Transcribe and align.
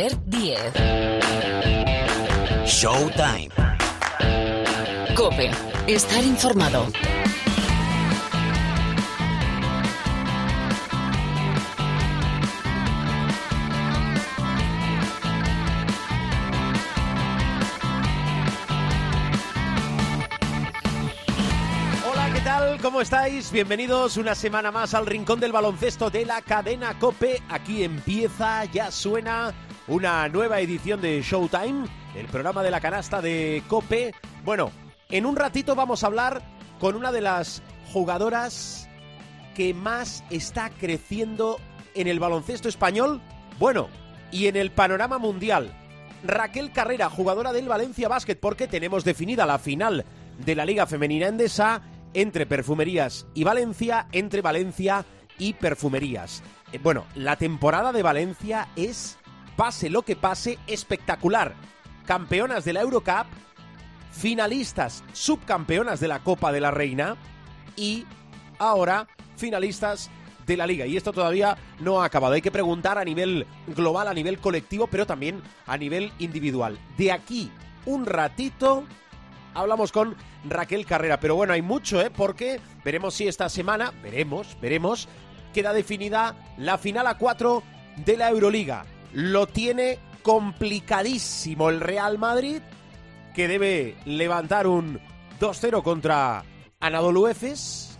Albert 0.00 0.22
Diez. 0.28 0.72
Showtime. 2.64 3.50
Cope. 5.14 5.50
Estar 5.86 6.24
informado. 6.24 6.86
Hola, 22.10 22.30
¿qué 22.32 22.40
tal? 22.40 22.80
¿Cómo 22.80 23.02
estáis? 23.02 23.52
Bienvenidos 23.52 24.16
una 24.16 24.34
semana 24.34 24.72
más 24.72 24.94
al 24.94 25.04
Rincón 25.04 25.40
del 25.40 25.52
Baloncesto 25.52 26.08
de 26.08 26.24
la 26.24 26.40
cadena 26.40 26.98
Cope. 26.98 27.42
Aquí 27.50 27.84
empieza, 27.84 28.64
ya 28.64 28.90
suena 28.90 29.52
una 29.90 30.28
nueva 30.28 30.60
edición 30.60 31.00
de 31.00 31.20
Showtime, 31.20 31.88
el 32.14 32.26
programa 32.26 32.62
de 32.62 32.70
la 32.70 32.80
canasta 32.80 33.20
de 33.20 33.60
Cope. 33.66 34.14
Bueno, 34.44 34.70
en 35.08 35.26
un 35.26 35.34
ratito 35.34 35.74
vamos 35.74 36.04
a 36.04 36.06
hablar 36.06 36.42
con 36.78 36.94
una 36.94 37.10
de 37.10 37.20
las 37.20 37.60
jugadoras 37.92 38.88
que 39.56 39.74
más 39.74 40.22
está 40.30 40.70
creciendo 40.70 41.58
en 41.94 42.06
el 42.06 42.20
baloncesto 42.20 42.68
español, 42.68 43.20
bueno, 43.58 43.88
y 44.30 44.46
en 44.46 44.54
el 44.54 44.70
panorama 44.70 45.18
mundial. 45.18 45.76
Raquel 46.22 46.70
Carrera, 46.70 47.10
jugadora 47.10 47.52
del 47.52 47.66
Valencia 47.66 48.08
Basket, 48.08 48.36
porque 48.36 48.68
tenemos 48.68 49.02
definida 49.02 49.44
la 49.44 49.58
final 49.58 50.04
de 50.38 50.54
la 50.54 50.64
Liga 50.64 50.86
Femenina 50.86 51.26
Endesa 51.26 51.82
entre 52.14 52.46
Perfumerías 52.46 53.26
y 53.34 53.42
Valencia, 53.42 54.06
entre 54.12 54.40
Valencia 54.40 55.04
y 55.36 55.54
Perfumerías. 55.54 56.44
Eh, 56.72 56.78
Bueno, 56.80 57.06
la 57.16 57.34
temporada 57.34 57.92
de 57.92 58.02
Valencia 58.04 58.68
es, 58.76 59.18
pase 59.60 59.90
lo 59.90 60.00
que 60.00 60.16
pase, 60.16 60.58
espectacular. 60.66 61.54
Campeonas 62.06 62.64
de 62.64 62.72
la 62.72 62.80
Eurocup, 62.80 63.26
finalistas, 64.10 65.04
subcampeonas 65.12 66.00
de 66.00 66.08
la 66.08 66.20
Copa 66.20 66.50
de 66.50 66.62
la 66.62 66.70
Reina 66.70 67.18
y 67.76 68.06
ahora 68.58 69.06
finalistas 69.36 70.10
de 70.46 70.56
la 70.56 70.66
liga. 70.66 70.86
Y 70.86 70.96
esto 70.96 71.12
todavía 71.12 71.58
no 71.78 72.00
ha 72.00 72.06
acabado. 72.06 72.32
Hay 72.32 72.40
que 72.40 72.50
preguntar 72.50 72.96
a 72.96 73.04
nivel 73.04 73.46
global, 73.66 74.08
a 74.08 74.14
nivel 74.14 74.38
colectivo, 74.38 74.86
pero 74.86 75.04
también 75.04 75.42
a 75.66 75.76
nivel 75.76 76.10
individual. 76.18 76.78
De 76.96 77.12
aquí 77.12 77.52
un 77.84 78.06
ratito 78.06 78.84
hablamos 79.52 79.92
con 79.92 80.16
Raquel 80.48 80.86
Carrera. 80.86 81.20
Pero 81.20 81.36
bueno, 81.36 81.52
hay 81.52 81.60
mucho, 81.60 82.00
¿eh? 82.00 82.08
Porque 82.08 82.62
veremos 82.82 83.12
si 83.12 83.28
esta 83.28 83.50
semana, 83.50 83.92
veremos, 84.02 84.56
veremos, 84.62 85.06
queda 85.52 85.74
definida 85.74 86.34
la 86.56 86.78
final 86.78 87.06
a 87.06 87.18
4 87.18 87.62
de 88.06 88.16
la 88.16 88.30
Euroliga. 88.30 88.86
Lo 89.12 89.46
tiene 89.46 89.98
complicadísimo 90.22 91.70
el 91.70 91.80
Real 91.80 92.18
Madrid, 92.18 92.60
que 93.34 93.48
debe 93.48 93.96
levantar 94.04 94.66
un 94.66 95.00
2-0 95.40 95.82
contra 95.82 96.44
Anadolu 96.80 97.26
Efes. 97.26 97.98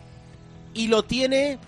Y 0.73 0.87
lo 0.89 1.05
tiene 1.05 1.59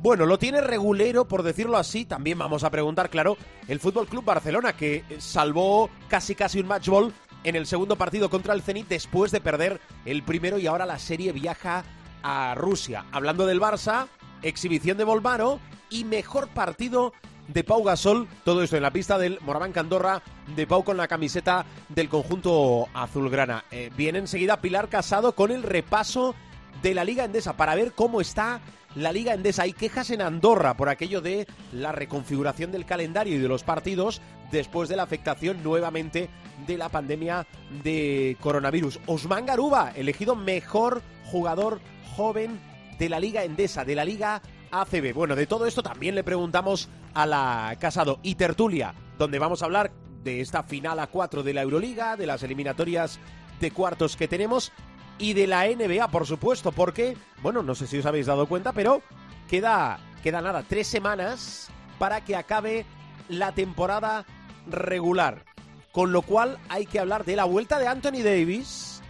bueno, 0.00 0.26
lo 0.26 0.38
tiene 0.38 0.60
regulero, 0.60 1.26
por 1.26 1.42
decirlo 1.42 1.76
así. 1.76 2.04
También 2.04 2.38
vamos 2.38 2.62
a 2.62 2.70
preguntar, 2.70 3.10
claro, 3.10 3.36
el 3.66 3.80
Fútbol 3.80 4.06
Club 4.06 4.24
Barcelona, 4.24 4.74
que 4.74 5.02
salvó 5.18 5.90
casi 6.08 6.36
casi 6.36 6.60
un 6.60 6.68
match 6.68 6.88
ball 6.88 7.12
en 7.42 7.56
el 7.56 7.66
segundo 7.66 7.96
partido 7.96 8.30
contra 8.30 8.54
el 8.54 8.62
Zenit 8.62 8.88
después 8.88 9.32
de 9.32 9.40
perder 9.40 9.80
el 10.04 10.22
primero 10.22 10.58
y 10.58 10.66
ahora 10.66 10.86
la 10.86 10.98
serie 10.98 11.32
viaja 11.32 11.84
a 12.22 12.54
Rusia. 12.54 13.06
Hablando 13.10 13.46
del 13.46 13.60
Barça, 13.60 14.06
exhibición 14.42 14.98
de 14.98 15.04
Volmaro 15.04 15.58
y 15.90 16.04
mejor 16.04 16.48
partido 16.48 17.12
de 17.48 17.64
Pau 17.64 17.82
Gasol. 17.82 18.28
Todo 18.44 18.62
esto 18.62 18.76
en 18.76 18.82
la 18.82 18.92
pista 18.92 19.18
del 19.18 19.38
Moraván 19.40 19.72
Candorra 19.72 20.22
de 20.54 20.66
Pau 20.66 20.84
con 20.84 20.96
la 20.96 21.08
camiseta 21.08 21.66
del 21.88 22.08
conjunto 22.08 22.88
azulgrana. 22.94 23.64
Eh, 23.70 23.90
viene 23.96 24.20
enseguida 24.20 24.60
Pilar 24.60 24.88
Casado 24.88 25.34
con 25.34 25.50
el 25.50 25.62
repaso 25.62 26.34
de 26.82 26.94
la 26.94 27.04
Liga 27.04 27.24
Endesa 27.24 27.56
para 27.56 27.74
ver 27.74 27.92
cómo 27.92 28.20
está 28.20 28.60
la 28.94 29.12
Liga 29.12 29.34
Endesa. 29.34 29.62
Hay 29.62 29.72
quejas 29.72 30.10
en 30.10 30.22
Andorra 30.22 30.76
por 30.76 30.88
aquello 30.88 31.20
de 31.20 31.46
la 31.72 31.92
reconfiguración 31.92 32.70
del 32.72 32.86
calendario 32.86 33.34
y 33.34 33.38
de 33.38 33.48
los 33.48 33.64
partidos 33.64 34.20
después 34.50 34.88
de 34.88 34.96
la 34.96 35.02
afectación 35.02 35.62
nuevamente 35.62 36.30
de 36.66 36.76
la 36.76 36.88
pandemia 36.88 37.46
de 37.82 38.36
coronavirus. 38.40 39.00
Osman 39.06 39.46
Garuba, 39.46 39.92
elegido 39.94 40.34
mejor 40.36 41.02
jugador 41.26 41.80
joven 42.16 42.58
de 42.98 43.08
la 43.08 43.20
Liga 43.20 43.44
Endesa, 43.44 43.84
de 43.84 43.94
la 43.94 44.04
Liga 44.04 44.42
ACB. 44.70 45.12
Bueno, 45.14 45.36
de 45.36 45.46
todo 45.46 45.66
esto 45.66 45.82
también 45.82 46.14
le 46.14 46.24
preguntamos 46.24 46.88
a 47.14 47.26
la 47.26 47.76
Casado 47.80 48.18
y 48.22 48.34
Tertulia, 48.34 48.94
donde 49.18 49.38
vamos 49.38 49.62
a 49.62 49.66
hablar 49.66 49.92
de 50.22 50.40
esta 50.40 50.62
final 50.62 50.98
a 51.00 51.06
4 51.06 51.42
de 51.42 51.54
la 51.54 51.62
Euroliga, 51.62 52.16
de 52.16 52.26
las 52.26 52.42
eliminatorias 52.42 53.18
de 53.60 53.70
cuartos 53.70 54.16
que 54.16 54.28
tenemos 54.28 54.72
y 55.18 55.32
de 55.32 55.46
la 55.46 55.66
NBA, 55.66 56.08
por 56.08 56.26
supuesto, 56.26 56.72
porque, 56.72 57.16
bueno, 57.42 57.62
no 57.62 57.74
sé 57.74 57.86
si 57.86 57.98
os 57.98 58.06
habéis 58.06 58.26
dado 58.26 58.46
cuenta, 58.46 58.72
pero 58.72 59.02
queda, 59.48 59.98
queda 60.22 60.40
nada, 60.40 60.62
tres 60.62 60.86
semanas 60.86 61.68
para 61.98 62.24
que 62.24 62.36
acabe 62.36 62.86
la 63.28 63.52
temporada 63.52 64.24
regular. 64.66 65.44
Con 65.92 66.12
lo 66.12 66.22
cual 66.22 66.58
hay 66.68 66.86
que 66.86 67.00
hablar 67.00 67.24
de 67.24 67.36
la 67.36 67.44
vuelta 67.44 67.78
de 67.78 67.88
Anthony 67.88 68.22
Davis, 68.22 69.02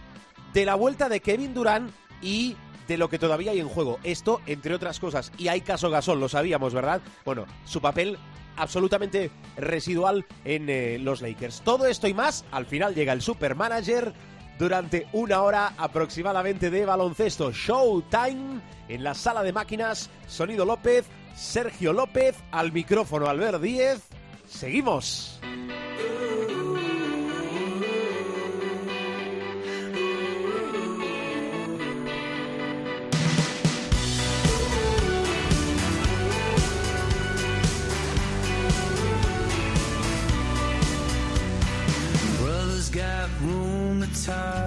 de 0.53 0.65
la 0.65 0.75
vuelta 0.75 1.09
de 1.09 1.19
Kevin 1.19 1.53
Durant 1.53 1.91
y 2.21 2.55
de 2.89 2.97
lo 2.97 3.07
que 3.07 3.19
todavía 3.19 3.51
hay 3.51 3.59
en 3.59 3.69
juego. 3.69 3.99
Esto, 4.03 4.41
entre 4.47 4.73
otras 4.73 4.99
cosas. 4.99 5.31
Y 5.37 5.47
hay 5.47 5.61
caso 5.61 5.89
Gasol, 5.89 6.19
lo 6.19 6.27
sabíamos, 6.27 6.73
¿verdad? 6.73 7.01
Bueno, 7.23 7.45
su 7.63 7.79
papel 7.79 8.17
absolutamente 8.57 9.31
residual 9.55 10.25
en 10.43 10.69
eh, 10.69 10.97
los 10.99 11.21
Lakers. 11.21 11.61
Todo 11.61 11.85
esto 11.85 12.07
y 12.07 12.13
más, 12.13 12.43
al 12.51 12.65
final 12.65 12.95
llega 12.95 13.13
el 13.13 13.21
supermanager 13.21 14.11
durante 14.57 15.07
una 15.13 15.41
hora 15.43 15.73
aproximadamente 15.77 16.69
de 16.69 16.85
baloncesto. 16.85 17.51
Showtime 17.51 18.59
en 18.89 19.03
la 19.03 19.13
sala 19.13 19.43
de 19.43 19.53
máquinas. 19.53 20.09
Sonido 20.27 20.65
López, 20.65 21.05
Sergio 21.35 21.93
López, 21.93 22.35
al 22.51 22.73
micrófono 22.73 23.27
Albert 23.27 23.61
Díez. 23.61 24.01
Seguimos. 24.47 25.39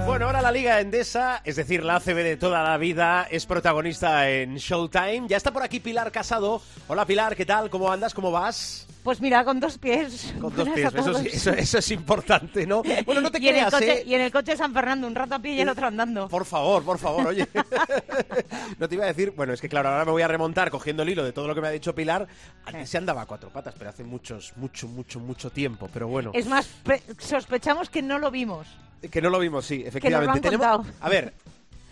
Bueno, 0.07 0.27
ahora 0.27 0.41
la 0.41 0.53
Liga 0.53 0.81
Endesa, 0.81 1.41
es 1.45 1.57
decir, 1.57 1.85
la 1.85 1.97
ACB 1.97 2.15
de 2.23 2.37
toda 2.37 2.63
la 2.63 2.77
vida, 2.79 3.27
es 3.31 3.45
protagonista 3.47 4.29
en 4.31 4.57
Showtime. 4.57 5.25
Ya 5.29 5.37
está 5.37 5.53
por 5.53 5.63
aquí 5.63 5.81
Pilar 5.81 6.13
Casado. 6.13 6.63
Hola 6.89 7.05
Pilar, 7.07 7.35
¿qué 7.35 7.45
tal? 7.45 7.69
¿Cómo 7.71 7.91
andas? 7.91 8.15
¿Cómo 8.15 8.31
vas? 8.31 8.87
Pues 9.03 9.21
mira, 9.21 9.45
con 9.45 9.59
dos 9.59 9.79
pies. 9.79 10.33
Con 10.41 10.55
dos 10.55 10.69
pies, 10.69 10.87
eso, 10.95 10.97
todos. 11.05 11.19
sí- 11.23 11.29
eso- 11.33 11.51
eso 11.53 11.79
es 11.79 11.91
importante, 11.91 12.67
¿no? 12.69 12.83
Bueno, 13.05 13.21
no 13.21 13.31
te 13.33 13.39
y, 13.43 13.49
en 13.49 13.55
creas, 13.55 13.73
coche, 13.73 13.93
¿eh? 14.01 14.05
y 14.07 14.15
en 14.15 14.21
el 14.21 14.31
coche 14.31 14.57
San 14.57 14.73
Fernando, 14.73 15.07
un 15.09 15.15
rato 15.15 15.35
a 15.35 15.39
pie 15.41 15.55
y 15.55 15.61
el 15.61 15.69
otro 15.69 15.89
andando. 15.89 16.29
Por 16.29 16.45
favor, 16.45 16.85
por 16.85 16.99
favor, 16.99 17.27
oye. 17.27 17.49
no 18.79 18.89
te 18.89 18.95
iba 18.95 19.05
a 19.05 19.09
decir, 19.09 19.33
bueno, 19.37 19.53
es 19.53 19.61
que 19.61 19.69
claro, 19.69 19.89
ahora 19.89 20.05
me 20.05 20.13
voy 20.13 20.23
a 20.23 20.29
remontar 20.29 20.71
cogiendo 20.71 21.03
el 21.03 21.09
hilo 21.09 21.25
de 21.25 21.33
todo 21.33 21.49
lo 21.49 21.55
que 21.55 21.61
me 21.61 21.67
ha 21.69 21.73
dicho 21.73 21.95
Pilar. 21.97 22.29
Antes 22.65 22.89
se 22.91 22.99
andaba 22.99 23.23
a 23.23 23.27
cuatro 23.27 23.51
patas, 23.51 23.75
pero 23.77 23.91
hace 23.91 24.05
muchos, 24.05 24.53
mucho, 24.57 24.87
mucho, 24.87 25.19
mucho 25.19 25.51
tiempo. 25.51 25.89
Pero 25.93 26.07
bueno, 26.07 26.31
Es 26.33 26.47
más, 26.47 26.67
pe- 26.85 27.03
sospechamos 27.19 27.91
que 27.91 28.03
no 28.03 28.19
lo 28.21 28.31
vimos. 28.31 28.69
Que 29.11 29.21
no 29.23 29.31
lo 29.31 29.39
vimos, 29.39 29.67
sí, 29.67 29.83
efectivamente. 29.87 30.33
han 30.33 30.41
tenemos, 30.43 30.87
a 31.01 31.09
ver, 31.09 31.33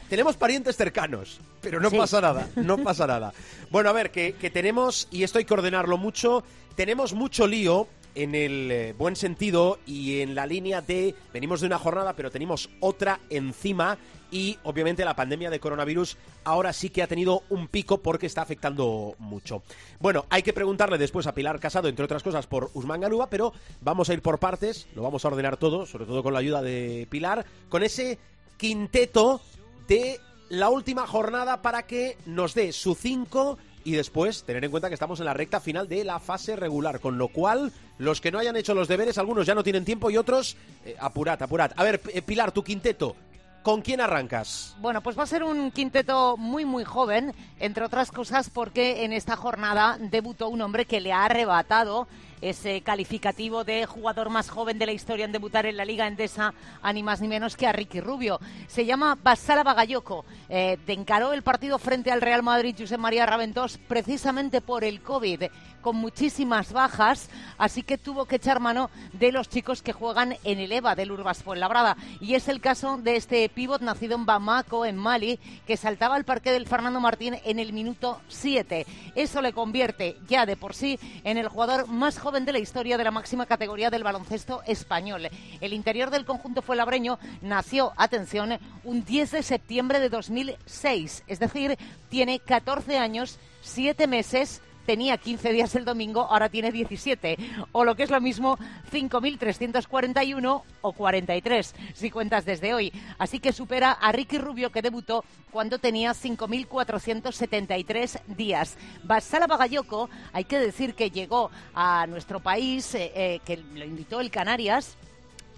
tenemos 0.08 0.36
parientes 0.36 0.76
cercanos, 0.76 1.40
pero 1.60 1.80
no 1.80 1.90
Sí. 1.90 1.96
pasa 1.98 2.20
nada, 2.20 2.48
no 2.56 2.78
pasa 2.78 3.06
nada. 3.06 3.32
Bueno, 3.70 3.90
a 3.90 3.92
ver, 3.92 4.10
que, 4.10 4.34
que 4.34 4.50
tenemos, 4.50 5.08
y 5.10 5.22
esto 5.22 5.38
hay 5.38 5.44
que 5.44 5.54
ordenarlo 5.54 5.96
mucho, 5.98 6.42
tenemos 6.76 7.12
mucho 7.14 7.46
lío 7.46 7.86
en 8.14 8.34
el 8.34 8.70
eh, 8.70 8.94
buen 8.96 9.16
sentido 9.16 9.78
y 9.86 10.20
en 10.20 10.34
la 10.34 10.46
línea 10.46 10.80
de 10.80 11.14
venimos 11.32 11.60
de 11.60 11.66
una 11.66 11.78
jornada, 11.78 12.14
pero 12.14 12.30
tenemos 12.30 12.70
otra 12.80 13.20
encima 13.30 13.98
y 14.30 14.58
obviamente 14.62 15.04
la 15.04 15.16
pandemia 15.16 15.50
de 15.50 15.60
coronavirus 15.60 16.16
ahora 16.44 16.72
sí 16.72 16.90
que 16.90 17.02
ha 17.02 17.06
tenido 17.06 17.42
un 17.48 17.68
pico 17.68 17.98
porque 17.98 18.26
está 18.26 18.42
afectando 18.42 19.14
mucho. 19.18 19.62
Bueno, 19.98 20.26
hay 20.30 20.42
que 20.42 20.52
preguntarle 20.52 20.98
después 20.98 21.26
a 21.26 21.34
Pilar 21.34 21.60
Casado, 21.60 21.88
entre 21.88 22.04
otras 22.04 22.22
cosas, 22.22 22.46
por 22.46 22.70
Usman 22.74 23.00
Ganuba, 23.00 23.28
pero 23.28 23.52
vamos 23.80 24.08
a 24.08 24.14
ir 24.14 24.22
por 24.22 24.38
partes, 24.38 24.88
lo 24.94 25.02
vamos 25.02 25.24
a 25.24 25.28
ordenar 25.28 25.56
todo, 25.56 25.86
sobre 25.86 26.06
todo 26.06 26.22
con 26.22 26.32
la 26.32 26.38
ayuda 26.38 26.62
de 26.62 27.06
Pilar, 27.10 27.44
con 27.68 27.82
ese 27.82 28.18
quinteto 28.56 29.40
de 29.88 30.20
la 30.48 30.68
última 30.68 31.06
jornada 31.06 31.62
para 31.62 31.86
que 31.86 32.16
nos 32.26 32.54
dé 32.54 32.72
su 32.72 32.94
5 32.94 33.58
y 33.84 33.92
después 33.92 34.44
tener 34.44 34.64
en 34.64 34.70
cuenta 34.70 34.88
que 34.88 34.94
estamos 34.94 35.20
en 35.20 35.26
la 35.26 35.34
recta 35.34 35.60
final 35.60 35.88
de 35.88 36.04
la 36.04 36.20
fase 36.20 36.56
regular, 36.56 37.00
con 37.00 37.18
lo 37.18 37.28
cual 37.28 37.72
los 37.98 38.20
que 38.20 38.30
no 38.30 38.38
hayan 38.38 38.56
hecho 38.56 38.74
los 38.74 38.88
deberes, 38.88 39.18
algunos 39.18 39.46
ya 39.46 39.54
no 39.54 39.62
tienen 39.62 39.84
tiempo 39.84 40.10
y 40.10 40.16
otros, 40.16 40.56
eh, 40.84 40.96
apurad, 40.98 41.42
apurad. 41.42 41.72
A 41.76 41.84
ver, 41.84 42.00
eh, 42.12 42.22
Pilar, 42.22 42.52
tu 42.52 42.62
quinteto, 42.62 43.16
¿Con 43.62 43.82
quién 43.82 44.00
arrancas? 44.00 44.74
Bueno, 44.80 45.02
pues 45.02 45.18
va 45.18 45.24
a 45.24 45.26
ser 45.26 45.42
un 45.44 45.70
quinteto 45.70 46.38
muy, 46.38 46.64
muy 46.64 46.82
joven, 46.82 47.34
entre 47.58 47.84
otras 47.84 48.10
cosas 48.10 48.48
porque 48.48 49.04
en 49.04 49.12
esta 49.12 49.36
jornada 49.36 49.98
debutó 50.00 50.48
un 50.48 50.62
hombre 50.62 50.86
que 50.86 51.02
le 51.02 51.12
ha 51.12 51.26
arrebatado 51.26 52.08
ese 52.40 52.80
calificativo 52.82 53.64
de 53.64 53.86
jugador 53.86 54.30
más 54.30 54.50
joven 54.50 54.78
de 54.78 54.86
la 54.86 54.92
historia 54.92 55.24
en 55.24 55.32
debutar 55.32 55.66
en 55.66 55.76
la 55.76 55.84
Liga 55.84 56.06
Endesa, 56.06 56.54
a 56.82 56.92
ni 56.92 57.02
más 57.02 57.20
ni 57.20 57.28
menos 57.28 57.56
que 57.56 57.66
a 57.66 57.72
Ricky 57.72 58.00
Rubio. 58.00 58.40
Se 58.66 58.86
llama 58.86 59.18
Basala 59.22 59.62
Bagayoko. 59.62 60.24
Eh, 60.48 60.78
encaró 60.86 61.32
el 61.32 61.42
partido 61.42 61.78
frente 61.78 62.10
al 62.10 62.20
Real 62.20 62.42
Madrid 62.42 62.74
José 62.78 62.98
María 62.98 63.26
Raventós 63.26 63.78
precisamente 63.78 64.60
por 64.60 64.84
el 64.84 65.02
COVID, 65.02 65.44
con 65.80 65.96
muchísimas 65.96 66.72
bajas, 66.72 67.30
así 67.58 67.82
que 67.82 67.98
tuvo 67.98 68.26
que 68.26 68.36
echar 68.36 68.60
mano 68.60 68.90
de 69.12 69.32
los 69.32 69.48
chicos 69.48 69.82
que 69.82 69.92
juegan 69.92 70.36
en 70.44 70.58
el 70.58 70.72
EVA 70.72 70.94
del 70.94 71.12
Urbas 71.12 71.42
Fuenlabrada. 71.42 71.96
Y 72.20 72.34
es 72.34 72.48
el 72.48 72.60
caso 72.60 72.98
de 72.98 73.16
este 73.16 73.48
pívot 73.48 73.80
nacido 73.80 74.14
en 74.16 74.26
Bamako, 74.26 74.84
en 74.84 74.96
Mali, 74.96 75.38
que 75.66 75.76
saltaba 75.76 76.16
al 76.16 76.24
parque 76.24 76.52
del 76.52 76.66
Fernando 76.66 77.00
Martín 77.00 77.36
en 77.44 77.58
el 77.58 77.72
minuto 77.72 78.20
7. 78.28 78.86
Eso 79.14 79.40
le 79.40 79.52
convierte 79.52 80.16
ya 80.28 80.46
de 80.46 80.56
por 80.56 80.74
sí 80.74 80.98
en 81.24 81.38
el 81.38 81.48
jugador 81.48 81.88
más 81.88 82.18
joven 82.18 82.29
de 82.30 82.52
la 82.52 82.60
historia 82.60 82.96
de 82.96 83.02
la 83.02 83.10
máxima 83.10 83.44
categoría 83.44 83.90
del 83.90 84.04
baloncesto 84.04 84.62
español. 84.64 85.28
El 85.60 85.72
interior 85.72 86.10
del 86.10 86.24
conjunto 86.24 86.62
fue 86.62 86.76
labreño 86.76 87.18
nació, 87.42 87.92
atención, 87.96 88.56
un 88.84 89.04
10 89.04 89.32
de 89.32 89.42
septiembre 89.42 89.98
de 89.98 90.08
2006, 90.08 91.24
es 91.26 91.40
decir, 91.40 91.76
tiene 92.08 92.38
14 92.38 92.98
años, 92.98 93.40
7 93.62 94.06
meses 94.06 94.62
tenía 94.86 95.18
15 95.18 95.52
días 95.52 95.74
el 95.74 95.84
domingo, 95.84 96.22
ahora 96.22 96.48
tiene 96.48 96.72
17. 96.72 97.36
O 97.72 97.84
lo 97.84 97.94
que 97.94 98.04
es 98.04 98.10
lo 98.10 98.20
mismo, 98.20 98.58
5.341 98.92 100.62
o 100.82 100.92
43, 100.92 101.74
si 101.94 102.10
cuentas 102.10 102.44
desde 102.44 102.74
hoy. 102.74 102.92
Así 103.18 103.40
que 103.40 103.52
supera 103.52 103.92
a 103.92 104.12
Ricky 104.12 104.36
Rubio, 104.38 104.70
que 104.70 104.82
debutó 104.82 105.24
cuando 105.50 105.78
tenía 105.78 106.12
5.473 106.12 108.20
días. 108.26 108.76
Basala 109.02 109.46
Bagayoko, 109.46 110.10
hay 110.32 110.44
que 110.44 110.58
decir 110.58 110.94
que 110.94 111.10
llegó 111.10 111.50
a 111.74 112.06
nuestro 112.06 112.40
país, 112.40 112.94
eh, 112.94 113.12
eh, 113.14 113.40
que 113.44 113.56
lo 113.56 113.84
invitó 113.84 114.20
el 114.20 114.30
Canarias 114.30 114.96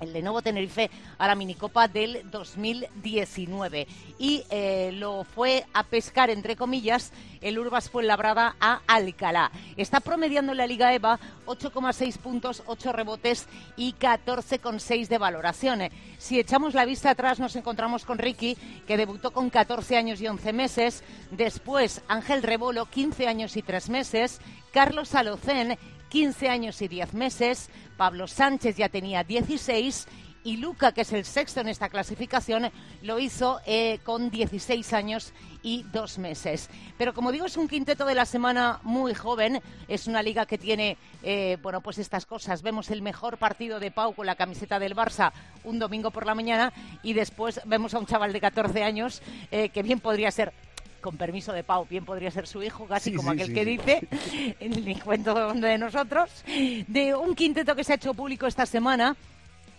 el 0.02 0.12
Lenovo 0.12 0.42
Tenerife 0.42 0.90
a 1.18 1.26
la 1.26 1.34
minicopa 1.34 1.88
del 1.88 2.30
2019 2.30 3.86
y 4.18 4.44
eh, 4.50 4.90
lo 4.92 5.24
fue 5.24 5.64
a 5.72 5.84
pescar 5.84 6.30
entre 6.30 6.56
comillas 6.56 7.12
el 7.40 7.58
Urbas 7.58 7.90
Fuenlabrada 7.90 8.56
a 8.60 8.80
Alcalá. 8.86 9.50
Está 9.76 10.00
promediando 10.00 10.52
en 10.52 10.58
la 10.58 10.66
Liga 10.66 10.92
EVA 10.94 11.18
8,6 11.46 12.18
puntos, 12.18 12.62
8 12.66 12.92
rebotes 12.92 13.48
y 13.76 13.94
14,6 13.94 15.08
de 15.08 15.18
valoración. 15.18 15.80
Si 16.18 16.38
echamos 16.38 16.74
la 16.74 16.84
vista 16.84 17.10
atrás 17.10 17.40
nos 17.40 17.56
encontramos 17.56 18.04
con 18.04 18.18
Ricky, 18.18 18.56
que 18.86 18.96
debutó 18.96 19.32
con 19.32 19.50
14 19.50 19.96
años 19.96 20.20
y 20.20 20.28
11 20.28 20.52
meses, 20.52 21.02
después 21.30 22.02
Ángel 22.08 22.42
Rebolo, 22.42 22.86
15 22.86 23.26
años 23.26 23.56
y 23.56 23.62
3 23.62 23.88
meses, 23.90 24.40
Carlos 24.72 25.14
Alocén, 25.14 25.78
15 26.12 26.50
años 26.50 26.82
y 26.82 26.88
10 26.88 27.14
meses, 27.14 27.70
Pablo 27.96 28.26
Sánchez 28.26 28.76
ya 28.76 28.90
tenía 28.90 29.24
16 29.24 30.06
y 30.44 30.58
Luca, 30.58 30.92
que 30.92 31.00
es 31.00 31.12
el 31.14 31.24
sexto 31.24 31.60
en 31.60 31.68
esta 31.68 31.88
clasificación, 31.88 32.70
lo 33.00 33.18
hizo 33.18 33.62
eh, 33.64 33.98
con 34.04 34.28
16 34.28 34.92
años 34.92 35.32
y 35.62 35.84
2 35.84 36.18
meses. 36.18 36.68
Pero 36.98 37.14
como 37.14 37.32
digo, 37.32 37.46
es 37.46 37.56
un 37.56 37.66
quinteto 37.66 38.04
de 38.04 38.14
la 38.14 38.26
semana 38.26 38.78
muy 38.82 39.14
joven, 39.14 39.62
es 39.88 40.06
una 40.06 40.22
liga 40.22 40.44
que 40.44 40.58
tiene, 40.58 40.98
eh, 41.22 41.56
bueno, 41.62 41.80
pues 41.80 41.96
estas 41.96 42.26
cosas. 42.26 42.60
Vemos 42.60 42.90
el 42.90 43.00
mejor 43.00 43.38
partido 43.38 43.80
de 43.80 43.90
Pau 43.90 44.14
con 44.14 44.26
la 44.26 44.34
camiseta 44.34 44.78
del 44.78 44.94
Barça 44.94 45.32
un 45.64 45.78
domingo 45.78 46.10
por 46.10 46.26
la 46.26 46.34
mañana 46.34 46.74
y 47.02 47.14
después 47.14 47.58
vemos 47.64 47.94
a 47.94 47.98
un 47.98 48.04
chaval 48.04 48.34
de 48.34 48.40
14 48.42 48.84
años 48.84 49.22
eh, 49.50 49.70
que 49.70 49.82
bien 49.82 49.98
podría 49.98 50.30
ser 50.30 50.52
con 51.02 51.18
permiso 51.18 51.52
de 51.52 51.64
Pau, 51.64 51.86
bien 51.88 52.06
podría 52.06 52.30
ser 52.30 52.46
su 52.46 52.62
hijo, 52.62 52.86
casi 52.86 53.12
como 53.12 53.32
aquel 53.32 53.52
que 53.52 53.64
dice, 53.66 54.08
en 54.60 54.72
el 54.72 55.02
cuento 55.02 55.52
de 55.52 55.76
nosotros, 55.76 56.30
de 56.46 57.14
un 57.14 57.34
quinteto 57.34 57.76
que 57.76 57.84
se 57.84 57.92
ha 57.92 57.96
hecho 57.96 58.14
público 58.14 58.46
esta 58.46 58.64
semana 58.64 59.14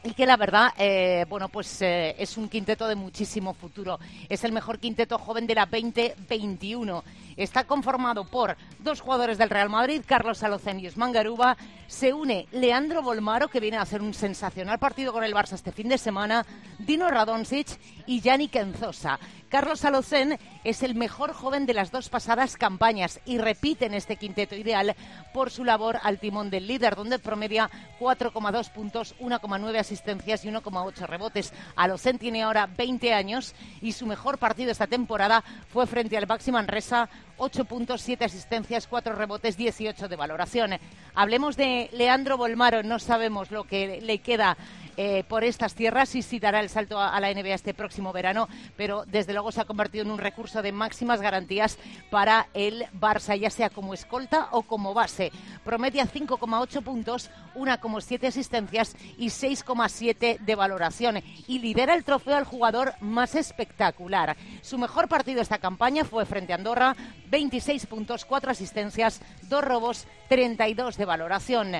y 0.03 0.13
que 0.13 0.25
la 0.25 0.35
verdad, 0.35 0.73
eh, 0.77 1.25
bueno, 1.29 1.47
pues 1.47 1.81
eh, 1.81 2.15
es 2.19 2.37
un 2.37 2.49
quinteto 2.49 2.87
de 2.87 2.95
muchísimo 2.95 3.53
futuro. 3.53 3.99
Es 4.27 4.43
el 4.43 4.51
mejor 4.51 4.79
quinteto 4.79 5.17
joven 5.17 5.47
de 5.47 5.55
la 5.55 5.65
2021. 5.65 7.03
Está 7.37 7.65
conformado 7.65 8.25
por 8.25 8.55
dos 8.79 9.01
jugadores 9.01 9.37
del 9.37 9.49
Real 9.49 9.69
Madrid, 9.69 10.03
Carlos 10.05 10.43
Alocen 10.43 10.79
y 10.79 10.87
Usman 10.87 11.11
Garuba. 11.11 11.57
Se 11.87 12.13
une 12.13 12.47
Leandro 12.51 13.01
Bolmaro, 13.01 13.47
que 13.47 13.59
viene 13.59 13.77
a 13.77 13.81
hacer 13.81 14.01
un 14.01 14.13
sensacional 14.13 14.79
partido 14.79 15.13
con 15.13 15.23
el 15.23 15.33
Barça 15.33 15.53
este 15.53 15.71
fin 15.71 15.89
de 15.89 15.97
semana, 15.97 16.45
Dino 16.79 17.09
Radonsic 17.09 17.67
y 18.05 18.21
Yannick 18.21 18.51
Kenzosa. 18.51 19.19
Carlos 19.49 19.85
Alocen 19.85 20.39
es 20.63 20.81
el 20.81 20.95
mejor 20.95 21.31
joven 21.33 21.67
de 21.67 21.75
las 21.75 21.91
dos 21.91 22.09
pasadas 22.09 22.57
campañas 22.57 23.19
y 23.23 23.37
repite 23.37 23.85
en 23.85 23.93
este 23.93 24.15
quinteto 24.15 24.55
ideal 24.55 24.95
por 25.31 25.51
su 25.51 25.63
labor 25.63 25.99
al 26.01 26.19
timón 26.19 26.49
del 26.49 26.65
líder, 26.65 26.95
donde 26.95 27.19
promedia 27.19 27.69
4,2 27.99 28.71
puntos, 28.71 29.15
1,9 29.19 29.77
asistencias 29.77 30.43
y 30.43 30.49
1,8 30.49 31.05
rebotes. 31.05 31.53
Alocen 31.75 32.17
tiene 32.17 32.41
ahora 32.41 32.65
20 32.65 33.13
años 33.13 33.53
y 33.79 33.91
su 33.91 34.07
mejor 34.07 34.39
partido 34.39 34.71
esta 34.71 34.87
temporada 34.87 35.43
fue 35.71 35.85
frente 35.85 36.17
al 36.17 36.25
Baxi 36.25 36.51
Manresa 36.51 37.07
8 37.37 37.65
puntos, 37.65 38.01
7 38.01 38.25
asistencias, 38.25 38.87
4 38.87 39.15
rebotes, 39.15 39.57
18 39.57 40.07
de 40.07 40.15
valoración. 40.15 40.71
Hablemos 41.15 41.55
de 41.57 41.89
Leandro 41.93 42.37
Bolmaro, 42.37 42.83
no 42.83 42.99
sabemos 42.99 43.51
lo 43.51 43.63
que 43.65 44.01
le 44.01 44.19
queda 44.19 44.57
eh, 44.97 45.23
por 45.27 45.43
estas 45.43 45.75
tierras 45.75 46.15
y 46.15 46.21
si 46.21 46.39
dará 46.39 46.59
el 46.59 46.69
salto 46.69 46.99
a, 46.99 47.19
la 47.19 47.33
NBA 47.33 47.53
este 47.53 47.73
próximo 47.73 48.13
verano, 48.13 48.47
pero 48.77 49.05
desde 49.05 49.33
luego 49.33 49.51
se 49.51 49.61
ha 49.61 49.65
convertido 49.65 50.03
en 50.03 50.11
un 50.11 50.17
recurso 50.17 50.61
de 50.61 50.71
máximas 50.71 51.21
garantías 51.21 51.77
para 52.09 52.47
el 52.53 52.85
Barça, 52.99 53.35
ya 53.35 53.49
sea 53.49 53.69
como 53.69 53.93
escolta 53.93 54.49
o 54.51 54.63
como 54.63 54.93
base. 54.93 55.31
Promedia 55.63 56.05
5,8 56.05 56.83
puntos, 56.83 57.31
1,7 57.55 58.27
asistencias 58.27 58.95
y 59.17 59.27
6,7 59.27 60.39
de 60.39 60.55
valoración 60.55 61.23
y 61.47 61.59
lidera 61.59 61.93
el 61.95 62.03
trofeo 62.03 62.35
al 62.35 62.45
jugador 62.45 62.93
más 62.99 63.35
espectacular. 63.35 64.35
Su 64.61 64.77
mejor 64.77 65.07
partido 65.07 65.41
esta 65.41 65.57
campaña 65.57 66.05
fue 66.05 66.25
frente 66.25 66.53
a 66.53 66.57
Andorra, 66.57 66.95
26 67.29 67.85
puntos, 67.87 68.25
4 68.25 68.51
asistencias, 68.51 69.21
2 69.43 69.63
robos, 69.63 70.07
32 70.29 70.97
de 70.97 71.05
valoración. 71.05 71.73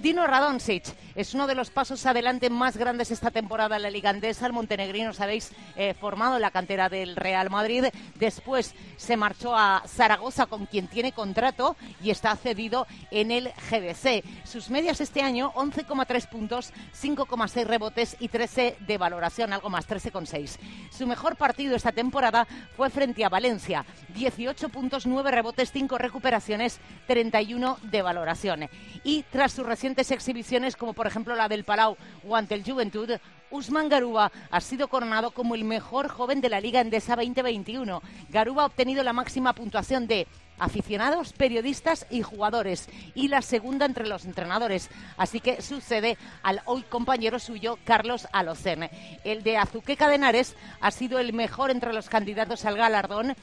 Dino 0.00 0.28
Radonsic 0.28 0.84
es 1.16 1.34
uno 1.34 1.48
de 1.48 1.56
los 1.56 1.70
pasos 1.70 2.06
adelante 2.06 2.50
más 2.50 2.76
grandes 2.76 3.10
esta 3.10 3.32
temporada 3.32 3.74
en 3.74 3.82
la 3.82 3.90
Liga 3.90 4.10
Andesa. 4.10 4.46
El 4.46 4.52
montenegrino, 4.52 5.12
sabéis, 5.12 5.50
eh, 5.74 5.92
formado 5.92 6.36
en 6.36 6.42
la 6.42 6.52
cantera 6.52 6.88
del 6.88 7.16
Real 7.16 7.50
Madrid. 7.50 7.86
Después 8.14 8.76
se 8.96 9.16
marchó 9.16 9.56
a 9.56 9.82
Zaragoza 9.88 10.46
con 10.46 10.66
quien 10.66 10.86
tiene 10.86 11.10
contrato 11.10 11.76
y 12.00 12.10
está 12.10 12.36
cedido 12.36 12.86
en 13.10 13.32
el 13.32 13.50
GBC. 13.70 14.22
Sus 14.44 14.70
medias 14.70 15.00
este 15.00 15.20
año, 15.20 15.52
11,3 15.56 16.28
puntos, 16.28 16.72
5,6 16.94 17.64
rebotes 17.66 18.16
y 18.20 18.28
13 18.28 18.76
de 18.78 18.98
valoración, 18.98 19.52
algo 19.52 19.68
más, 19.68 19.88
13,6. 19.88 20.58
Su 20.96 21.08
mejor 21.08 21.34
partido 21.34 21.74
esta 21.74 21.90
temporada 21.90 22.46
fue 22.76 22.88
frente 22.90 23.24
a 23.24 23.28
Valencia. 23.28 23.84
18 24.14 24.68
puntos, 24.68 25.06
9 25.06 25.32
rebotes, 25.32 25.72
5 25.72 25.98
recuperaciones, 25.98 26.78
31 27.08 27.78
de 27.82 28.02
valoración. 28.02 28.68
Y 29.02 29.24
tras 29.32 29.52
su 29.52 29.64
recientes 29.88 30.10
exhibiciones, 30.10 30.76
como 30.76 30.92
por 30.92 31.06
ejemplo 31.06 31.34
la 31.34 31.48
del 31.48 31.64
Palau 31.64 31.96
o 32.28 32.36
ante 32.36 32.54
el 32.54 32.62
Juventud, 32.62 33.10
Usman 33.50 33.88
Garuba 33.88 34.30
ha 34.50 34.60
sido 34.60 34.88
coronado 34.88 35.30
como 35.30 35.54
el 35.54 35.64
mejor 35.64 36.08
joven 36.08 36.42
de 36.42 36.50
la 36.50 36.60
Liga 36.60 36.82
Endesa 36.82 37.16
2021. 37.16 38.02
Garuba 38.28 38.64
ha 38.64 38.66
obtenido 38.66 39.02
la 39.02 39.14
máxima 39.14 39.54
puntuación 39.54 40.06
de 40.06 40.26
aficionados, 40.58 41.32
periodistas 41.32 42.06
y 42.10 42.20
jugadores, 42.20 42.90
y 43.14 43.28
la 43.28 43.40
segunda 43.40 43.86
entre 43.86 44.06
los 44.06 44.26
entrenadores. 44.26 44.90
Así 45.16 45.40
que 45.40 45.62
sucede 45.62 46.18
al 46.42 46.60
hoy 46.66 46.82
compañero 46.82 47.38
suyo, 47.38 47.78
Carlos 47.84 48.28
Alocen. 48.32 48.90
El 49.24 49.42
de 49.42 49.56
Azuqueca 49.56 50.08
de 50.08 50.16
Henares 50.16 50.54
ha 50.82 50.90
sido 50.90 51.18
el 51.18 51.32
mejor 51.32 51.70
entre 51.70 51.94
los 51.94 52.10
candidatos 52.10 52.66
al 52.66 52.76
galardón 52.76 53.34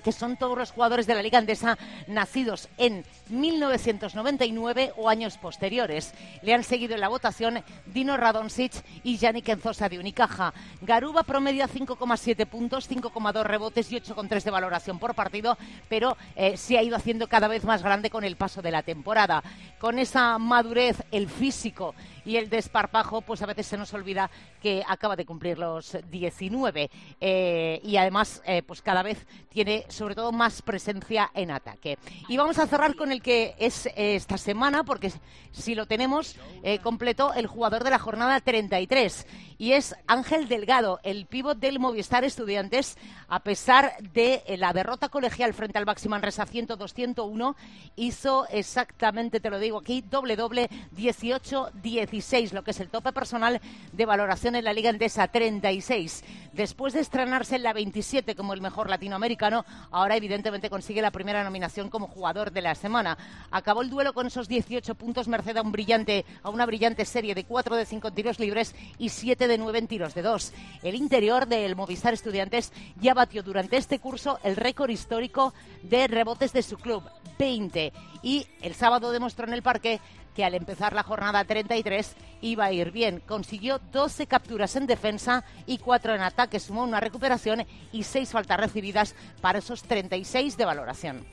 que 0.00 0.12
son 0.12 0.36
todos 0.36 0.56
los 0.56 0.72
jugadores 0.72 1.06
de 1.06 1.14
la 1.14 1.22
Liga 1.22 1.38
Andesa 1.38 1.78
nacidos 2.06 2.68
en 2.78 3.04
1999 3.28 4.92
o 4.96 5.08
años 5.08 5.38
posteriores. 5.38 6.12
Le 6.42 6.54
han 6.54 6.64
seguido 6.64 6.94
en 6.94 7.00
la 7.00 7.08
votación 7.08 7.62
Dino 7.86 8.16
Radonsic 8.16 8.72
y 9.02 9.16
Yannick 9.16 9.48
Enzosa 9.48 9.88
de 9.88 9.98
Unicaja. 9.98 10.52
Garuba 10.80 11.22
promedia 11.22 11.68
5,7 11.68 12.46
puntos, 12.46 12.90
5,2 12.90 13.42
rebotes 13.44 13.90
y 13.92 13.96
8,3 13.96 14.42
de 14.42 14.50
valoración 14.50 14.98
por 14.98 15.14
partido, 15.14 15.56
pero 15.88 16.16
eh, 16.36 16.56
se 16.56 16.78
ha 16.78 16.82
ido 16.82 16.96
haciendo 16.96 17.28
cada 17.28 17.48
vez 17.48 17.64
más 17.64 17.82
grande 17.82 18.10
con 18.10 18.24
el 18.24 18.36
paso 18.36 18.62
de 18.62 18.70
la 18.70 18.82
temporada. 18.82 19.42
Con 19.78 19.98
esa 19.98 20.38
madurez, 20.38 21.02
el 21.10 21.28
físico 21.28 21.94
y 22.24 22.36
el 22.36 22.48
desparpajo, 22.48 23.20
pues 23.22 23.42
a 23.42 23.46
veces 23.46 23.66
se 23.66 23.76
nos 23.76 23.92
olvida 23.94 24.30
que 24.62 24.82
acaba 24.86 25.16
de 25.16 25.24
cumplir 25.24 25.58
los 25.58 25.96
19 26.10 26.90
eh, 27.20 27.80
y 27.82 27.96
además 27.96 28.42
eh, 28.46 28.62
pues 28.62 28.82
cada 28.82 29.02
vez 29.02 29.26
tiene 29.48 29.84
sobre 29.88 30.14
todo 30.14 30.32
más 30.32 30.62
presencia 30.62 31.30
en 31.34 31.50
ataque. 31.50 31.98
Y 32.28 32.36
vamos 32.36 32.58
a 32.58 32.66
cerrar 32.66 32.96
con 32.96 33.12
el 33.12 33.22
que 33.22 33.54
es 33.58 33.86
eh, 33.86 34.14
esta 34.14 34.38
semana, 34.38 34.84
porque 34.84 35.12
si 35.52 35.74
lo 35.74 35.86
tenemos 35.86 36.36
completo, 36.82 37.32
el 37.34 37.46
jugador 37.46 37.84
de 37.84 37.90
la 37.90 37.98
jornada 37.98 38.40
33 38.40 39.26
y 39.60 39.74
es 39.74 39.94
Ángel 40.06 40.48
Delgado, 40.48 41.00
el 41.02 41.26
pívot 41.26 41.58
del 41.58 41.78
Movistar 41.78 42.24
Estudiantes, 42.24 42.96
a 43.28 43.40
pesar 43.40 43.92
de 44.14 44.42
eh, 44.46 44.56
la 44.56 44.72
derrota 44.72 45.10
colegial 45.10 45.52
frente 45.52 45.76
al 45.76 45.84
Baxi 45.84 46.08
Manresa 46.08 46.46
102-101, 46.46 47.54
hizo 47.94 48.48
exactamente, 48.48 49.38
te 49.38 49.50
lo 49.50 49.58
digo 49.58 49.76
aquí, 49.76 50.00
doble 50.00 50.36
doble 50.36 50.70
18-16, 50.96 52.52
lo 52.52 52.64
que 52.64 52.70
es 52.70 52.80
el 52.80 52.88
tope 52.88 53.12
personal 53.12 53.60
de 53.92 54.06
valoración 54.06 54.56
en 54.56 54.64
la 54.64 54.72
Liga 54.72 54.88
Endesa 54.88 55.28
36. 55.28 56.24
Después 56.54 56.94
de 56.94 57.00
estrenarse 57.00 57.56
en 57.56 57.62
la 57.62 57.74
27 57.74 58.34
como 58.34 58.54
el 58.54 58.62
mejor 58.62 58.88
latinoamericano, 58.88 59.66
ahora 59.90 60.16
evidentemente 60.16 60.70
consigue 60.70 61.02
la 61.02 61.10
primera 61.10 61.44
nominación 61.44 61.90
como 61.90 62.08
jugador 62.08 62.50
de 62.50 62.62
la 62.62 62.74
semana. 62.74 63.18
Acabó 63.50 63.82
el 63.82 63.90
duelo 63.90 64.14
con 64.14 64.26
esos 64.26 64.48
18 64.48 64.94
puntos 64.94 65.28
merced 65.28 65.58
a 65.58 65.62
un 65.62 65.70
brillante 65.70 66.24
a 66.42 66.48
una 66.48 66.64
brillante 66.64 67.04
serie 67.04 67.34
de 67.34 67.44
4 67.44 67.76
de 67.76 67.84
5 67.84 68.10
tiros 68.12 68.40
libres 68.40 68.74
y 68.96 69.10
7 69.10 69.49
de 69.49 69.49
9 69.58 69.78
en 69.78 69.86
tiros 69.86 70.14
de 70.14 70.22
2. 70.22 70.52
El 70.82 70.94
interior 70.94 71.46
del 71.46 71.76
Movistar 71.76 72.14
Estudiantes 72.14 72.72
ya 73.00 73.14
batió 73.14 73.42
durante 73.42 73.76
este 73.76 73.98
curso 73.98 74.38
el 74.42 74.56
récord 74.56 74.90
histórico 74.90 75.54
de 75.82 76.06
rebotes 76.08 76.52
de 76.52 76.62
su 76.62 76.76
club, 76.76 77.02
20. 77.38 77.92
Y 78.22 78.46
el 78.62 78.74
sábado 78.74 79.12
demostró 79.12 79.46
en 79.46 79.54
el 79.54 79.62
parque 79.62 80.00
que 80.34 80.44
al 80.44 80.54
empezar 80.54 80.92
la 80.92 81.02
jornada 81.02 81.44
33 81.44 82.14
iba 82.40 82.66
a 82.66 82.72
ir 82.72 82.90
bien. 82.90 83.22
Consiguió 83.26 83.80
12 83.92 84.26
capturas 84.26 84.76
en 84.76 84.86
defensa 84.86 85.44
y 85.66 85.78
4 85.78 86.14
en 86.14 86.22
ataque, 86.22 86.60
sumó 86.60 86.84
una 86.84 87.00
recuperación 87.00 87.66
y 87.92 88.04
6 88.04 88.30
faltas 88.30 88.60
recibidas 88.60 89.14
para 89.40 89.58
esos 89.58 89.82
36 89.82 90.56
de 90.56 90.64
valoración. 90.64 91.26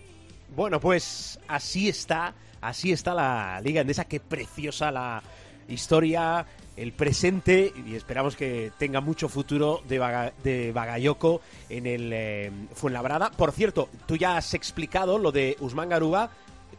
Bueno, 0.56 0.80
pues 0.80 1.40
así 1.48 1.90
está, 1.90 2.34
así 2.62 2.92
está 2.92 3.14
la 3.14 3.62
Liga 3.62 3.82
Endesa, 3.82 4.06
qué 4.06 4.20
preciosa 4.20 4.92
la 4.92 5.22
historia, 5.68 6.46
el 6.78 6.94
presente 6.94 7.74
y 7.86 7.96
esperamos 7.96 8.36
que 8.36 8.72
tenga 8.78 9.02
mucho 9.02 9.28
futuro 9.28 9.82
de, 9.88 10.00
Baga, 10.00 10.32
de 10.44 10.72
Bagayoko 10.72 11.42
en 11.70 11.88
el 11.88 12.12
eh, 12.14 12.52
Fuenlabrada. 12.74 13.32
Por 13.32 13.52
cierto, 13.52 13.90
tú 14.06 14.16
ya 14.16 14.38
has 14.38 14.54
explicado 14.54 15.18
lo 15.18 15.32
de 15.32 15.58
Usman 15.60 15.90
Garuba. 15.90 16.30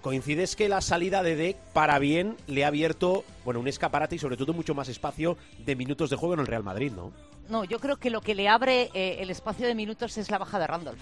Coincides 0.01 0.55
que 0.55 0.69
la 0.69 0.81
salida 0.81 1.25
de 1.25 1.35
Deck 1.35 1.57
para 1.73 1.99
bien 1.99 2.37
le 2.47 2.65
ha 2.65 2.69
abierto 2.69 3.25
bueno, 3.45 3.59
un 3.59 3.67
escaparate 3.67 4.15
y 4.15 4.19
sobre 4.19 4.37
todo 4.37 4.53
mucho 4.53 4.75
más 4.75 4.89
espacio 4.89 5.37
de 5.59 5.75
minutos 5.75 6.09
de 6.09 6.17
juego 6.17 6.35
en 6.35 6.41
el 6.41 6.47
Real 6.47 6.63
Madrid, 6.63 6.93
¿no? 6.93 7.13
No, 7.49 7.65
yo 7.65 7.81
creo 7.81 7.97
que 7.97 8.11
lo 8.11 8.21
que 8.21 8.37
le 8.37 8.49
abre 8.49 8.91
eh, 8.95 9.17
el 9.21 9.31
espacio 9.31 9.67
de 9.67 9.75
minutos 9.75 10.17
es 10.17 10.31
la 10.31 10.39
baja 10.39 10.59
de 10.61 10.67
Randolph 10.69 11.01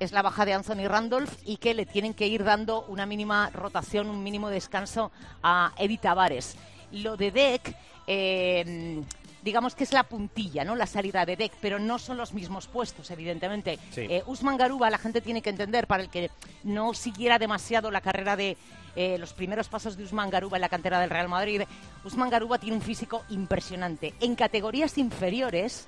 es 0.00 0.12
la 0.12 0.22
baja 0.22 0.44
de 0.44 0.52
Anthony 0.52 0.86
Randolph 0.86 1.32
y 1.44 1.56
que 1.56 1.74
le 1.74 1.86
tienen 1.86 2.14
que 2.14 2.26
ir 2.26 2.44
dando 2.44 2.84
una 2.86 3.06
mínima 3.06 3.50
rotación, 3.50 4.08
un 4.08 4.22
mínimo 4.22 4.48
descanso 4.48 5.10
a 5.42 5.72
Eddie 5.76 5.98
Tavares. 5.98 6.56
Lo 6.92 7.16
de 7.16 7.30
Deck, 7.30 7.74
eh, 8.06 9.02
digamos 9.42 9.74
que 9.74 9.84
es 9.84 9.92
la 9.92 10.04
puntilla, 10.04 10.64
¿no? 10.64 10.76
La 10.76 10.86
salida 10.86 11.24
de 11.24 11.36
Deck, 11.36 11.52
pero 11.60 11.78
no 11.78 11.98
son 11.98 12.16
los 12.16 12.34
mismos 12.34 12.66
puestos, 12.66 13.10
evidentemente. 13.10 13.78
Sí. 13.90 14.02
Eh, 14.08 14.22
Usman 14.26 14.56
Garuba, 14.56 14.90
la 14.90 14.98
gente 14.98 15.20
tiene 15.20 15.42
que 15.42 15.50
entender, 15.50 15.86
para 15.86 16.02
el 16.02 16.10
que 16.10 16.30
no 16.64 16.94
siguiera 16.94 17.38
demasiado 17.38 17.90
la 17.90 18.00
carrera 18.00 18.36
de 18.36 18.56
eh, 18.96 19.16
los 19.16 19.32
primeros 19.32 19.68
pasos 19.68 19.96
de 19.96 20.02
Usman 20.02 20.28
Garuba 20.28 20.56
en 20.56 20.62
la 20.62 20.68
cantera 20.68 21.00
del 21.00 21.10
Real 21.10 21.28
Madrid, 21.28 21.62
Usman 22.04 22.30
Garuba 22.30 22.58
tiene 22.58 22.76
un 22.76 22.82
físico 22.82 23.24
impresionante. 23.28 24.14
En 24.20 24.34
categorías 24.34 24.98
inferiores, 24.98 25.86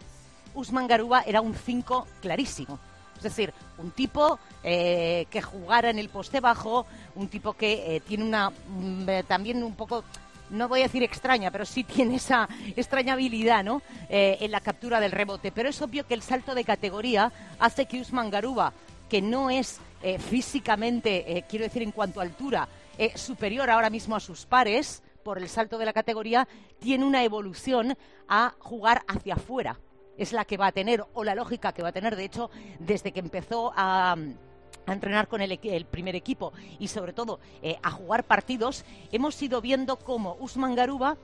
Usman 0.54 0.86
Garuba 0.86 1.22
era 1.26 1.40
un 1.40 1.54
5 1.54 2.06
clarísimo. 2.20 2.78
Es 3.16 3.24
decir, 3.24 3.52
un 3.78 3.90
tipo 3.90 4.38
eh, 4.62 5.26
que 5.28 5.42
jugara 5.42 5.90
en 5.90 5.98
el 5.98 6.08
poste 6.08 6.40
bajo, 6.40 6.86
un 7.16 7.28
tipo 7.28 7.52
que 7.52 7.96
eh, 7.96 8.00
tiene 8.00 8.24
una 8.24 8.50
mm, 8.50 9.26
también 9.26 9.62
un 9.62 9.74
poco 9.74 10.04
no 10.50 10.68
voy 10.68 10.80
a 10.80 10.84
decir 10.84 11.02
extraña, 11.02 11.50
pero 11.50 11.64
sí 11.64 11.84
tiene 11.84 12.16
esa 12.16 12.48
extraña 12.76 13.14
habilidad 13.14 13.64
¿no? 13.64 13.82
Eh, 14.08 14.38
en 14.40 14.50
la 14.50 14.60
captura 14.60 15.00
del 15.00 15.12
rebote. 15.12 15.52
Pero 15.52 15.68
es 15.68 15.80
obvio 15.80 16.06
que 16.06 16.14
el 16.14 16.22
salto 16.22 16.54
de 16.54 16.64
categoría 16.64 17.32
hace 17.58 17.86
que 17.86 18.00
Usman 18.00 18.30
Garuba, 18.30 18.72
que 19.08 19.22
no 19.22 19.50
es 19.50 19.80
eh, 20.02 20.18
físicamente, 20.18 21.38
eh, 21.38 21.44
quiero 21.48 21.64
decir 21.64 21.82
en 21.82 21.92
cuanto 21.92 22.20
a 22.20 22.24
altura, 22.24 22.68
superior 23.14 23.70
ahora 23.70 23.88
mismo 23.88 24.14
a 24.14 24.20
sus 24.20 24.44
pares, 24.44 25.02
por 25.24 25.38
el 25.38 25.48
salto 25.48 25.78
de 25.78 25.86
la 25.86 25.94
categoría, 25.94 26.46
tiene 26.80 27.06
una 27.06 27.24
evolución 27.24 27.96
a 28.28 28.54
jugar 28.58 29.02
hacia 29.08 29.34
afuera. 29.34 29.78
Es 30.18 30.34
la 30.34 30.44
que 30.44 30.58
va 30.58 30.66
a 30.66 30.72
tener, 30.72 31.02
o 31.14 31.24
la 31.24 31.34
lógica 31.34 31.72
que 31.72 31.82
va 31.82 31.88
a 31.88 31.92
tener, 31.92 32.14
de 32.14 32.24
hecho, 32.24 32.50
desde 32.78 33.12
que 33.12 33.20
empezó 33.20 33.72
a 33.74 34.16
a 34.90 34.94
entrenar 34.94 35.28
con 35.28 35.40
el, 35.40 35.58
el, 35.62 35.84
primer 35.84 36.16
equipo 36.16 36.52
y 36.78 36.88
sobre 36.88 37.12
todo 37.12 37.40
eh, 37.62 37.78
a 37.82 37.90
jugar 37.90 38.24
partidos, 38.24 38.84
hemos 39.12 39.40
ido 39.42 39.60
viendo 39.60 39.96
cómo 39.96 40.36
Usman 40.40 40.74
Garuba 40.74 41.16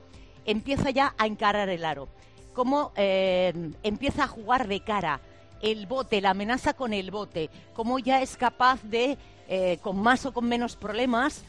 empieza 0.45 0.89
ya 0.89 1.13
a 1.17 1.27
encarar 1.27 1.69
el 1.69 1.85
aro, 1.85 2.07
cómo 2.53 2.91
eh, 2.95 3.53
empieza 3.83 4.23
a 4.23 4.27
jugar 4.27 4.67
de 4.67 4.79
cara, 4.81 5.19
el 5.61 5.87
bote, 5.87 6.21
la 6.21 6.31
amenaza 6.31 6.73
con 6.73 6.93
el 6.93 7.11
bote, 7.11 7.49
cómo 7.73 7.99
ya 7.99 8.21
es 8.21 8.37
capaz 8.37 8.81
de, 8.83 9.17
eh, 9.47 9.79
con 9.81 9.99
más 9.99 10.25
o 10.25 10.33
con 10.33 10.45
menos 10.45 10.75
problemas, 10.75 11.43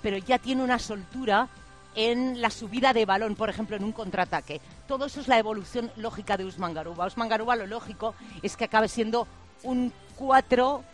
pero 0.00 0.16
ya 0.16 0.38
tiene 0.38 0.62
una 0.62 0.78
soltura 0.78 1.48
en 1.94 2.40
la 2.40 2.50
subida 2.50 2.92
de 2.92 3.04
balón, 3.04 3.34
por 3.34 3.50
ejemplo, 3.50 3.74
en 3.74 3.84
un 3.84 3.92
contraataque. 3.92 4.60
Todo 4.86 5.06
eso 5.06 5.20
es 5.20 5.28
la 5.28 5.38
evolución 5.38 5.90
lógica 5.96 6.36
de 6.36 6.44
Usman 6.44 6.74
Garuba. 6.74 7.06
Usman 7.06 7.28
Garuba 7.28 7.56
lo 7.56 7.66
lógico 7.66 8.14
es 8.42 8.56
que 8.56 8.64
acabe 8.64 8.88
siendo 8.88 9.26
un 9.64 9.92
4, 10.16 10.84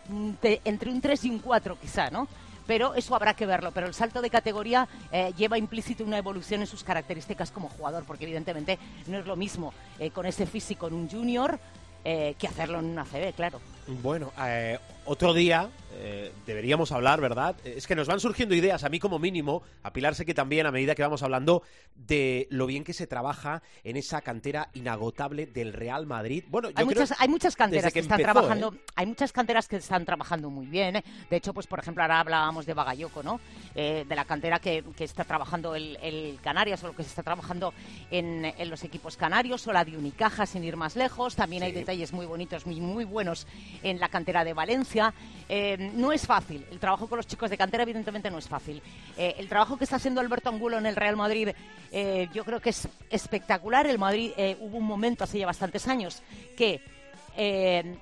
entre 0.40 0.90
un 0.90 1.00
3 1.00 1.24
y 1.24 1.30
un 1.30 1.38
4 1.38 1.78
quizá, 1.80 2.10
¿no? 2.10 2.28
Pero 2.66 2.94
eso 2.94 3.14
habrá 3.14 3.34
que 3.34 3.46
verlo. 3.46 3.72
Pero 3.72 3.86
el 3.86 3.94
salto 3.94 4.20
de 4.20 4.28
categoría 4.28 4.86
eh, 5.10 5.32
lleva 5.36 5.56
implícito 5.56 6.04
una 6.04 6.18
evolución 6.18 6.60
en 6.60 6.66
sus 6.66 6.84
características 6.84 7.50
como 7.50 7.68
jugador, 7.70 8.04
porque 8.04 8.24
evidentemente 8.24 8.78
no 9.06 9.18
es 9.18 9.26
lo 9.26 9.36
mismo 9.36 9.72
eh, 9.98 10.10
con 10.10 10.26
ese 10.26 10.46
físico 10.46 10.86
en 10.88 10.94
un 10.94 11.08
junior 11.08 11.58
eh, 12.04 12.34
que 12.38 12.46
hacerlo 12.46 12.78
en 12.78 12.86
una 12.86 13.04
CB, 13.04 13.32
claro. 13.34 13.60
Bueno, 13.88 14.32
eh, 14.38 14.78
otro 15.06 15.32
día 15.32 15.70
eh, 16.00 16.32
deberíamos 16.46 16.92
hablar, 16.92 17.20
¿verdad? 17.20 17.56
Es 17.64 17.86
que 17.86 17.96
nos 17.96 18.06
van 18.06 18.20
surgiendo 18.20 18.54
ideas, 18.54 18.84
a 18.84 18.88
mí 18.88 19.00
como 19.00 19.18
mínimo, 19.18 19.62
a 19.82 19.92
Pilar 19.92 20.14
sé 20.14 20.26
que 20.26 20.34
también 20.34 20.66
a 20.66 20.70
medida 20.70 20.94
que 20.94 21.02
vamos 21.02 21.22
hablando 21.22 21.62
de 21.96 22.46
lo 22.50 22.66
bien 22.66 22.84
que 22.84 22.92
se 22.92 23.06
trabaja 23.06 23.62
en 23.84 23.96
esa 23.96 24.20
cantera 24.20 24.68
inagotable 24.74 25.46
del 25.46 25.72
Real 25.72 26.06
Madrid. 26.06 26.44
Bueno, 26.48 26.68
yo 26.68 26.74
hay, 26.76 26.86
creo 26.86 27.00
muchas, 27.00 27.18
hay 27.18 27.28
muchas 27.28 27.56
canteras 27.56 27.92
que, 27.92 28.00
están 28.00 28.20
trabajando, 28.20 28.74
¿eh? 28.74 28.80
hay 28.94 29.06
muchas 29.06 29.32
canteras 29.32 29.66
que 29.66 29.76
están 29.76 30.04
trabajando 30.04 30.50
muy 30.50 30.66
bien. 30.66 30.96
¿eh? 30.96 31.04
De 31.30 31.36
hecho, 31.36 31.54
pues 31.54 31.66
por 31.66 31.78
ejemplo, 31.78 32.02
ahora 32.02 32.20
hablábamos 32.20 32.66
de 32.66 32.74
Bagayoko, 32.74 33.22
¿no? 33.22 33.40
De 33.74 34.04
la 34.14 34.24
cantera 34.24 34.58
que, 34.58 34.84
que 34.96 35.04
está 35.04 35.24
trabajando 35.24 35.74
el, 35.74 35.96
el, 36.02 36.38
Canarias 36.42 36.82
o 36.84 36.88
lo 36.88 36.94
que 36.94 37.02
se 37.02 37.08
está 37.08 37.22
trabajando 37.22 37.72
en, 38.10 38.44
en, 38.44 38.70
los 38.70 38.84
equipos 38.84 39.16
canarios 39.16 39.66
o 39.66 39.72
la 39.72 39.84
de 39.84 39.96
Unicaja, 39.96 40.46
sin 40.46 40.64
ir 40.64 40.76
más 40.76 40.96
lejos. 40.96 41.34
También 41.34 41.62
hay 41.62 41.72
detalles 41.72 42.12
muy 42.12 42.26
bonitos, 42.26 42.66
muy, 42.66 42.80
muy 42.80 43.04
buenos 43.04 43.46
en 43.82 43.98
la 43.98 44.08
cantera 44.08 44.44
de 44.44 44.52
Valencia. 44.52 45.12
Eh, 45.48 45.92
no 45.94 46.12
es 46.12 46.26
fácil. 46.26 46.64
El 46.70 46.78
trabajo 46.78 47.06
con 47.06 47.16
los 47.16 47.26
chicos 47.26 47.50
de 47.50 47.56
cantera, 47.56 47.82
evidentemente, 47.82 48.30
no 48.30 48.38
es 48.38 48.48
fácil. 48.48 48.82
Eh, 49.16 49.34
el 49.38 49.48
trabajo 49.48 49.76
que 49.76 49.84
está 49.84 49.96
haciendo 49.96 50.20
Alberto 50.20 50.50
Angulo 50.50 50.78
en 50.78 50.86
el 50.86 50.96
Real 50.96 51.16
Madrid, 51.16 51.50
eh, 51.90 52.28
yo 52.32 52.44
creo 52.44 52.60
que 52.60 52.70
es 52.70 52.88
espectacular. 53.10 53.86
El 53.86 53.98
Madrid 53.98 54.32
hubo 54.60 54.78
un 54.78 54.84
momento 54.84 55.24
hace 55.24 55.38
ya 55.38 55.46
bastantes 55.46 55.88
años 55.88 56.22
que 56.56 56.80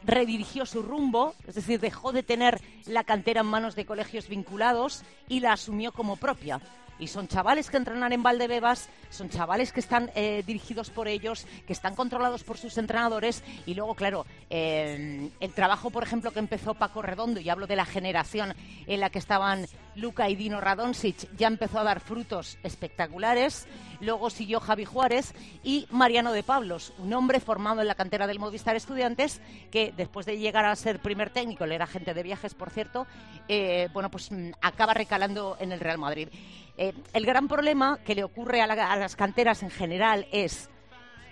redirigió 0.03 0.65
su 0.65 0.81
rumbo, 0.81 1.35
es 1.47 1.57
decir, 1.57 1.79
dejó 1.79 2.11
de 2.11 2.23
tener 2.23 2.59
la 2.87 3.05
cantera 3.05 3.43
en 3.43 3.47
manos 3.47 3.75
de 3.75 3.85
colegios 3.85 4.29
vinculados 4.29 5.03
y 5.29 5.41
la 5.41 5.53
asumió 5.53 5.93
como 5.93 6.17
propia. 6.17 6.59
Y 6.99 7.09
son 7.09 7.29
chavales 7.29 7.71
que 7.71 7.77
entrenan 7.77 8.13
en 8.13 8.23
Valdebebas, 8.23 8.89
son 9.11 9.29
chavales 9.29 9.73
que 9.73 9.81
están 9.81 10.11
eh, 10.15 10.43
dirigidos 10.47 10.91
por 10.91 11.09
ellos, 11.09 11.47
que 11.67 11.73
están 11.73 11.95
controlados 11.95 12.45
por 12.45 12.59
sus 12.59 12.79
entrenadores. 12.79 13.43
Y 13.67 13.75
luego, 13.75 13.95
claro, 13.95 14.27
eh, 14.51 15.31
el 15.41 15.53
trabajo, 15.53 15.91
por 15.91 16.03
ejemplo, 16.03 16.31
que 16.31 16.39
empezó 16.39 16.75
Paco 16.75 17.03
Redondo, 17.03 17.41
y 17.41 17.49
hablo 17.51 17.67
de 17.67 17.77
la 17.77 17.85
generación 17.85 18.55
en 18.87 19.01
la 19.01 19.11
que 19.11 19.19
estaban 19.19 19.67
Luca 19.97 20.29
y 20.29 20.37
Dino 20.37 20.61
Radonsic, 20.61 21.29
ya 21.37 21.49
empezó 21.49 21.79
a 21.79 21.85
dar 21.85 22.01
frutos 22.01 22.59
espectaculares. 22.63 23.67
Luego 24.01 24.31
siguió 24.31 24.61
Javi 24.61 24.85
Juárez 24.85 25.35
y 25.65 25.87
Mariano 25.91 26.33
de 26.33 26.43
Pablos, 26.43 26.93
un 26.99 27.13
hombre 27.15 27.41
formado 27.41 27.81
en 27.81 27.89
la 27.89 27.95
cantera 27.95 28.27
del 28.27 28.39
Movistar 28.39 28.77
Estudiantes, 28.77 29.41
que 29.71 29.93
después 29.97 30.27
de 30.27 30.39
llegar 30.39 30.67
a 30.67 30.77
ser 30.77 31.01
primer 31.01 31.31
técnico, 31.31 31.65
él 31.65 31.73
era 31.73 31.85
agente 31.85 32.15
de 32.15 32.23
viajes, 32.23 32.55
por 32.55 32.71
cierto, 32.71 33.07
eh, 33.49 33.89
bueno, 33.93 34.11
pues 34.11 34.31
mm, 34.31 34.51
acaba 34.61 34.95
recalando 34.95 35.57
en 35.61 35.73
el 35.73 35.81
Real 35.81 35.99
Madrid. 35.99 36.29
Eh, 36.77 36.93
el 37.15 37.25
gran 37.25 37.49
problema 37.49 37.99
que 38.05 38.15
le 38.15 38.23
ocurre 38.23 38.61
a, 38.61 38.67
la, 38.67 38.93
a, 38.93 38.97
las 38.97 39.17
canteras 39.17 39.63
en 39.63 39.71
general 39.71 40.27
es 40.31 40.69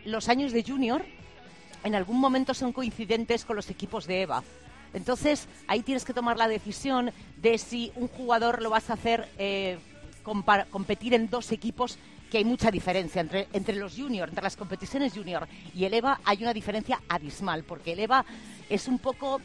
los 0.04 0.28
años 0.28 0.52
de 0.52 0.64
junior 0.64 1.04
en 1.85 1.94
algún 1.94 2.18
momento 2.18 2.54
son 2.54 2.73
coincidentes 2.73 3.44
con 3.44 3.56
los 3.56 3.68
equipos 3.68 4.06
de 4.06 4.23
EVA. 4.23 4.42
Entonces, 4.94 5.48
ahí 5.66 5.82
tienes 5.82 6.04
que 6.04 6.14
tomar 6.14 6.38
la 6.38 6.48
decisión 6.48 7.10
de 7.36 7.58
si 7.58 7.92
un 7.96 8.08
jugador 8.08 8.62
lo 8.62 8.70
vas 8.70 8.88
a 8.90 8.94
hacer 8.94 9.28
eh, 9.38 9.78
competir 10.22 11.12
en 11.12 11.28
dos 11.28 11.52
equipos 11.52 11.98
que 12.30 12.38
hay 12.38 12.44
mucha 12.44 12.70
diferencia 12.70 13.20
entre, 13.20 13.48
entre 13.52 13.76
los 13.76 13.94
juniors, 13.94 14.30
entre 14.30 14.42
las 14.42 14.56
competiciones 14.56 15.12
junior 15.12 15.46
y 15.74 15.84
el 15.84 15.94
EVA 15.94 16.20
hay 16.24 16.42
una 16.42 16.54
diferencia 16.54 17.00
abismal, 17.08 17.64
porque 17.64 17.92
el 17.92 18.00
EVA 18.00 18.24
es 18.68 18.88
un 18.88 18.98
poco 18.98 19.40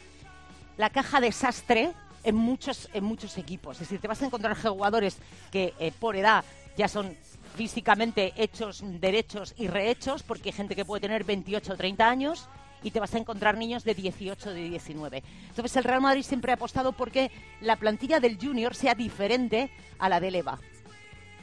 la 0.76 0.90
caja 0.90 1.20
desastre 1.20 1.92
en 2.24 2.34
muchos, 2.34 2.88
en 2.92 3.04
muchos 3.04 3.36
equipos. 3.38 3.76
Es 3.76 3.80
decir, 3.80 4.00
te 4.00 4.08
vas 4.08 4.22
a 4.22 4.26
encontrar 4.26 4.56
jugadores 4.56 5.18
que 5.50 5.74
eh, 5.78 5.92
por 5.98 6.16
edad 6.16 6.44
ya 6.76 6.88
son 6.88 7.16
físicamente 7.56 8.32
hechos, 8.36 8.82
derechos 8.84 9.54
y 9.58 9.68
rehechos, 9.68 10.22
porque 10.22 10.48
hay 10.48 10.52
gente 10.52 10.76
que 10.76 10.84
puede 10.84 11.02
tener 11.02 11.24
28 11.24 11.72
o 11.72 11.76
30 11.76 12.08
años 12.08 12.48
y 12.82 12.90
te 12.90 13.00
vas 13.00 13.14
a 13.14 13.18
encontrar 13.18 13.56
niños 13.56 13.84
de 13.84 13.94
18 13.94 14.50
o 14.50 14.52
de 14.52 14.68
19. 14.68 15.22
Entonces 15.48 15.76
el 15.76 15.84
Real 15.84 16.00
Madrid 16.00 16.22
siempre 16.22 16.52
ha 16.52 16.54
apostado 16.54 16.92
porque 16.92 17.30
la 17.60 17.76
plantilla 17.76 18.20
del 18.20 18.38
Junior 18.40 18.74
sea 18.74 18.94
diferente 18.94 19.70
a 19.98 20.08
la 20.08 20.20
del 20.20 20.36
EVA. 20.36 20.58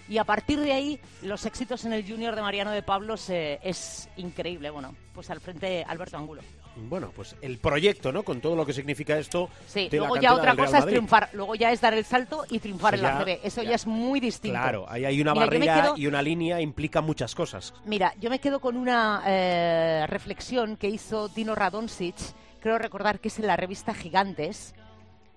Y 0.09 0.19
a 0.19 0.23
partir 0.23 0.59
de 0.59 0.71
ahí, 0.71 0.99
los 1.21 1.45
éxitos 1.45 1.83
en 1.83 1.91
el 1.91 2.07
Junior 2.07 2.33
de 2.35 2.41
Mariano 2.41 2.71
de 2.71 2.81
Pablos 2.81 3.29
eh, 3.29 3.59
es 3.61 4.07
increíble. 4.15 4.69
Bueno, 4.69 4.95
pues 5.13 5.29
al 5.29 5.41
frente 5.41 5.83
Alberto 5.83 6.17
Angulo. 6.17 6.41
Bueno, 6.77 7.11
pues 7.15 7.35
el 7.41 7.57
proyecto, 7.57 8.11
¿no? 8.11 8.23
Con 8.23 8.39
todo 8.39 8.55
lo 8.55 8.65
que 8.65 8.73
significa 8.73 9.17
esto. 9.17 9.49
Sí, 9.67 9.89
de 9.89 9.97
la 9.99 10.07
luego 10.07 10.21
ya 10.21 10.33
otra 10.33 10.55
cosa 10.55 10.77
es 10.79 10.85
triunfar. 10.85 11.29
Luego 11.33 11.55
ya 11.55 11.71
es 11.71 11.81
dar 11.81 11.93
el 11.93 12.05
salto 12.05 12.45
y 12.49 12.59
triunfar 12.59 12.95
en 12.95 13.01
la 13.01 13.17
CB. 13.23 13.39
Eso 13.43 13.63
ya, 13.63 13.69
ya. 13.69 13.75
es 13.75 13.87
muy 13.87 14.19
distinto. 14.19 14.57
Claro, 14.57 14.85
ahí 14.87 15.03
hay 15.05 15.19
una 15.21 15.33
Mira, 15.33 15.45
barrera 15.45 15.81
quedo- 15.83 15.97
y 15.97 16.07
una 16.07 16.21
línea 16.21 16.61
implica 16.61 17.01
muchas 17.01 17.33
cosas. 17.35 17.73
Mira, 17.85 18.13
yo 18.19 18.29
me 18.29 18.39
quedo 18.39 18.59
con 18.59 18.77
una 18.77 19.23
eh, 19.25 20.05
reflexión 20.07 20.77
que 20.77 20.87
hizo 20.89 21.27
Dino 21.29 21.55
Radonjic, 21.55 22.15
creo 22.59 22.77
recordar 22.77 23.19
que 23.19 23.27
es 23.29 23.39
en 23.39 23.47
la 23.47 23.55
revista 23.57 23.93
Gigantes. 23.93 24.75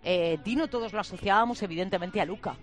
Eh, 0.05 0.39
Dino 0.45 0.69
todos 0.69 0.93
lo 0.93 1.01
asociábamos 1.01 1.63
evidentemente 1.63 2.21
a 2.21 2.25
Luca, 2.25 2.57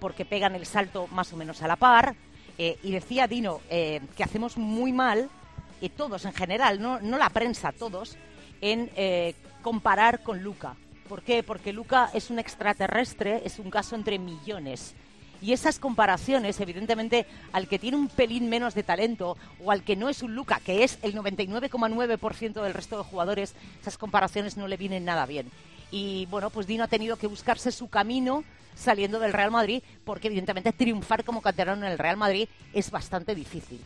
porque 0.00 0.24
pegan 0.24 0.54
el 0.54 0.66
salto 0.66 1.06
más 1.08 1.32
o 1.32 1.36
menos 1.36 1.62
a 1.62 1.68
la 1.68 1.76
par. 1.76 2.14
eh, 2.58 2.76
y 2.82 2.92
decía 2.92 3.26
Dino 3.26 3.60
que 3.68 4.22
hacemos 4.22 4.56
muy 4.58 4.92
mal, 4.92 5.30
y 5.82 5.88
todos 5.88 6.24
en 6.24 6.32
general, 6.32 6.80
no, 6.80 7.00
no 7.00 7.18
la 7.18 7.28
prensa, 7.28 7.72
todos, 7.72 8.16
en 8.60 8.88
eh, 8.94 9.34
comparar 9.62 10.22
con 10.22 10.42
Luca. 10.42 10.76
¿Por 11.08 11.22
qué? 11.22 11.42
Porque 11.42 11.72
Luca 11.72 12.08
es 12.14 12.30
un 12.30 12.38
extraterrestre, 12.38 13.42
es 13.44 13.58
un 13.58 13.68
caso 13.68 13.96
entre 13.96 14.18
millones. 14.18 14.94
Y 15.42 15.52
esas 15.52 15.80
comparaciones, 15.80 16.60
evidentemente, 16.60 17.26
al 17.52 17.66
que 17.66 17.80
tiene 17.80 17.96
un 17.96 18.06
pelín 18.06 18.48
menos 18.48 18.74
de 18.74 18.84
talento 18.84 19.36
o 19.62 19.72
al 19.72 19.82
que 19.82 19.96
no 19.96 20.08
es 20.08 20.22
un 20.22 20.36
Luca, 20.36 20.60
que 20.64 20.84
es 20.84 21.00
el 21.02 21.16
99,9% 21.16 22.62
del 22.62 22.74
resto 22.74 22.98
de 22.98 23.02
jugadores, 23.02 23.56
esas 23.80 23.98
comparaciones 23.98 24.56
no 24.56 24.68
le 24.68 24.76
vienen 24.76 25.04
nada 25.04 25.26
bien. 25.26 25.50
Y 25.90 26.26
bueno, 26.26 26.50
pues 26.50 26.68
Dino 26.68 26.84
ha 26.84 26.88
tenido 26.88 27.16
que 27.16 27.26
buscarse 27.26 27.72
su 27.72 27.88
camino 27.88 28.44
saliendo 28.76 29.18
del 29.18 29.32
Real 29.32 29.50
Madrid, 29.50 29.82
porque 30.04 30.28
evidentemente 30.28 30.72
triunfar 30.72 31.24
como 31.24 31.42
canterano 31.42 31.84
en 31.84 31.90
el 31.92 31.98
Real 31.98 32.16
Madrid 32.16 32.48
es 32.72 32.92
bastante 32.92 33.34
difícil. 33.34 33.80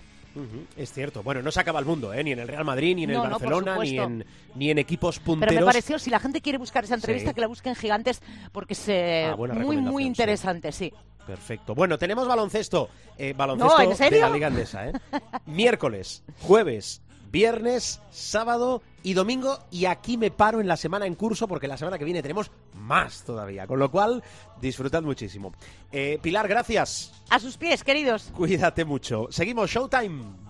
Es 0.76 0.92
cierto. 0.92 1.22
Bueno, 1.22 1.42
no 1.42 1.50
se 1.50 1.60
acaba 1.60 1.78
el 1.80 1.86
mundo, 1.86 2.12
¿eh? 2.12 2.22
Ni 2.24 2.32
en 2.32 2.38
el 2.40 2.48
Real 2.48 2.64
Madrid, 2.64 2.94
ni 2.96 3.04
en 3.04 3.10
el 3.10 3.16
no, 3.16 3.22
Barcelona, 3.22 3.78
ni, 3.78 3.98
en, 3.98 4.24
ni 4.54 4.70
en 4.70 4.78
equipos 4.78 5.18
Pero 5.18 5.24
punteros. 5.24 5.54
me 5.60 5.64
pareció, 5.64 5.98
si 5.98 6.10
la 6.10 6.18
gente 6.20 6.40
quiere 6.40 6.58
buscar 6.58 6.84
esa 6.84 6.94
entrevista, 6.94 7.30
Sí. 7.30 7.34
que 7.34 7.40
la 7.40 7.46
busquen 7.46 7.74
gigantes, 7.74 8.20
porque 8.52 8.74
es 8.74 8.88
eh, 8.88 9.30
Ah, 9.32 9.36
muy, 9.36 9.76
muy 9.78 10.02
sí. 10.02 10.06
interesante, 10.08 10.72
sí. 10.72 10.92
Perfecto. 11.26 11.74
Bueno, 11.74 11.98
tenemos 11.98 12.28
baloncesto. 12.28 12.88
Eh, 13.18 13.34
baloncesto 13.36 13.78
No, 13.82 13.90
¿en 13.90 13.96
serio? 13.96 14.18
de 14.18 14.24
la 14.26 14.30
Liga 14.30 14.46
Andesa, 14.46 14.88
¿eh? 14.88 14.92
Miércoles, 15.46 16.22
jueves, 16.42 17.02
viernes, 17.30 18.00
sábado 18.10 18.82
y 19.02 19.14
domingo. 19.14 19.58
Y 19.70 19.86
aquí 19.86 20.16
me 20.16 20.30
paro 20.30 20.60
en 20.60 20.68
la 20.68 20.76
semana 20.76 21.06
en 21.06 21.14
curso 21.14 21.46
porque 21.48 21.68
la 21.68 21.76
semana 21.76 21.98
que 21.98 22.04
viene 22.04 22.22
tenemos 22.22 22.50
más 22.74 23.24
todavía. 23.24 23.66
Con 23.66 23.78
lo 23.78 23.90
cual, 23.90 24.22
disfrutad 24.60 25.02
muchísimo. 25.02 25.52
Eh, 25.92 26.18
Pilar, 26.22 26.48
gracias. 26.48 27.12
A 27.30 27.38
sus 27.38 27.56
pies, 27.56 27.84
queridos. 27.84 28.30
Cuídate 28.34 28.84
mucho. 28.84 29.26
Seguimos 29.30 29.70
Showtime. 29.70 30.46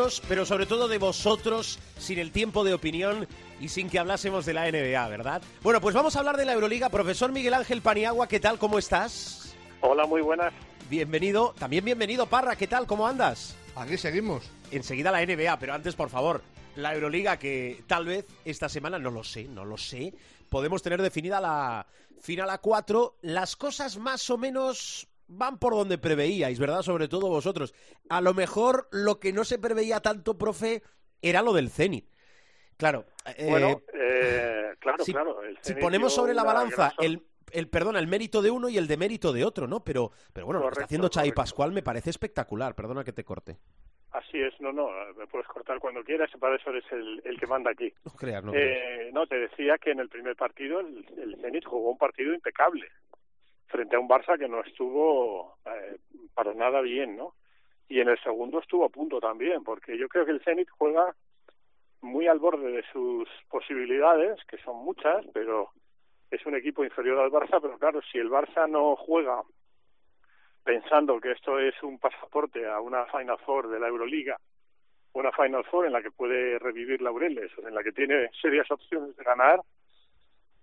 Nosotros, 0.00 0.26
pero 0.28 0.46
sobre 0.46 0.64
todo 0.64 0.88
de 0.88 0.96
vosotros, 0.96 1.78
sin 1.98 2.18
el 2.18 2.32
tiempo 2.32 2.64
de 2.64 2.72
opinión 2.72 3.28
y 3.60 3.68
sin 3.68 3.90
que 3.90 3.98
hablásemos 3.98 4.46
de 4.46 4.54
la 4.54 4.70
NBA, 4.70 5.08
¿verdad? 5.08 5.42
Bueno, 5.62 5.80
pues 5.82 5.94
vamos 5.94 6.16
a 6.16 6.20
hablar 6.20 6.38
de 6.38 6.46
la 6.46 6.54
Euroliga. 6.54 6.88
Profesor 6.88 7.32
Miguel 7.32 7.52
Ángel 7.52 7.82
Paniagua, 7.82 8.26
¿qué 8.26 8.40
tal? 8.40 8.58
¿Cómo 8.58 8.78
estás? 8.78 9.54
Hola, 9.82 10.06
muy 10.06 10.22
buenas. 10.22 10.54
Bienvenido. 10.88 11.54
También 11.58 11.84
bienvenido, 11.84 12.24
Parra, 12.26 12.56
¿qué 12.56 12.66
tal? 12.66 12.86
¿Cómo 12.86 13.06
andas? 13.06 13.54
Aquí 13.76 13.98
seguimos. 13.98 14.50
Enseguida 14.70 15.12
la 15.12 15.24
NBA, 15.24 15.58
pero 15.58 15.74
antes, 15.74 15.94
por 15.94 16.08
favor, 16.08 16.40
la 16.76 16.94
Euroliga, 16.94 17.38
que 17.38 17.84
tal 17.86 18.06
vez 18.06 18.24
esta 18.46 18.70
semana, 18.70 18.98
no 18.98 19.10
lo 19.10 19.22
sé, 19.22 19.44
no 19.44 19.66
lo 19.66 19.76
sé, 19.76 20.14
podemos 20.48 20.82
tener 20.82 21.02
definida 21.02 21.42
la 21.42 21.86
final 22.22 22.48
a 22.48 22.56
4. 22.56 23.16
Las 23.20 23.54
cosas 23.54 23.98
más 23.98 24.30
o 24.30 24.38
menos 24.38 25.09
van 25.30 25.58
por 25.58 25.74
donde 25.74 25.96
preveíais, 25.98 26.58
¿verdad? 26.58 26.82
Sobre 26.82 27.08
todo 27.08 27.28
vosotros. 27.28 27.72
A 28.08 28.20
lo 28.20 28.34
mejor 28.34 28.88
lo 28.90 29.18
que 29.18 29.32
no 29.32 29.44
se 29.44 29.58
preveía 29.58 30.00
tanto, 30.00 30.36
profe, 30.36 30.82
era 31.22 31.42
lo 31.42 31.52
del 31.52 31.70
Zenit. 31.70 32.06
Claro, 32.76 33.06
eh, 33.36 33.46
Bueno, 33.48 33.82
eh, 33.92 34.74
claro, 34.78 35.04
si, 35.04 35.12
claro. 35.12 35.42
el 35.42 35.58
si 35.60 35.74
ponemos 35.74 36.14
sobre 36.14 36.34
la 36.34 36.42
balanza 36.42 36.92
el, 36.98 37.22
el 37.52 37.68
perdona, 37.68 37.98
el 37.98 38.06
mérito 38.06 38.40
de 38.42 38.50
uno 38.50 38.68
y 38.68 38.78
el 38.78 38.86
demérito 38.86 39.32
de 39.32 39.44
otro, 39.44 39.66
¿no? 39.66 39.84
Pero, 39.84 40.12
pero 40.32 40.46
bueno, 40.46 40.60
lo 40.60 40.66
que 40.66 40.72
está 40.72 40.84
haciendo 40.84 41.10
correcto. 41.10 41.34
Pascual 41.34 41.72
me 41.72 41.82
parece 41.82 42.10
espectacular. 42.10 42.74
Perdona 42.74 43.04
que 43.04 43.12
te 43.12 43.24
corte. 43.24 43.58
Así 44.12 44.40
es, 44.40 44.58
no, 44.60 44.72
no, 44.72 44.88
me 45.16 45.26
puedes 45.28 45.46
cortar 45.46 45.78
cuando 45.78 46.02
quieras, 46.02 46.28
para 46.40 46.56
eso 46.56 46.70
eres 46.70 46.84
el, 46.90 47.22
el 47.24 47.38
que 47.38 47.46
manda 47.46 47.70
aquí. 47.70 47.92
No 48.04 48.10
creas, 48.12 48.42
no. 48.42 48.50
creas. 48.50 48.78
Eh, 48.78 49.10
no, 49.12 49.24
te 49.28 49.38
decía 49.38 49.78
que 49.78 49.92
en 49.92 50.00
el 50.00 50.08
primer 50.08 50.34
partido 50.34 50.80
el, 50.80 51.06
el 51.16 51.36
Zenit 51.40 51.64
jugó 51.64 51.92
un 51.92 51.98
partido 51.98 52.34
impecable 52.34 52.88
frente 53.70 53.96
a 53.96 54.00
un 54.00 54.08
Barça 54.08 54.38
que 54.38 54.48
no 54.48 54.60
estuvo 54.60 55.56
eh, 55.64 55.96
para 56.34 56.52
nada 56.54 56.80
bien, 56.80 57.16
¿no? 57.16 57.34
Y 57.88 58.00
en 58.00 58.08
el 58.08 58.20
segundo 58.22 58.60
estuvo 58.60 58.84
a 58.84 58.88
punto 58.88 59.20
también, 59.20 59.64
porque 59.64 59.96
yo 59.96 60.08
creo 60.08 60.24
que 60.24 60.32
el 60.32 60.42
Zenit 60.42 60.68
juega 60.70 61.14
muy 62.02 62.26
al 62.26 62.38
borde 62.38 62.70
de 62.70 62.84
sus 62.92 63.28
posibilidades, 63.48 64.38
que 64.46 64.58
son 64.58 64.76
muchas, 64.84 65.24
pero 65.32 65.70
es 66.30 66.44
un 66.46 66.54
equipo 66.54 66.84
inferior 66.84 67.18
al 67.18 67.30
Barça, 67.30 67.60
pero 67.60 67.78
claro, 67.78 68.00
si 68.10 68.18
el 68.18 68.30
Barça 68.30 68.68
no 68.68 68.96
juega 68.96 69.42
pensando 70.64 71.20
que 71.20 71.32
esto 71.32 71.58
es 71.58 71.74
un 71.82 71.98
pasaporte 71.98 72.66
a 72.66 72.80
una 72.80 73.06
Final 73.06 73.38
Four 73.38 73.68
de 73.68 73.80
la 73.80 73.88
Euroliga, 73.88 74.36
una 75.12 75.32
Final 75.32 75.64
Four 75.64 75.86
en 75.86 75.92
la 75.92 76.02
que 76.02 76.10
puede 76.10 76.58
revivir 76.58 77.02
laureles, 77.02 77.50
en 77.58 77.74
la 77.74 77.82
que 77.82 77.92
tiene 77.92 78.30
serias 78.40 78.70
opciones 78.70 79.16
de 79.16 79.24
ganar, 79.24 79.60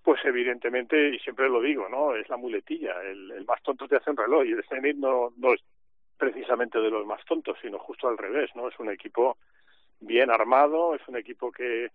pues 0.07 0.23
evidentemente, 0.23 1.09
y 1.09 1.19
siempre 1.19 1.49
lo 1.49 1.59
digo, 1.59 1.89
¿no? 1.89 2.15
Es 2.15 2.29
la 2.29 2.37
muletilla, 2.37 2.95
el, 3.01 3.29
el 3.29 3.43
más 3.43 3.61
tonto 3.61 3.89
te 3.89 3.97
hace 3.97 4.09
un 4.09 4.15
reloj, 4.15 4.45
y 4.45 4.53
el 4.53 4.63
Zenit 4.63 4.95
no, 4.95 5.33
no 5.35 5.53
es 5.53 5.59
precisamente 6.17 6.79
de 6.79 6.89
los 6.89 7.05
más 7.05 7.25
tontos, 7.25 7.57
sino 7.61 7.77
justo 7.77 8.07
al 8.07 8.17
revés, 8.17 8.49
¿no? 8.55 8.69
Es 8.69 8.79
un 8.79 8.89
equipo 8.89 9.35
bien 9.99 10.31
armado, 10.31 10.95
es 10.95 11.05
un 11.09 11.17
equipo 11.17 11.51
que 11.51 11.91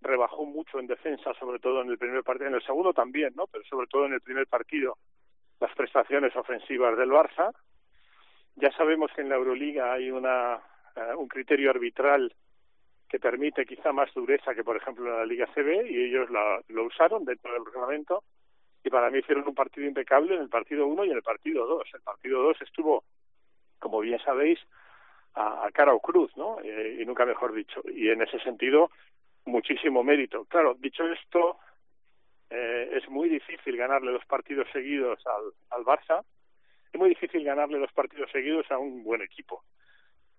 rebajó 0.00 0.44
mucho 0.44 0.78
en 0.78 0.86
defensa, 0.86 1.34
sobre 1.40 1.58
todo 1.58 1.82
en 1.82 1.90
el 1.90 1.98
primer 1.98 2.22
partido, 2.22 2.50
en 2.50 2.54
el 2.54 2.62
segundo 2.62 2.92
también, 2.92 3.32
¿no? 3.34 3.48
Pero 3.48 3.64
sobre 3.64 3.88
todo 3.88 4.06
en 4.06 4.12
el 4.12 4.20
primer 4.20 4.46
partido, 4.46 4.96
las 5.58 5.74
prestaciones 5.74 6.36
ofensivas 6.36 6.96
del 6.96 7.10
Barça. 7.10 7.52
Ya 8.54 8.70
sabemos 8.76 9.10
que 9.12 9.22
en 9.22 9.28
la 9.28 9.34
Euroliga 9.34 9.92
hay 9.92 10.12
una 10.12 10.60
eh, 10.94 11.14
un 11.16 11.26
criterio 11.26 11.70
arbitral 11.70 12.32
que 13.08 13.20
permite 13.20 13.64
quizá 13.64 13.92
más 13.92 14.12
dureza 14.14 14.54
que, 14.54 14.64
por 14.64 14.76
ejemplo, 14.76 15.06
en 15.06 15.18
la 15.18 15.26
Liga 15.26 15.46
CB, 15.54 15.86
y 15.88 16.04
ellos 16.04 16.28
la, 16.30 16.60
lo 16.68 16.84
usaron 16.84 17.24
dentro 17.24 17.52
del 17.52 17.64
reglamento, 17.64 18.24
y 18.82 18.90
para 18.90 19.10
mí 19.10 19.18
hicieron 19.18 19.46
un 19.46 19.54
partido 19.54 19.86
impecable 19.86 20.34
en 20.34 20.42
el 20.42 20.48
partido 20.48 20.86
1 20.86 21.04
y 21.04 21.10
en 21.10 21.16
el 21.16 21.22
partido 21.22 21.66
2. 21.66 21.88
El 21.94 22.00
partido 22.02 22.42
2 22.42 22.62
estuvo, 22.62 23.04
como 23.78 24.00
bien 24.00 24.18
sabéis, 24.20 24.58
a, 25.34 25.66
a 25.66 25.70
cara 25.72 25.92
o 25.92 26.00
cruz, 26.00 26.36
¿no? 26.36 26.58
Eh, 26.62 26.98
y 27.00 27.04
nunca 27.04 27.24
mejor 27.24 27.52
dicho. 27.52 27.82
Y 27.84 28.10
en 28.10 28.22
ese 28.22 28.38
sentido, 28.40 28.90
muchísimo 29.44 30.02
mérito. 30.02 30.44
Claro, 30.44 30.74
dicho 30.74 31.04
esto, 31.08 31.58
eh, 32.50 32.90
es 32.92 33.08
muy 33.08 33.28
difícil 33.28 33.76
ganarle 33.76 34.12
dos 34.12 34.24
partidos 34.24 34.68
seguidos 34.72 35.18
al, 35.26 35.52
al 35.70 35.84
Barça, 35.84 36.24
es 36.92 36.98
muy 36.98 37.08
difícil 37.08 37.44
ganarle 37.44 37.78
dos 37.78 37.92
partidos 37.92 38.30
seguidos 38.30 38.70
a 38.70 38.78
un 38.78 39.02
buen 39.02 39.20
equipo 39.20 39.64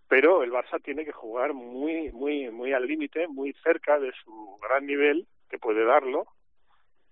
pero 0.08 0.44
el 0.44 0.52
Barça 0.52 0.82
tiene 0.82 1.06
que 1.06 1.12
jugar 1.12 1.54
muy 1.54 2.12
muy 2.12 2.50
muy 2.50 2.74
al 2.74 2.88
límite 2.88 3.28
muy 3.28 3.54
cerca 3.64 4.00
de 4.00 4.12
su 4.24 4.58
gran 4.62 4.86
nivel 4.86 5.28
que 5.50 5.60
puede 5.60 5.86
darlo 5.86 6.28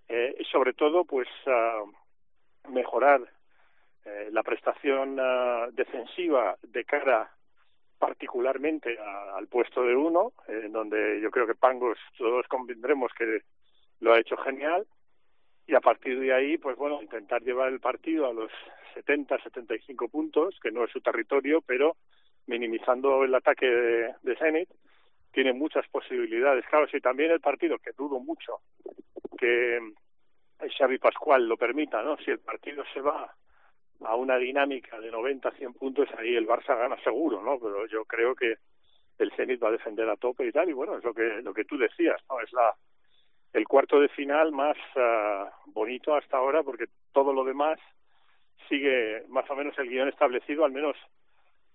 eh, 0.08 0.36
y 0.40 0.46
sobre 0.46 0.74
todo 0.74 1.06
pues 1.06 1.28
uh, 1.48 2.72
mejorar 2.72 3.22
eh, 4.06 4.30
la 4.32 4.44
prestación 4.44 5.20
uh, 5.20 5.72
defensiva 5.72 6.58
de 6.62 6.86
cara 6.86 7.32
particularmente 7.98 9.00
a, 9.00 9.36
al 9.36 9.48
puesto 9.48 9.84
de 9.84 9.96
uno, 9.96 10.34
en 10.48 10.72
donde 10.72 11.20
yo 11.22 11.32
creo 11.32 11.48
que 11.48 11.56
Pangos 11.56 11.98
todos 12.18 12.46
convendremos 12.48 13.12
que 13.18 13.42
lo 14.02 14.14
ha 14.14 14.20
hecho 14.20 14.38
genial, 14.38 14.86
y 15.68 15.74
a 15.74 15.80
partir 15.80 16.20
de 16.20 16.34
ahí, 16.34 16.58
pues 16.58 16.78
bueno, 16.78 17.02
intentar 17.02 17.42
llevar 17.42 17.70
el 17.70 17.80
partido 17.80 18.28
a 18.28 18.34
los 18.34 18.52
70, 18.94 19.42
75 19.42 20.10
puntos, 20.10 20.60
que 20.62 20.72
no 20.72 20.84
es 20.84 20.92
su 20.92 21.02
territorio, 21.02 21.62
pero 21.62 21.96
minimizando 22.48 23.24
el 23.24 23.34
ataque 23.34 23.66
de, 23.66 24.16
de 24.22 24.36
Zenit, 24.38 24.70
tiene 25.32 25.54
muchas 25.54 25.88
posibilidades. 25.90 26.66
Claro, 26.68 26.88
si 26.88 27.00
también 27.00 27.32
el 27.32 27.42
partido, 27.42 27.78
que 27.80 27.92
dudo 27.98 28.20
mucho 28.20 28.62
que 29.38 29.80
Xavi 30.78 30.98
Pascual 30.98 31.48
lo 31.48 31.58
permita, 31.58 32.02
¿no? 32.02 32.18
Si 32.18 32.32
el 32.32 32.40
partido 32.40 32.84
se 32.94 33.02
va 33.02 33.34
a 34.02 34.16
una 34.16 34.38
dinámica 34.38 35.00
de 35.00 35.12
90, 35.12 35.52
100 35.52 35.74
puntos, 35.74 36.08
ahí 36.18 36.36
el 36.36 36.48
Barça 36.48 36.78
gana 36.78 36.98
seguro, 37.04 37.42
¿no? 37.42 37.60
Pero 37.60 37.86
yo 37.88 38.06
creo 38.06 38.36
que 38.36 38.56
el 39.18 39.32
Zenit 39.34 39.64
va 39.64 39.70
a 39.70 39.74
defender 39.74 40.10
a 40.10 40.18
tope 40.18 40.46
y 40.48 40.52
tal, 40.52 40.70
y 40.70 40.74
bueno, 40.74 40.98
es 40.98 41.04
lo 41.04 41.14
que, 41.14 41.42
lo 41.42 41.54
que 41.54 41.66
tú 41.66 41.78
decías, 41.78 42.22
¿no? 42.30 42.40
Es 42.42 42.52
la, 42.54 42.74
el 43.54 43.68
cuarto 43.68 44.00
de 44.00 44.10
final 44.10 44.52
más 44.52 44.78
uh, 44.96 45.72
bonito 45.72 46.16
hasta 46.16 46.38
ahora, 46.38 46.64
porque 46.64 46.86
todo 47.14 47.34
lo 47.34 47.44
demás 47.44 47.80
sigue 48.68 49.24
más 49.30 49.50
o 49.50 49.56
menos 49.56 49.78
el 49.78 49.90
guion 49.90 50.10
establecido, 50.10 50.66
al 50.66 50.72
menos 50.72 50.98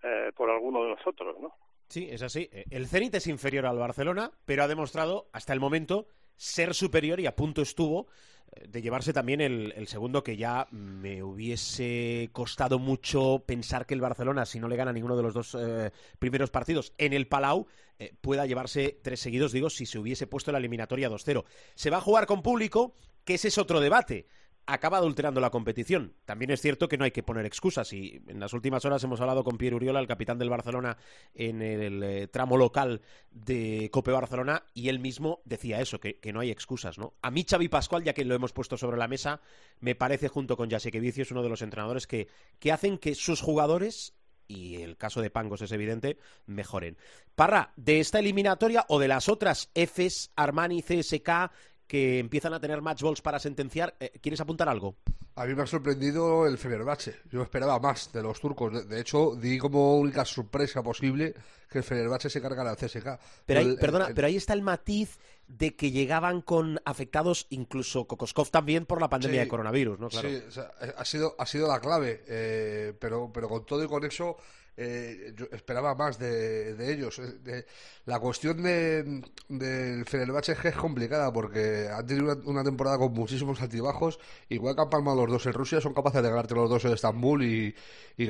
eh, 0.02 0.32
por 0.34 0.50
alguno 0.50 0.84
de 0.84 0.90
nosotros, 0.90 1.36
¿no? 1.40 1.54
Sí, 1.88 2.08
es 2.08 2.22
así. 2.22 2.48
El 2.70 2.86
Zenit 2.86 3.14
es 3.16 3.26
inferior 3.26 3.66
al 3.66 3.78
Barcelona, 3.78 4.30
pero 4.44 4.62
ha 4.62 4.68
demostrado 4.68 5.28
hasta 5.32 5.52
el 5.52 5.60
momento 5.60 6.06
ser 6.40 6.72
superior 6.72 7.20
y 7.20 7.26
a 7.26 7.36
punto 7.36 7.60
estuvo 7.60 8.06
eh, 8.52 8.66
de 8.66 8.80
llevarse 8.80 9.12
también 9.12 9.42
el, 9.42 9.86
segundo 9.86 10.24
que 10.24 10.38
ya 10.38 10.66
me 10.70 11.22
hubiese 11.22 12.30
costado 12.32 12.78
mucho 12.78 13.44
pensar 13.46 13.84
que 13.84 13.92
el 13.92 14.00
Barcelona, 14.00 14.46
si 14.46 14.58
no 14.58 14.66
le 14.66 14.76
gana 14.76 14.92
ninguno 14.92 15.16
de 15.16 15.22
los 15.22 15.34
dos 15.34 15.54
eh, 15.60 15.90
primeros 16.18 16.50
partidos 16.50 16.94
en 16.96 17.12
el 17.12 17.28
Palau, 17.28 17.66
eh, 17.98 18.14
pueda 18.22 18.46
llevarse 18.46 18.98
tres 19.02 19.20
seguidos, 19.20 19.52
digo, 19.52 19.68
si 19.68 19.84
se 19.84 19.98
hubiese 19.98 20.26
puesto 20.26 20.50
la 20.50 20.58
eliminatoria 20.58 21.10
2-0. 21.10 21.44
Se 21.74 21.90
va 21.90 21.98
a 21.98 22.02
jugar 22.02 22.24
con 22.24 22.42
público, 22.42 22.94
que 23.24 23.34
ese 23.34 23.48
es 23.48 23.58
otro 23.58 23.80
debate 23.80 24.26
acaba 24.66 24.98
adulterando 24.98 25.40
la 25.40 25.50
competición. 25.50 26.14
También 26.24 26.50
es 26.50 26.60
cierto 26.60 26.88
que 26.88 26.96
no 26.96 27.04
hay 27.04 27.10
que 27.10 27.22
poner 27.22 27.46
excusas 27.46 27.92
y 27.92 28.22
en 28.26 28.40
las 28.40 28.52
últimas 28.52 28.84
horas 28.84 29.02
hemos 29.04 29.20
hablado 29.20 29.44
con 29.44 29.58
Pierre 29.58 29.76
Uriola, 29.76 30.00
el 30.00 30.06
capitán 30.06 30.38
del 30.38 30.50
Barcelona, 30.50 30.96
en 31.34 31.62
el 31.62 32.02
eh, 32.02 32.28
tramo 32.28 32.56
local 32.56 33.00
de 33.30 33.88
Cope 33.92 34.12
Barcelona 34.12 34.64
y 34.74 34.88
él 34.88 34.98
mismo 34.98 35.40
decía 35.44 35.80
eso, 35.80 36.00
que, 36.00 36.18
no 36.32 36.40
hay 36.40 36.50
excusas, 36.50 36.98
¿no? 36.98 37.14
A 37.22 37.30
mí 37.30 37.44
Xavi 37.48 37.68
Pascual, 37.68 38.04
ya 38.04 38.14
que 38.14 38.24
lo 38.24 38.34
hemos 38.34 38.52
puesto 38.52 38.76
sobre 38.76 38.96
la 38.96 39.08
mesa, 39.08 39.40
me 39.80 39.94
parece 39.94 40.28
junto 40.28 40.56
con 40.56 40.70
Jacek 40.70 40.94
es 40.94 41.30
uno 41.30 41.42
de 41.42 41.48
los 41.48 41.62
entrenadores 41.62 42.06
que, 42.06 42.28
que 42.58 42.72
hacen 42.72 42.98
que 42.98 43.14
sus 43.14 43.40
jugadores 43.40 44.14
y 44.50 44.82
el 44.82 44.96
caso 44.96 45.22
de 45.22 45.30
Pangos 45.30 45.62
es 45.62 45.70
evidente, 45.70 46.18
mejoren. 46.46 46.96
Parra, 47.36 47.72
de 47.76 48.00
esta 48.00 48.18
eliminatoria 48.18 48.84
o 48.88 48.98
de 48.98 49.08
las 49.08 49.28
otras 49.28 49.70
Fs, 49.74 50.32
Armani, 50.34 50.82
CSK, 50.82 51.52
que 51.90 52.20
empiezan 52.20 52.54
a 52.54 52.60
tener 52.60 52.80
match 52.80 53.02
balls 53.02 53.20
para 53.20 53.40
sentenciar. 53.40 53.96
Eh, 53.98 54.12
¿Quieres 54.22 54.40
apuntar 54.40 54.68
algo? 54.68 54.94
A 55.34 55.44
mí 55.44 55.56
me 55.56 55.62
ha 55.62 55.66
sorprendido 55.66 56.46
el 56.46 56.56
Fenerbahce. 56.56 57.16
Yo 57.32 57.42
esperaba 57.42 57.80
más 57.80 58.12
de 58.12 58.22
los 58.22 58.38
turcos. 58.38 58.88
De, 58.88 59.00
hecho, 59.00 59.34
di 59.34 59.58
como 59.58 59.98
única 59.98 60.24
sorpresa 60.24 60.84
posible 60.84 61.34
que 61.68 61.78
el 61.78 61.84
Fenerbahce 61.84 62.30
se 62.30 62.40
cargara 62.40 62.70
al 62.70 62.76
CSK. 62.76 63.18
Pero 63.44 63.58
ahí, 63.58 63.66
el, 63.66 63.76
perdona, 63.76 64.06
el, 64.06 64.14
pero 64.14 64.28
ahí 64.28 64.36
está 64.36 64.52
el 64.52 64.62
matiz 64.62 65.18
de 65.48 65.74
que 65.74 65.90
llegaban 65.90 66.42
con 66.42 66.80
afectados, 66.84 67.48
incluso 67.50 68.06
Kokoskov 68.06 68.50
también 68.50 68.86
por 68.86 69.00
la 69.00 69.08
pandemia 69.08 69.40
sí, 69.40 69.44
de 69.46 69.48
coronavirus, 69.48 69.98
¿no? 69.98 70.08
Claro. 70.10 70.28
Sí, 70.28 70.44
o 70.46 70.50
sea, 70.52 70.70
ha 70.96 71.04
sido 71.04 71.34
ha 71.40 71.46
sido 71.46 71.66
la 71.66 71.80
clave, 71.80 72.22
eh, 72.28 72.94
pero 73.00 73.32
pero 73.34 73.48
con 73.48 73.66
todo 73.66 73.82
y 73.82 73.88
con 73.88 74.04
eso 74.04 74.36
eh, 74.82 75.34
yo 75.36 75.44
esperaba 75.52 75.94
más 75.94 76.18
de, 76.18 76.90
ellos. 76.90 77.18
Eh, 77.18 77.66
la 78.06 78.18
cuestión 78.18 78.62
del 78.62 79.22
de, 79.46 80.04
Fenerbahce 80.06 80.56
es 80.64 80.74
complicada 80.74 81.30
porque 81.30 81.86
han 81.92 82.06
tenido 82.06 82.32
una, 82.32 82.48
una, 82.48 82.64
temporada 82.64 82.96
con 82.96 83.12
muchísimos 83.12 83.60
altibajos. 83.60 84.18
Igual 84.48 84.74
que 84.74 84.80
han 84.80 84.88
palmado 84.88 85.26
los 85.26 85.32
dos 85.32 85.46
en 85.46 85.52
Rusia, 85.52 85.82
son 85.82 85.92
capaces 85.92 86.22
de 86.22 86.30
ganarte 86.30 86.54
los 86.54 86.70
dos 86.70 86.82
en 86.86 86.92
Estambul 86.92 87.44
y, 87.44 87.74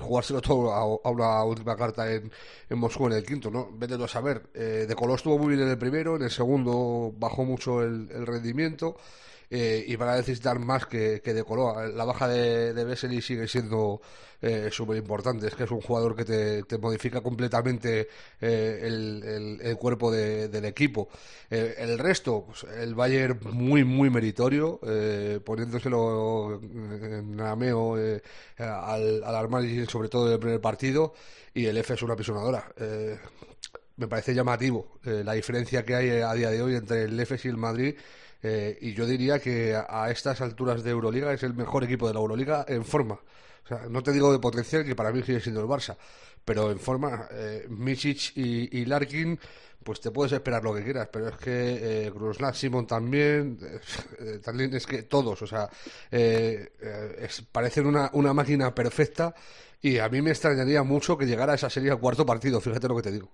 jugárselo 0.00 0.40
todo 0.40 0.72
a, 0.72 1.10
una 1.10 1.44
última 1.44 1.76
carta 1.76 2.12
en, 2.12 2.32
Moscú 2.70 3.06
en 3.06 3.12
el 3.12 3.24
quinto, 3.24 3.48
¿no? 3.50 3.70
Vete 3.72 3.94
a 3.94 4.08
saber. 4.08 4.50
Eh, 4.52 4.86
de 4.88 4.94
Colón 4.96 5.16
estuvo 5.16 5.38
muy 5.38 5.54
bien 5.54 5.62
en 5.62 5.68
el 5.68 5.78
primero, 5.78 6.16
en 6.16 6.22
el 6.22 6.30
segundo 6.30 7.14
bajó 7.16 7.44
mucho 7.44 7.80
el 7.82 8.26
rendimiento. 8.26 8.96
Eh, 9.50 9.84
y 9.86 9.96
van 9.96 10.10
a 10.10 10.16
necesitar 10.16 10.60
más 10.60 10.86
que, 10.86 11.20
que 11.22 11.34
de 11.34 11.42
Coloa. 11.42 11.88
La 11.88 12.04
baja 12.04 12.28
de, 12.28 12.72
de 12.72 12.84
Vesely 12.84 13.20
sigue 13.20 13.48
siendo 13.48 14.00
eh, 14.42 14.70
súper 14.70 14.96
importante. 14.96 15.46
Es 15.48 15.54
que 15.54 15.64
es 15.64 15.70
un 15.70 15.80
jugador 15.80 16.16
que 16.16 16.24
te, 16.24 16.62
te 16.62 16.78
modifica 16.78 17.20
completamente 17.20 18.08
eh, 18.40 18.80
el, 18.82 19.58
el, 19.60 19.76
cuerpo 19.76 20.10
de, 20.10 20.48
del 20.48 20.64
equipo. 20.64 21.08
Eh, 21.50 21.74
el 21.78 21.98
resto, 21.98 22.46
pues, 22.46 22.64
el 22.64 22.94
Bayern 22.94 23.38
muy, 23.52 23.84
muy 23.84 24.08
meritorio, 24.08 24.80
poniéndoselo 25.44 26.60
en 26.62 27.40
Ameo 27.40 27.96
al, 27.96 29.24
al 29.24 29.34
Armani, 29.34 29.84
sobre 29.86 30.08
todo 30.08 30.28
en 30.28 30.34
el 30.34 30.38
primer 30.38 30.60
partido, 30.60 31.12
y 31.52 31.66
el 31.66 31.76
F 31.76 31.94
es 31.94 32.02
una 32.02 32.16
pisonadora. 32.16 32.72
me 33.96 34.08
parece 34.08 34.34
llamativo 34.34 34.98
la 35.04 35.32
diferencia 35.34 35.84
que 35.84 35.94
hay 35.94 36.10
a 36.10 36.32
día 36.32 36.50
de 36.50 36.62
hoy 36.62 36.76
entre 36.76 37.02
el 37.04 37.20
F 37.20 37.38
y 37.42 37.48
el 37.48 37.56
Madrid. 37.56 37.94
Eh, 38.42 38.78
y 38.80 38.94
yo 38.94 39.06
diría 39.06 39.38
que 39.38 39.74
a 39.76 40.10
estas 40.10 40.40
alturas 40.40 40.82
de 40.82 40.90
Euroliga 40.90 41.32
es 41.32 41.42
el 41.42 41.54
mejor 41.54 41.84
equipo 41.84 42.08
de 42.08 42.14
la 42.14 42.20
Euroliga 42.20 42.64
en 42.68 42.84
forma. 42.84 43.20
O 43.64 43.68
sea, 43.68 43.86
no 43.88 44.02
te 44.02 44.12
digo 44.12 44.32
de 44.32 44.38
potencial, 44.38 44.84
que 44.84 44.96
para 44.96 45.12
mí 45.12 45.22
sigue 45.22 45.40
siendo 45.40 45.60
el 45.60 45.66
Barça, 45.66 45.96
pero 46.44 46.70
en 46.70 46.78
forma, 46.78 47.28
eh, 47.30 47.66
Misic 47.68 48.32
y, 48.36 48.84
Larkin, 48.84 49.38
pues 49.82 50.00
te 50.00 50.10
puedes 50.10 50.32
esperar 50.32 50.62
lo 50.62 50.74
que 50.74 50.82
quieras, 50.82 51.08
pero 51.12 51.28
es 51.28 51.36
que 51.36 52.08
eh, 52.08 52.12
Simon 52.54 52.86
también, 52.86 53.58
eh, 54.18 54.40
también 54.42 54.74
es 54.74 54.86
que 54.86 55.02
todos, 55.04 55.40
o 55.42 55.46
sea, 55.46 55.68
eh, 56.10 56.70
es, 57.18 57.42
parecen 57.42 57.86
una, 57.86 58.10
una 58.14 58.34
máquina 58.34 58.74
perfecta 58.74 59.34
y 59.80 59.98
a 59.98 60.08
mí 60.08 60.20
me 60.20 60.30
extrañaría 60.30 60.82
mucho 60.82 61.16
que 61.16 61.26
llegara 61.26 61.52
a 61.52 61.56
esa 61.56 61.70
serie 61.70 61.90
al 61.90 62.00
cuarto 62.00 62.26
partido, 62.26 62.60
fíjate 62.60 62.88
lo 62.88 62.96
que 62.96 63.02
te 63.02 63.12
digo. 63.12 63.30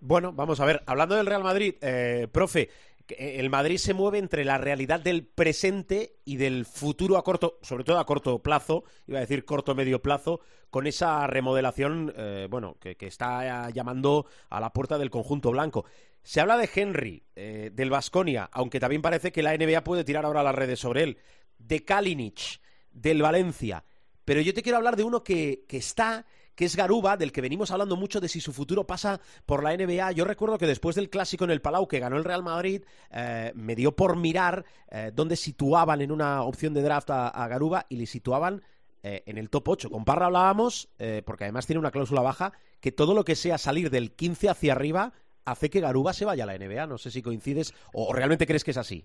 Bueno, 0.00 0.32
vamos 0.32 0.60
a 0.60 0.66
ver, 0.66 0.82
hablando 0.86 1.14
del 1.14 1.26
Real 1.26 1.42
Madrid, 1.42 1.76
eh, 1.80 2.28
profe, 2.30 2.68
el 3.08 3.50
Madrid 3.50 3.78
se 3.78 3.94
mueve 3.94 4.18
entre 4.18 4.44
la 4.44 4.58
realidad 4.58 5.00
del 5.00 5.26
presente 5.26 6.16
y 6.24 6.36
del 6.36 6.64
futuro 6.64 7.16
a 7.16 7.24
corto, 7.24 7.58
sobre 7.62 7.84
todo 7.84 7.98
a 7.98 8.06
corto 8.06 8.40
plazo, 8.40 8.84
iba 9.06 9.18
a 9.18 9.22
decir 9.22 9.44
corto 9.44 9.74
medio 9.74 10.02
plazo, 10.02 10.40
con 10.70 10.86
esa 10.86 11.26
remodelación, 11.26 12.12
eh, 12.16 12.46
bueno, 12.50 12.76
que, 12.80 12.96
está 13.00 13.70
llamando 13.70 14.26
a 14.48 14.60
la 14.60 14.72
puerta 14.72 14.98
del 14.98 15.10
conjunto 15.10 15.50
blanco. 15.50 15.84
Se 16.22 16.40
habla 16.40 16.56
de 16.56 16.70
Henry, 16.74 17.22
eh, 17.36 17.70
del 17.72 17.90
Vasconia, 17.90 18.48
aunque 18.52 18.80
también 18.80 19.02
parece 19.02 19.32
que 19.32 19.42
la 19.42 19.56
NBA 19.56 19.84
puede 19.84 20.04
tirar 20.04 20.24
ahora 20.24 20.42
las 20.42 20.54
redes 20.54 20.78
sobre 20.80 21.02
él, 21.02 21.18
de 21.58 21.84
Kalinic, 21.84 22.60
del 22.90 23.20
Valencia. 23.20 23.84
Pero 24.24 24.40
yo 24.40 24.54
te 24.54 24.62
quiero 24.62 24.78
hablar 24.78 24.96
de 24.96 25.04
uno 25.04 25.22
que 25.24 25.64
está 25.68 26.24
que 26.54 26.64
es 26.64 26.76
Garuba, 26.76 27.16
del 27.16 27.32
que 27.32 27.40
venimos 27.40 27.70
hablando 27.70 27.96
mucho 27.96 28.20
de 28.20 28.28
si 28.28 28.40
su 28.40 28.52
futuro 28.52 28.84
pasa 28.84 29.20
por 29.46 29.62
la 29.62 29.76
NBA. 29.76 30.12
Yo 30.12 30.24
recuerdo 30.24 30.58
que 30.58 30.66
después 30.66 30.96
del 30.96 31.10
clásico 31.10 31.44
en 31.44 31.50
el 31.50 31.60
Palau 31.60 31.88
que 31.88 32.00
ganó 32.00 32.16
el 32.16 32.24
Real 32.24 32.42
Madrid, 32.42 32.84
eh, 33.10 33.52
me 33.54 33.74
dio 33.74 33.92
por 33.92 34.16
mirar 34.16 34.64
eh, 34.90 35.10
dónde 35.14 35.36
situaban 35.36 36.00
en 36.00 36.12
una 36.12 36.42
opción 36.42 36.74
de 36.74 36.82
draft 36.82 37.10
a, 37.10 37.48
Garuba 37.48 37.86
y 37.88 37.96
le 37.96 38.06
situaban 38.06 38.62
eh, 39.02 39.22
en 39.26 39.38
el 39.38 39.50
top 39.50 39.68
8. 39.68 39.90
Con 39.90 40.04
Parra 40.04 40.26
hablábamos, 40.26 40.88
porque 41.24 41.44
además 41.44 41.66
tiene 41.66 41.80
una 41.80 41.90
cláusula 41.90 42.22
baja, 42.22 42.52
que 42.80 42.92
todo 42.92 43.14
lo 43.14 43.24
que 43.24 43.34
sea 43.34 43.58
salir 43.58 43.90
del 43.90 44.12
15 44.12 44.48
hacia 44.48 44.72
arriba 44.72 45.12
hace 45.44 45.70
que 45.70 45.80
Garuba 45.80 46.12
se 46.12 46.24
vaya 46.24 46.44
a 46.44 46.46
la 46.46 46.58
NBA. 46.58 46.86
No 46.86 46.98
sé 46.98 47.10
si 47.10 47.22
coincides 47.22 47.74
o 47.92 48.12
realmente 48.12 48.46
crees 48.46 48.64
que 48.64 48.70
es 48.70 48.76
así. 48.76 49.04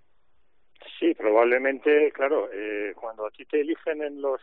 Sí, 0.99 1.13
probablemente, 1.13 2.11
claro, 2.11 2.49
cuando 2.95 3.25
a 3.25 3.31
ti 3.31 3.45
te 3.45 3.61
eligen 3.61 4.01
en 4.01 4.21
los 4.21 4.39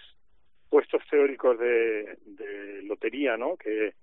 puestos 0.75 1.03
teóricos 1.09 1.57
de, 1.57 2.19
lotería, 2.83 3.37
¿no? 3.37 3.57
Que, 3.57 3.95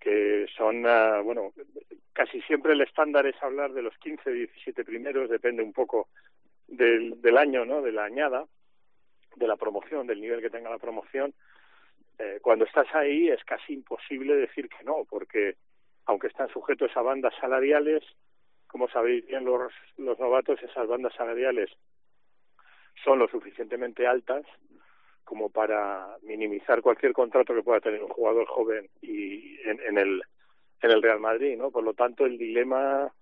que 0.00 0.46
son, 0.56 0.86
uh, 0.86 1.22
bueno, 1.22 1.52
casi 2.14 2.40
siempre 2.40 2.72
el 2.72 2.80
estándar 2.80 3.26
es 3.26 3.36
hablar 3.42 3.74
de 3.74 3.82
los 3.82 3.94
15, 3.98 4.32
17 4.32 4.82
primeros, 4.82 5.28
depende 5.28 5.62
un 5.62 5.74
poco 5.74 6.08
del, 6.66 7.20
del 7.20 7.36
año, 7.36 7.66
¿no? 7.66 7.82
De 7.82 7.92
la 7.92 8.04
añada, 8.04 8.46
de 9.36 9.46
la 9.46 9.58
promoción, 9.58 10.06
del 10.06 10.22
nivel 10.22 10.40
que 10.40 10.48
tenga 10.48 10.70
la 10.70 10.78
promoción. 10.78 11.34
Eh, 12.18 12.38
cuando 12.40 12.64
estás 12.64 12.86
ahí 12.94 13.28
es 13.28 13.44
casi 13.44 13.74
imposible 13.74 14.36
decir 14.36 14.70
que 14.70 14.82
no, 14.82 15.04
porque 15.06 15.56
aunque 16.06 16.28
están 16.28 16.48
sujetos 16.48 16.96
a 16.96 17.02
bandas 17.02 17.34
salariales, 17.38 18.02
como 18.68 18.88
sabéis 18.88 19.26
bien 19.26 19.44
los, 19.44 19.70
los 19.98 20.18
novatos, 20.18 20.62
esas 20.62 20.88
bandas 20.88 21.12
salariales 21.12 21.68
son 23.04 23.18
lo 23.18 23.28
suficientemente 23.28 24.06
altas 24.06 24.46
como 25.24 25.50
para 25.50 26.16
minimizar 26.22 26.82
cualquier 26.82 27.12
contrato 27.12 27.54
que 27.54 27.62
pueda 27.62 27.80
tener 27.80 28.02
un 28.02 28.08
jugador 28.08 28.46
joven 28.46 28.88
y 29.00 29.60
en, 29.62 29.80
en 29.80 29.98
el 29.98 30.22
en 30.82 30.90
el 30.90 31.02
Real 31.02 31.20
Madrid, 31.20 31.56
¿no? 31.56 31.70
Por 31.70 31.84
lo 31.84 31.94
tanto, 31.94 32.24
el 32.24 32.38
dilema 32.38 33.12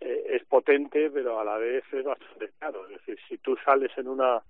eh, 0.00 0.24
es 0.30 0.44
potente, 0.44 1.10
pero 1.10 1.38
a 1.38 1.44
la 1.44 1.56
vez 1.58 1.84
es 1.92 2.04
bastante 2.04 2.50
claro. 2.58 2.86
Es 2.88 2.98
decir, 2.98 3.18
si 3.28 3.38
tú 3.38 3.56
sales 3.64 3.90
en 3.96 4.08
una 4.08 4.42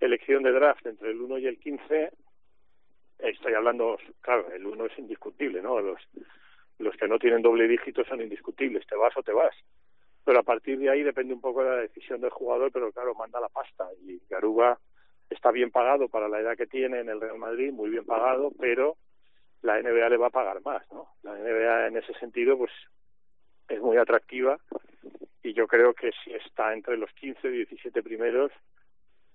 elección 0.00 0.42
de 0.42 0.52
draft 0.52 0.86
entre 0.86 1.10
el 1.10 1.20
1 1.20 1.38
y 1.38 1.46
el 1.46 1.58
15, 1.58 2.10
estoy 3.18 3.54
hablando, 3.54 3.98
claro, 4.20 4.50
el 4.52 4.66
uno 4.66 4.86
es 4.86 4.98
indiscutible, 4.98 5.60
¿no? 5.60 5.80
Los, 5.80 6.00
los 6.78 6.96
que 6.96 7.08
no 7.08 7.18
tienen 7.18 7.42
doble 7.42 7.68
dígito 7.68 8.04
son 8.04 8.22
indiscutibles, 8.22 8.86
te 8.86 8.96
vas 8.96 9.14
o 9.16 9.22
te 9.22 9.32
vas. 9.32 9.54
Pero 10.24 10.38
a 10.40 10.42
partir 10.42 10.78
de 10.78 10.88
ahí 10.88 11.02
depende 11.02 11.34
un 11.34 11.40
poco 11.40 11.62
de 11.62 11.70
la 11.70 11.76
decisión 11.76 12.20
del 12.20 12.30
jugador, 12.30 12.70
pero 12.72 12.90
claro, 12.92 13.14
manda 13.14 13.40
la 13.40 13.48
pasta. 13.48 13.88
Y 14.02 14.20
Garuba 14.28 14.78
está 15.30 15.50
bien 15.50 15.70
pagado 15.70 16.08
para 16.08 16.28
la 16.28 16.40
edad 16.40 16.56
que 16.56 16.66
tiene 16.66 17.00
en 17.00 17.08
el 17.08 17.20
Real 17.20 17.38
Madrid, 17.38 17.72
muy 17.72 17.90
bien 17.90 18.04
pagado, 18.04 18.50
pero 18.58 18.96
la 19.62 19.80
NBA 19.80 20.08
le 20.08 20.16
va 20.16 20.26
a 20.26 20.30
pagar 20.30 20.60
más, 20.62 20.82
¿no? 20.92 21.08
La 21.22 21.34
NBA 21.34 21.86
en 21.86 21.96
ese 21.96 22.12
sentido, 22.14 22.58
pues 22.58 22.72
es 23.68 23.80
muy 23.80 23.96
atractiva 23.96 24.58
y 25.42 25.54
yo 25.54 25.66
creo 25.66 25.94
que 25.94 26.10
si 26.24 26.32
está 26.32 26.72
entre 26.72 26.96
los 26.96 27.10
15 27.12 27.48
y 27.48 27.64
17 27.64 28.02
primeros, 28.02 28.52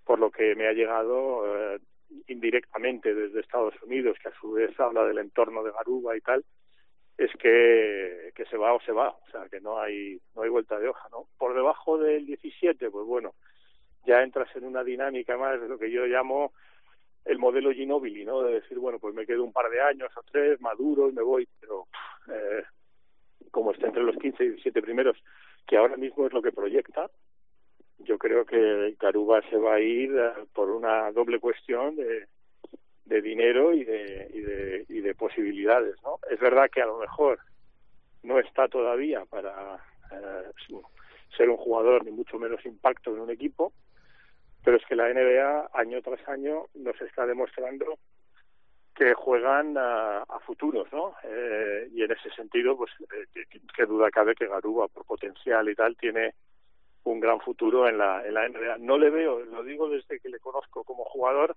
por 0.03 0.19
lo 0.19 0.29
que 0.29 0.55
me 0.55 0.67
ha 0.67 0.73
llegado 0.73 1.45
eh, 1.47 1.79
indirectamente 2.27 3.13
desde 3.13 3.39
Estados 3.39 3.73
Unidos, 3.81 4.17
que 4.21 4.29
a 4.29 4.39
su 4.39 4.51
vez 4.51 4.77
habla 4.79 5.03
del 5.05 5.17
entorno 5.17 5.63
de 5.63 5.71
Garuba 5.71 6.15
y 6.15 6.21
tal, 6.21 6.43
es 7.17 7.31
que, 7.39 8.31
que 8.36 8.45
se 8.45 8.58
va 8.58 8.73
o 8.73 8.81
se 8.81 8.91
va, 8.91 9.10
o 9.10 9.31
sea, 9.31 9.47
que 9.49 9.62
no 9.62 9.79
hay, 9.79 10.19
no 10.36 10.41
hay 10.41 10.49
vuelta 10.49 10.77
de 10.77 10.89
hoja, 10.89 11.08
¿no? 11.12 11.27
Por 11.38 11.55
debajo 11.55 11.97
del 11.97 12.25
17, 12.25 12.91
pues 12.91 13.05
bueno, 13.05 13.34
ya 14.05 14.21
entras 14.21 14.53
en 14.55 14.65
una 14.65 14.83
dinámica 14.83 15.37
más 15.37 15.59
de 15.59 15.67
lo 15.67 15.77
que 15.77 15.91
yo 15.91 16.05
llamo 16.05 16.53
el 17.25 17.39
modelo 17.39 17.71
Ginobili, 17.71 18.23
¿no? 18.23 18.43
De 18.43 18.53
decir, 18.55 18.77
bueno, 18.77 18.99
pues 18.99 19.15
me 19.15 19.25
quedo 19.25 19.43
un 19.43 19.51
par 19.51 19.69
de 19.69 19.81
años 19.81 20.11
o 20.15 20.21
tres, 20.31 20.61
maduro 20.61 21.09
y 21.09 21.13
me 21.13 21.23
voy, 21.23 21.47
pero 21.59 21.87
eh, 22.27 22.63
como 23.51 23.71
está 23.71 23.87
entre 23.87 24.03
los 24.03 24.15
15 24.17 24.43
y 24.43 24.49
17 24.49 24.81
primeros, 24.81 25.17
que 25.65 25.77
ahora 25.77 25.97
mismo 25.97 26.27
es 26.27 26.33
lo 26.33 26.41
que 26.41 26.51
proyecta, 26.51 27.09
yo 27.99 28.17
creo 28.17 28.45
que 28.45 28.95
Garuba 28.99 29.41
se 29.49 29.57
va 29.57 29.75
a 29.75 29.79
ir 29.79 30.15
eh, 30.15 30.45
por 30.53 30.69
una 30.69 31.11
doble 31.11 31.39
cuestión 31.39 31.95
de, 31.95 32.27
de 33.05 33.21
dinero 33.21 33.73
y 33.73 33.83
de, 33.83 34.29
y 34.33 34.41
de, 34.41 34.85
y 34.89 35.01
de 35.01 35.15
posibilidades, 35.15 35.95
¿no? 36.03 36.19
Es 36.29 36.39
verdad 36.39 36.69
que 36.71 36.81
a 36.81 36.87
lo 36.87 36.99
mejor 36.99 37.39
no 38.23 38.39
está 38.39 38.67
todavía 38.67 39.25
para 39.25 39.75
eh, 40.11 40.51
ser 41.35 41.49
un 41.49 41.57
jugador 41.57 42.05
ni 42.05 42.11
mucho 42.11 42.37
menos 42.37 42.65
impacto 42.65 43.15
en 43.15 43.21
un 43.21 43.29
equipo, 43.29 43.73
pero 44.65 44.78
es 44.78 44.86
que 44.88 44.95
la 44.95 45.13
NBA 45.13 45.69
año 45.73 46.01
tras 46.01 46.28
año 46.28 46.65
nos 46.73 46.99
está 46.99 47.28
demostrando 47.28 47.99
que 48.95 49.13
juegan 49.13 49.78
a, 49.78 50.23
a 50.23 50.39
futuros, 50.39 50.91
¿no? 50.91 51.15
Eh, 51.23 51.88
y 51.93 52.01
en 52.01 52.12
ese 52.12 52.32
sentido, 52.32 52.75
pues, 52.75 52.91
eh, 53.36 53.45
qué 53.75 53.86
duda 53.86 54.10
cabe 54.10 54.34
que 54.34 54.47
Garuba, 54.47 54.88
por 54.88 55.06
potencial 55.06 55.69
y 55.69 55.75
tal, 55.75 55.95
tiene 55.95 56.34
un 57.04 57.19
gran 57.19 57.39
futuro 57.41 57.88
en 57.88 57.99
la, 57.99 58.25
en 58.25 58.34
la 58.34 58.49
NBA. 58.49 58.78
No 58.80 58.97
le 58.97 59.12
veo, 59.12 59.41
lo 59.41 59.63
digo 59.63 59.88
desde 59.88 60.19
que 60.19 60.30
le 60.30 60.39
conozco 60.39 60.84
como 60.84 61.06
jugador, 61.06 61.56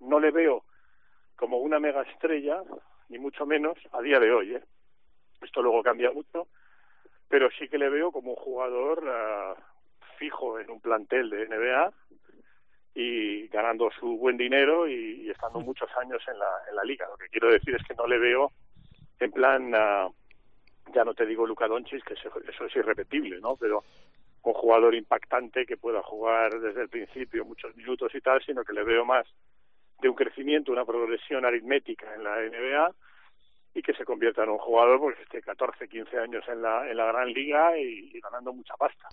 no 0.00 0.18
le 0.18 0.32
veo 0.32 0.64
como 1.36 1.58
una 1.58 1.78
mega 1.78 2.02
estrella, 2.02 2.60
ni 3.08 3.18
mucho 3.18 3.46
menos, 3.46 3.78
a 3.92 4.02
día 4.02 4.18
de 4.18 4.32
hoy. 4.32 4.56
¿eh? 4.56 4.64
Esto 5.42 5.62
luego 5.62 5.80
cambia 5.84 6.10
mucho, 6.10 6.48
pero 7.28 7.50
sí 7.56 7.68
que 7.68 7.78
le 7.78 7.88
veo 7.88 8.10
como 8.10 8.30
un 8.30 8.36
jugador 8.36 9.04
uh, 9.04 9.75
fijo 10.16 10.58
en 10.58 10.70
un 10.70 10.80
plantel 10.80 11.30
de 11.30 11.46
NBA 11.48 11.92
y 12.94 13.48
ganando 13.48 13.90
su 13.90 14.16
buen 14.16 14.36
dinero 14.36 14.88
y, 14.88 15.22
y 15.22 15.30
estando 15.30 15.60
muchos 15.60 15.90
años 16.00 16.22
en 16.28 16.38
la, 16.38 16.48
en 16.68 16.76
la 16.76 16.84
liga. 16.84 17.06
Lo 17.08 17.16
que 17.16 17.28
quiero 17.28 17.50
decir 17.50 17.74
es 17.74 17.86
que 17.86 17.94
no 17.94 18.06
le 18.06 18.18
veo 18.18 18.52
en 19.20 19.32
plan, 19.32 19.74
uh, 19.74 20.12
ya 20.94 21.04
no 21.04 21.14
te 21.14 21.26
digo 21.26 21.46
Luca 21.46 21.68
Doncic, 21.68 22.04
que 22.04 22.14
eso, 22.14 22.30
eso 22.46 22.64
es 22.64 22.76
irrepetible, 22.76 23.40
¿no? 23.40 23.56
Pero 23.56 23.84
un 24.42 24.52
jugador 24.52 24.94
impactante 24.94 25.66
que 25.66 25.76
pueda 25.76 26.02
jugar 26.02 26.60
desde 26.60 26.82
el 26.82 26.88
principio 26.88 27.44
muchos 27.44 27.74
minutos 27.76 28.14
y 28.14 28.20
tal, 28.20 28.42
sino 28.44 28.64
que 28.64 28.72
le 28.72 28.84
veo 28.84 29.04
más 29.04 29.26
de 30.00 30.08
un 30.08 30.14
crecimiento, 30.14 30.72
una 30.72 30.84
progresión 30.84 31.44
aritmética 31.44 32.14
en 32.14 32.22
la 32.22 32.36
NBA 32.36 32.94
y 33.74 33.82
que 33.82 33.94
se 33.94 34.04
convierta 34.04 34.44
en 34.44 34.50
un 34.50 34.58
jugador 34.58 35.00
pues 35.00 35.18
esté 35.20 35.42
14, 35.42 35.88
15 35.88 36.18
años 36.18 36.44
en 36.48 36.62
la, 36.62 36.88
en 36.88 36.96
la 36.96 37.06
gran 37.06 37.32
liga 37.32 37.76
y, 37.76 38.10
y 38.14 38.20
ganando 38.20 38.52
mucha 38.52 38.74
pasta. 38.76 39.08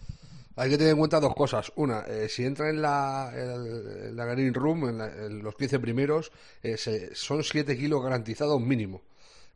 Hay 0.56 0.70
que 0.70 0.78
tener 0.78 0.92
en 0.92 1.00
cuenta 1.00 1.20
dos 1.20 1.34
cosas. 1.34 1.72
Una, 1.76 2.02
eh, 2.02 2.30
si 2.30 2.46
entra 2.46 2.70
en 2.70 2.82
la, 2.82 3.32
en 3.36 4.16
Green 4.16 4.54
Room, 4.54 4.90
en, 4.90 4.98
la, 5.00 5.08
en, 5.08 5.40
los 5.40 5.56
15 5.56 5.80
primeros, 5.80 6.32
eh, 6.62 6.78
se, 6.78 7.16
son 7.16 7.44
7 7.44 7.76
kilos 7.78 8.04
garantizados 8.04 8.62
mínimo 8.62 9.02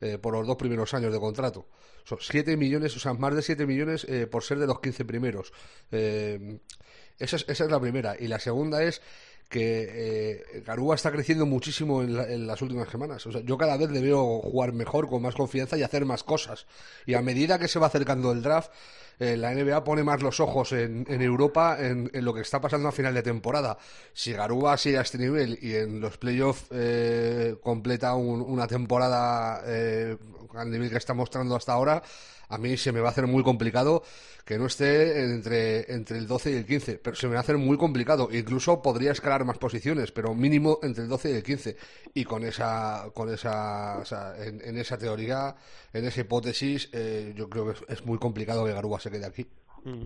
eh, 0.02 0.18
por 0.18 0.34
los 0.34 0.48
dos 0.48 0.56
primeros 0.58 0.94
años 0.94 1.14
de 1.14 1.20
contrato. 1.20 1.68
Son 2.04 2.18
7 2.20 2.58
millones, 2.58 2.96
o 2.96 3.00
sea, 3.00 3.14
más 3.14 3.36
de 3.36 3.42
7 3.42 3.66
millones 3.66 4.06
eh, 4.06 4.28
por 4.28 4.44
ser 4.44 4.60
de 4.60 4.68
los 4.68 4.80
15 4.80 5.06
primeros. 5.06 5.54
Esa, 5.92 7.36
es, 7.36 7.46
esa 7.48 7.64
es 7.66 7.72
la 7.72 7.80
primera. 7.80 8.16
Y 8.20 8.28
la 8.28 8.40
segunda 8.40 8.82
es 8.84 9.02
que 9.50 9.88
eh, 9.90 10.62
Garúa 10.66 10.96
está 10.96 11.12
creciendo 11.12 11.46
muchísimo 11.46 12.02
en, 12.02 12.16
la, 12.16 12.32
en, 12.32 12.48
las 12.48 12.62
últimas 12.62 12.90
semanas. 12.90 13.26
O 13.26 13.32
sea, 13.32 13.42
yo 13.42 13.58
cada 13.58 13.78
vez 13.78 13.90
le 13.92 14.02
veo 14.02 14.42
jugar 14.42 14.74
mejor, 14.74 15.08
con 15.08 15.22
más 15.22 15.36
confianza 15.36 15.78
y 15.78 15.84
hacer 15.84 16.06
más 16.06 16.24
cosas. 16.24 16.66
Y 17.06 17.14
a 17.14 17.22
medida 17.22 17.58
que 17.58 17.68
se 17.68 17.80
va 17.80 17.88
acercando 17.88 18.32
el 18.32 18.42
draft, 18.42 18.72
eh, 19.20 19.36
la 19.36 19.54
NBA 19.54 19.84
pone 19.84 20.04
más 20.04 20.22
los 20.22 20.40
ojos 20.40 20.74
en, 20.74 21.06
en 21.10 21.22
Europa 21.22 21.78
en, 21.80 22.10
lo 22.14 22.34
que 22.34 22.42
está 22.42 22.62
pasando 22.62 22.88
a 22.88 22.92
final 22.92 23.14
de 23.14 23.24
temporada. 23.24 23.78
Si 24.14 24.32
Garúa 24.32 24.78
sigue 24.78 25.00
a 25.00 25.02
este 25.02 25.18
nivel 25.18 25.58
y 25.62 25.76
en 25.76 26.00
los 26.00 26.18
playoffs 26.18 26.66
eh, 26.70 27.56
completa 27.62 28.14
un, 28.14 28.42
una 28.42 28.68
temporada 28.68 29.64
eh, 29.66 30.18
al 30.54 30.70
nivel 30.70 30.90
que 30.92 30.98
está 30.98 31.16
mostrando 31.16 31.56
hasta 31.56 31.74
ahora, 31.74 32.04
a 32.50 32.58
mí 32.58 32.78
se 32.78 32.92
me 32.92 33.00
va 33.00 33.10
a 33.10 33.12
hacer 33.12 33.28
muy 33.28 33.44
complicado 33.44 34.04
que 34.46 34.58
no 34.58 34.68
esté 34.68 35.24
entre, 35.24 35.92
entre 35.94 36.18
el 36.18 36.26
12 36.26 36.52
y 36.52 36.56
el 36.56 36.66
15, 36.66 37.00
pero 37.00 37.16
se 37.16 37.28
me 37.28 37.34
va 37.34 37.40
a 37.40 37.42
hacer 37.42 37.58
muy 37.58 37.78
complicado. 37.78 38.30
Incluso 38.32 38.82
podría 38.82 39.12
escalar 39.12 39.44
más 39.44 39.58
posiciones, 39.58 40.14
pero 40.14 40.34
mínimo 40.34 40.80
entre 40.84 41.04
el 41.04 41.10
12 41.10 41.32
y 41.32 41.34
el 41.34 41.44
15. 41.44 41.78
Y 42.14 42.24
con 42.24 42.46
esa, 42.46 43.10
con 43.14 43.30
esa, 43.30 44.04
en, 44.40 44.78
esa 44.78 44.98
teoría, 44.98 45.56
en 45.92 46.06
esa 46.06 46.22
hipótesis, 46.22 46.90
eh, 46.94 47.34
yo 47.36 47.50
creo 47.50 47.74
que 47.74 47.94
es, 47.94 48.06
muy 48.06 48.18
complicado 48.20 48.66
que 48.66 48.72
Garuba 48.72 49.02
se 49.02 49.12
quede 49.12 49.26
aquí. 49.26 49.46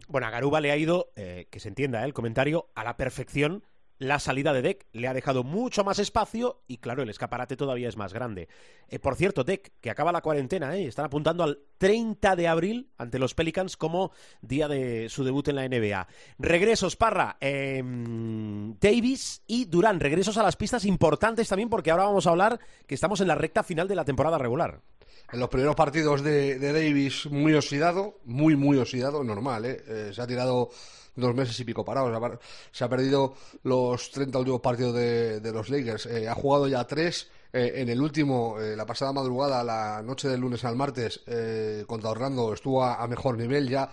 Bueno, 0.07 0.27
a 0.27 0.31
Garuba 0.31 0.59
le 0.59 0.71
ha 0.71 0.77
ido, 0.77 1.11
eh, 1.15 1.47
que 1.51 1.59
se 1.59 1.69
entienda 1.69 2.01
eh, 2.01 2.05
el 2.05 2.13
comentario, 2.13 2.69
a 2.75 2.83
la 2.83 2.97
perfección 2.97 3.63
la 4.01 4.17
salida 4.17 4.51
de 4.51 4.63
Deck 4.63 4.87
le 4.93 5.07
ha 5.07 5.13
dejado 5.13 5.43
mucho 5.43 5.83
más 5.83 5.99
espacio 5.99 6.63
y 6.67 6.77
claro, 6.77 7.03
el 7.03 7.09
escaparate 7.11 7.55
todavía 7.55 7.87
es 7.87 7.97
más 7.97 8.13
grande. 8.13 8.49
Eh, 8.89 8.97
por 8.97 9.15
cierto, 9.15 9.43
Deck, 9.43 9.73
que 9.79 9.91
acaba 9.91 10.11
la 10.11 10.21
cuarentena, 10.21 10.75
¿eh? 10.75 10.87
están 10.87 11.05
apuntando 11.05 11.43
al 11.43 11.59
30 11.77 12.35
de 12.35 12.47
abril 12.47 12.89
ante 12.97 13.19
los 13.19 13.35
Pelicans 13.35 13.77
como 13.77 14.11
día 14.41 14.67
de 14.67 15.07
su 15.07 15.23
debut 15.23 15.47
en 15.49 15.55
la 15.55 15.67
NBA. 15.67 16.07
Regresos, 16.39 16.95
Parra, 16.95 17.37
eh, 17.39 17.83
Davis 18.81 19.43
y 19.45 19.65
Durán, 19.65 19.99
regresos 19.99 20.35
a 20.37 20.43
las 20.43 20.55
pistas 20.55 20.85
importantes 20.85 21.47
también 21.47 21.69
porque 21.69 21.91
ahora 21.91 22.05
vamos 22.05 22.25
a 22.25 22.31
hablar 22.31 22.59
que 22.87 22.95
estamos 22.95 23.21
en 23.21 23.27
la 23.27 23.35
recta 23.35 23.61
final 23.61 23.87
de 23.87 23.95
la 23.95 24.03
temporada 24.03 24.39
regular. 24.39 24.81
En 25.31 25.39
los 25.39 25.49
primeros 25.49 25.75
partidos 25.75 26.23
de, 26.23 26.57
de 26.57 26.73
Davis 26.73 27.27
muy 27.27 27.53
oxidado, 27.53 28.17
muy, 28.25 28.55
muy 28.55 28.79
oxidado, 28.79 29.23
normal, 29.23 29.65
¿eh? 29.65 29.83
eh 29.87 30.11
se 30.11 30.21
ha 30.23 30.25
tirado 30.25 30.71
dos 31.15 31.35
meses 31.35 31.59
y 31.59 31.63
pico 31.63 31.83
parados. 31.83 32.39
Se 32.71 32.83
ha 32.83 32.89
perdido 32.89 33.35
los 33.63 34.11
30 34.11 34.39
últimos 34.39 34.61
partidos 34.61 34.95
de, 34.95 35.39
de 35.39 35.51
los 35.51 35.69
Lakers. 35.69 36.05
Eh, 36.05 36.27
ha 36.27 36.35
jugado 36.35 36.67
ya 36.67 36.85
tres. 36.85 37.29
Eh, 37.53 37.73
en 37.75 37.89
el 37.89 38.01
último, 38.01 38.59
eh, 38.61 38.75
la 38.75 38.85
pasada 38.85 39.11
madrugada, 39.11 39.63
la 39.63 40.01
noche 40.01 40.29
del 40.29 40.39
lunes 40.39 40.63
al 40.63 40.75
martes, 40.75 41.21
contra 41.85 42.11
Orlando 42.11 42.53
estuvo 42.53 42.83
a, 42.83 42.95
a, 42.95 43.07
mejor 43.07 43.37
nivel, 43.37 43.67
ya 43.67 43.89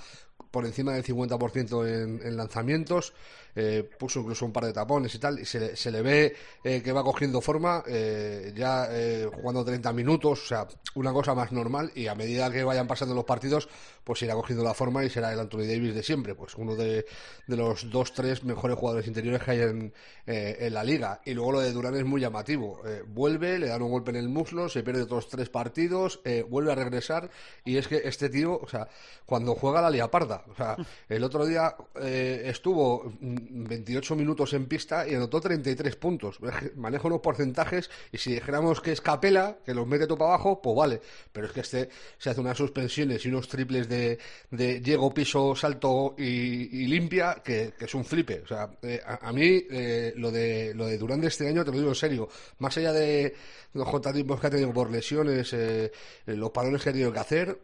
por 0.50 0.64
encima 0.64 0.92
del 0.92 1.04
50% 1.04 1.87
en, 1.87 2.20
en 2.24 2.37
lanzamientos. 2.37 3.12
Eh, 3.61 3.83
puso 3.83 4.21
incluso 4.21 4.47
un 4.47 4.53
par 4.53 4.66
de 4.66 4.73
tapones 4.73 5.12
y 5.16 5.18
tal, 5.18 5.40
y 5.40 5.44
se, 5.44 5.75
se 5.75 5.90
le 5.90 6.01
ve 6.01 6.33
eh, 6.62 6.81
que 6.81 6.92
va 6.92 7.03
cogiendo 7.03 7.40
forma, 7.40 7.83
eh, 7.88 8.53
ya 8.55 8.88
jugando 9.35 9.64
30 9.64 9.92
minutos, 9.92 10.44
o 10.44 10.47
sea, 10.47 10.68
una 10.94 11.12
cosa 11.12 11.35
más 11.35 11.51
normal, 11.51 11.90
y 11.97 12.07
a 12.07 12.14
medida 12.14 12.53
que 12.53 12.62
vayan 12.62 12.87
pasando 12.87 13.16
los 13.16 13.25
partidos, 13.25 13.68
pues 14.05 14.23
irá 14.23 14.35
cogiendo 14.35 14.62
la 14.62 14.75
forma 14.75 15.05
y 15.05 15.11
será 15.11 15.33
el 15.33 15.40
Anthony 15.40 15.66
Davis 15.66 15.92
de 15.92 16.05
siempre, 16.05 16.37
pues 16.37 16.55
uno 16.55 16.77
de, 16.77 17.05
de 17.49 17.57
los 17.57 17.90
dos, 17.90 18.12
tres 18.12 18.44
mejores 18.44 18.79
jugadores 18.79 19.09
interiores 19.09 19.42
que 19.42 19.51
hay 19.51 19.61
en, 19.61 19.92
en 20.25 20.73
la 20.73 20.85
liga. 20.85 21.21
Y 21.25 21.35
luego 21.35 21.53
lo 21.53 21.61
de 21.61 21.73
Durán 21.73 21.97
es 21.97 22.05
muy 22.05 22.21
llamativo, 22.21 22.81
vuelve, 23.09 23.59
le 23.59 23.66
dan 23.66 23.83
un 23.83 23.90
golpe 23.90 24.11
en 24.11 24.16
el 24.16 24.29
muslo, 24.29 24.68
se 24.68 24.85
pierde 24.85 25.03
otros 25.03 25.29
tres 25.29 25.49
partidos, 25.49 26.21
vuelve 26.49 26.71
a 26.71 26.77
regresar, 26.77 27.29
y 27.64 27.77
es 27.77 27.88
que 27.88 28.03
este 28.05 28.31
tío, 28.31 28.59
o 28.59 28.68
sea, 28.68 28.88
cuando 29.27 29.57
juega 29.57 29.83
la 29.83 29.90
lia 29.90 30.11
parda, 30.11 30.44
o 30.49 30.55
sea, 30.55 30.77
el 31.09 31.25
otro 31.25 31.44
día 31.44 31.75
estuvo 32.01 33.12
28 33.50 34.16
minutos 34.16 34.52
en 34.52 34.66
pista 34.66 35.06
y 35.08 35.14
anotó 35.14 35.40
33 35.40 35.96
puntos. 35.96 36.38
Manejo 36.76 37.08
unos 37.08 37.20
porcentajes 37.20 37.90
y 38.12 38.18
si 38.18 38.34
dijéramos 38.34 38.80
que 38.80 38.92
es 38.92 39.00
Capela, 39.00 39.58
que 39.64 39.74
los 39.74 39.87
mete 39.87 40.06
todo 40.06 40.18
para 40.18 40.34
abajo, 40.34 40.61
pues 40.62 40.76
vale. 40.76 41.00
Pero 41.32 41.46
es 41.46 41.52
que 41.52 41.61
este 41.61 41.88
se 42.18 42.30
hace 42.30 42.40
unas 42.40 42.56
suspensiones 42.56 43.24
y 43.24 43.28
unos 43.28 43.48
triples 43.48 43.88
de, 43.88 44.18
de 44.50 44.80
llego, 44.80 45.12
piso, 45.12 45.54
salto 45.54 46.14
y, 46.18 46.87
limpia, 46.87 47.42
que, 47.44 47.74
es 47.78 47.94
un 47.94 48.04
flipe. 48.04 48.42
O 48.44 48.46
sea, 48.46 48.70
eh, 48.82 49.00
a, 49.04 49.28
a, 49.28 49.32
mí 49.32 49.64
eh, 49.70 50.12
lo, 50.16 50.30
de, 50.30 50.72
lo 50.74 50.87
de 50.87 50.98
Durán 50.98 51.20
de 51.20 51.28
este 51.28 51.48
año, 51.48 51.64
te 51.64 51.70
lo 51.70 51.78
digo 51.78 51.90
en 51.90 51.94
serio, 51.94 52.28
más 52.58 52.76
allá 52.76 52.92
de 52.92 53.34
los 53.74 53.88
contratiempos 53.88 54.40
que 54.40 54.46
ha 54.46 54.50
tenido 54.50 54.72
por 54.72 54.90
lesiones, 54.90 55.52
eh, 55.52 55.92
los 56.26 56.50
parones 56.50 56.82
que 56.82 56.90
ha 56.90 56.92
tenido 56.92 57.12
que 57.12 57.18
hacer, 57.18 57.58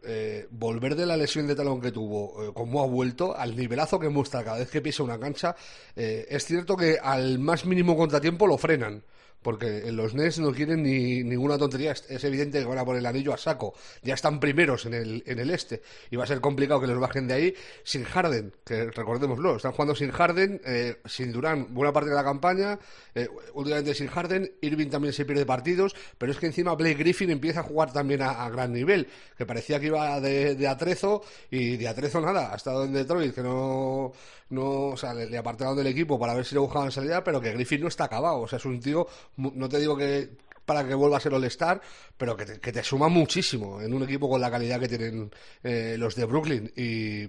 volver 0.50 0.94
de 0.94 1.06
la 1.06 1.16
lesión 1.16 1.46
de 1.46 1.54
talón 1.54 1.80
que 1.80 1.90
tuvo, 1.90 2.52
como 2.52 2.82
ha 2.82 2.86
vuelto, 2.86 3.36
al 3.36 3.56
nivelazo 3.56 3.98
que 3.98 4.08
muestra 4.08 4.44
cada 4.44 4.58
vez 4.58 4.70
que 4.70 4.80
pisa 4.80 5.02
una 5.02 5.18
cancha, 5.18 5.56
eh, 5.96 6.26
es 6.28 6.44
cierto 6.44 6.76
que 6.76 6.98
al 7.02 7.38
más 7.38 7.64
mínimo 7.64 7.96
contratiempo 7.96 8.46
lo 8.46 8.58
frenan 8.58 9.04
porque 9.44 9.92
los 9.92 10.14
Nets 10.14 10.38
no 10.38 10.52
quieren 10.52 10.82
ni 10.82 11.22
ninguna 11.22 11.58
tontería. 11.58 11.92
Es, 11.92 12.24
evidente 12.24 12.60
que 12.60 12.64
van 12.64 12.78
a 12.78 12.84
poner 12.84 13.00
el 13.00 13.06
anillo 13.06 13.34
a 13.34 13.36
saco. 13.36 13.74
Ya 14.02 14.14
están 14.14 14.40
primeros 14.40 14.86
en 14.86 14.94
el, 14.94 15.22
en 15.26 15.38
el 15.38 15.50
este 15.50 15.82
y 16.10 16.16
va 16.16 16.24
a 16.24 16.26
ser 16.26 16.40
complicado 16.40 16.80
que 16.80 16.86
los 16.86 16.98
bajen 16.98 17.28
de 17.28 17.34
ahí 17.34 17.54
sin 17.84 18.04
Harden, 18.04 18.54
que 18.64 18.86
recordémoslo, 18.86 19.56
están 19.56 19.72
jugando 19.72 19.94
sin 19.94 20.10
Harden, 20.10 20.62
eh, 20.64 20.96
sin 21.04 21.30
Durán, 21.30 21.74
buena 21.74 21.92
parte 21.92 22.08
de 22.08 22.16
la 22.16 22.24
campaña, 22.24 22.78
eh, 23.14 23.28
últimamente 23.52 23.94
sin 23.94 24.06
Harden, 24.06 24.50
Irving 24.62 24.88
también 24.88 25.12
se 25.12 25.26
pierde 25.26 25.44
partidos, 25.44 25.94
pero 26.16 26.32
es 26.32 26.38
que 26.38 26.46
encima 26.46 26.74
Blake 26.74 26.94
Griffin 26.94 27.30
empieza 27.30 27.60
a 27.60 27.64
jugar 27.64 27.92
también 27.92 28.22
a, 28.22 28.46
a 28.46 28.48
gran 28.48 28.72
nivel, 28.72 29.06
que 29.36 29.44
parecía 29.44 29.78
que 29.78 29.86
iba 29.86 30.18
de, 30.22 30.54
de 30.54 30.68
atrezo 30.68 31.22
y 31.50 31.76
de 31.76 31.86
atrezo 31.86 32.22
nada, 32.22 32.50
ha 32.50 32.56
estado 32.56 32.84
en 32.84 32.94
Detroit, 32.94 33.34
que 33.34 33.42
no, 33.42 34.12
no 34.54 34.86
o 34.88 34.96
sea, 34.96 35.12
le, 35.14 35.26
le 35.26 35.36
apartaron 35.38 35.76
del 35.76 35.86
equipo 35.88 36.18
para 36.18 36.34
ver 36.34 36.44
si 36.44 36.54
le 36.54 36.60
buscaban 36.60 36.90
salida, 36.92 37.22
pero 37.24 37.40
que 37.40 37.52
Griffin 37.52 37.80
no 37.82 37.88
está 37.88 38.04
acabado, 38.04 38.40
o 38.40 38.48
sea, 38.48 38.58
es 38.58 38.64
un 38.64 38.80
tío, 38.80 39.06
no 39.36 39.68
te 39.68 39.78
digo 39.78 39.96
que 39.96 40.30
para 40.64 40.88
que 40.88 40.94
vuelva 40.94 41.18
a 41.18 41.20
ser 41.20 41.34
All-Star, 41.34 41.78
pero 42.16 42.34
que 42.38 42.46
te, 42.46 42.58
que 42.58 42.72
te 42.72 42.82
suma 42.82 43.08
muchísimo 43.08 43.82
en 43.82 43.92
un 43.92 44.02
equipo 44.04 44.30
con 44.30 44.40
la 44.40 44.50
calidad 44.50 44.80
que 44.80 44.88
tienen 44.88 45.30
eh, 45.62 45.96
los 45.98 46.14
de 46.14 46.24
Brooklyn. 46.24 46.72
Y, 46.74 47.28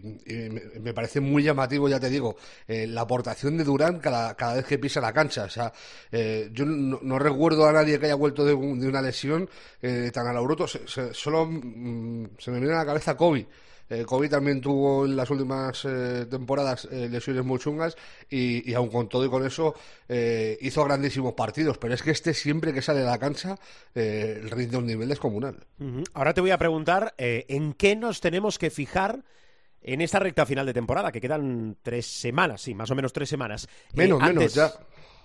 me, 0.79 0.93
parece 0.93 1.19
muy 1.19 1.43
llamativo, 1.43 1.89
ya 1.89 1.99
te 1.99 2.09
digo, 2.09 2.37
eh, 2.65 2.87
la 2.87 3.01
aportación 3.01 3.57
de 3.57 3.65
Durán 3.65 3.99
cada, 3.99 4.35
cada 4.35 4.53
vez 4.55 4.65
que 4.65 4.79
pisa 4.79 5.01
la 5.01 5.11
cancha. 5.11 5.43
O 5.43 5.49
sea, 5.49 5.73
eh, 6.13 6.49
yo 6.53 6.63
no, 6.65 6.97
no 7.01 7.19
recuerdo 7.19 7.65
a 7.67 7.73
nadie 7.73 7.99
que 7.99 8.05
haya 8.05 8.15
vuelto 8.15 8.45
de, 8.45 8.53
un- 8.53 8.79
de 8.79 8.87
una 8.87 9.01
lesión 9.01 9.49
eh, 9.81 10.11
tan 10.13 10.27
a 10.27 10.31
lo 10.31 10.41
bruto. 10.43 10.65
Se- 10.65 10.87
se- 10.87 11.13
solo 11.13 11.45
mm, 11.45 12.37
se 12.39 12.51
me 12.51 12.59
viene 12.59 12.73
a 12.75 12.77
la 12.79 12.85
cabeza 12.85 13.17
Kobe. 13.17 13.45
Eh, 13.89 14.03
Kobe 14.05 14.29
también 14.29 14.61
tuvo 14.61 15.05
en 15.05 15.15
las 15.15 15.29
últimas 15.29 15.85
eh, 15.85 16.25
temporadas 16.29 16.87
eh, 16.91 17.07
lesiones 17.09 17.45
muy 17.45 17.59
chungas 17.59 17.95
y, 18.29 18.69
y 18.69 18.73
aun 18.73 18.89
con 18.89 19.07
todo 19.07 19.25
y 19.25 19.29
con 19.29 19.45
eso 19.45 19.75
eh, 20.09 20.57
hizo 20.61 20.83
grandísimos 20.83 21.33
partidos, 21.33 21.77
pero 21.77 21.93
es 21.93 22.01
que 22.01 22.11
este 22.11 22.33
siempre 22.33 22.73
que 22.73 22.81
sale 22.81 23.01
a 23.01 23.05
la 23.05 23.17
cancha 23.19 23.57
rinde 23.93 24.77
un 24.77 24.85
nivel 24.85 25.09
descomunal. 25.09 25.65
Ahora 26.13 26.33
te 26.33 26.41
voy 26.41 26.51
a 26.51 26.57
preguntar 26.57 27.13
en 27.17 27.73
qué 27.73 27.95
nos 27.95 28.21
tenemos 28.21 28.57
que 28.57 28.69
fijar 28.69 29.23
en 29.81 30.01
esta 30.01 30.19
recta 30.19 30.45
final 30.45 30.65
de 30.65 30.73
temporada, 30.73 31.11
que 31.11 31.21
quedan 31.21 31.77
tres 31.83 32.07
semanas, 32.07 32.61
sí, 32.61 32.73
más 32.73 32.89
o 32.89 32.95
menos 32.95 33.13
tres 33.13 33.29
semanas. 33.29 33.67
Menos, 33.93 34.19
menos, 34.19 34.53
ya. 34.53 34.73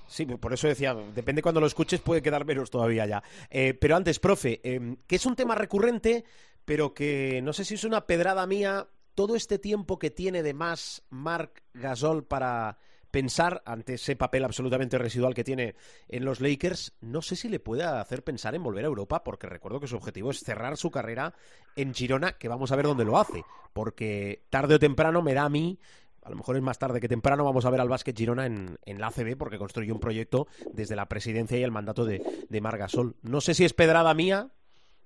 Sí, 0.06 0.26
por 0.26 0.52
eso 0.52 0.66
decía, 0.66 0.92
depende 1.14 1.40
cuando 1.40 1.60
lo 1.60 1.68
escuches, 1.68 2.00
puede 2.00 2.20
quedar 2.20 2.44
menos 2.44 2.68
todavía 2.68 3.06
ya. 3.06 3.22
Eh, 3.48 3.74
pero 3.74 3.94
antes, 3.94 4.18
profe, 4.18 4.60
eh, 4.64 4.96
que 5.06 5.16
es 5.16 5.24
un 5.24 5.36
tema 5.36 5.54
recurrente, 5.54 6.24
pero 6.64 6.94
que 6.94 7.40
no 7.42 7.52
sé 7.52 7.64
si 7.64 7.74
es 7.74 7.84
una 7.84 8.06
pedrada 8.06 8.46
mía, 8.46 8.88
todo 9.14 9.36
este 9.36 9.58
tiempo 9.58 9.98
que 9.98 10.10
tiene 10.10 10.42
de 10.42 10.54
más 10.54 11.02
Marc 11.10 11.62
Gasol 11.74 12.24
para 12.24 12.78
pensar 13.10 13.62
ante 13.66 13.94
ese 13.94 14.16
papel 14.16 14.44
absolutamente 14.44 14.96
residual 14.96 15.34
que 15.34 15.44
tiene 15.44 15.74
en 16.08 16.24
los 16.24 16.40
Lakers, 16.40 16.94
no 17.00 17.22
sé 17.22 17.36
si 17.36 17.48
le 17.48 17.60
puede 17.60 17.82
hacer 17.82 18.22
pensar 18.22 18.54
en 18.54 18.62
volver 18.62 18.84
a 18.84 18.88
Europa, 18.88 19.24
porque 19.24 19.48
recuerdo 19.48 19.80
que 19.80 19.88
su 19.88 19.96
objetivo 19.96 20.30
es 20.30 20.40
cerrar 20.40 20.76
su 20.76 20.90
carrera 20.90 21.34
en 21.76 21.92
Girona, 21.92 22.38
que 22.38 22.48
vamos 22.48 22.70
a 22.70 22.76
ver 22.76 22.86
dónde 22.86 23.04
lo 23.04 23.18
hace, 23.18 23.44
porque 23.72 24.44
tarde 24.48 24.76
o 24.76 24.78
temprano 24.78 25.22
me 25.22 25.34
da 25.34 25.44
a 25.44 25.48
mí 25.48 25.78
a 26.22 26.28
lo 26.28 26.36
mejor 26.36 26.56
es 26.56 26.62
más 26.62 26.78
tarde 26.78 27.00
que 27.00 27.08
temprano, 27.08 27.44
vamos 27.44 27.64
a 27.64 27.70
ver 27.70 27.80
al 27.80 27.88
Básquet 27.88 28.16
Girona 28.16 28.44
en, 28.44 28.78
en 28.84 29.00
la 29.00 29.08
ACB 29.08 29.36
porque 29.38 29.58
construye 29.58 29.90
un 29.90 30.00
proyecto 30.00 30.48
desde 30.72 30.94
la 30.94 31.08
presidencia 31.08 31.58
y 31.58 31.62
el 31.62 31.70
mandato 31.70 32.04
de, 32.04 32.22
de 32.48 32.60
Margasol. 32.60 33.16
No 33.22 33.40
sé 33.40 33.54
si 33.54 33.64
es 33.64 33.72
pedrada 33.72 34.12
mía 34.12 34.50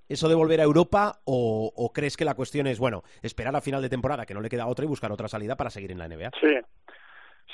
eso 0.07 0.29
de 0.29 0.35
volver 0.35 0.59
a 0.61 0.63
Europa 0.63 1.19
o, 1.25 1.91
crees 1.93 2.17
que 2.17 2.25
la 2.25 2.35
cuestión 2.35 2.67
es, 2.67 2.79
bueno, 2.79 3.03
esperar 3.21 3.55
a 3.55 3.61
final 3.61 3.81
de 3.81 3.89
temporada, 3.89 4.25
que 4.25 4.33
no 4.33 4.41
le 4.41 4.49
queda 4.49 4.67
otra 4.67 4.85
y 4.85 4.87
buscar 4.87 5.11
otra 5.11 5.27
salida 5.27 5.55
para 5.55 5.69
seguir 5.69 5.91
en 5.91 5.99
la 5.99 6.07
NBA. 6.07 6.31
Sí, 6.39 6.55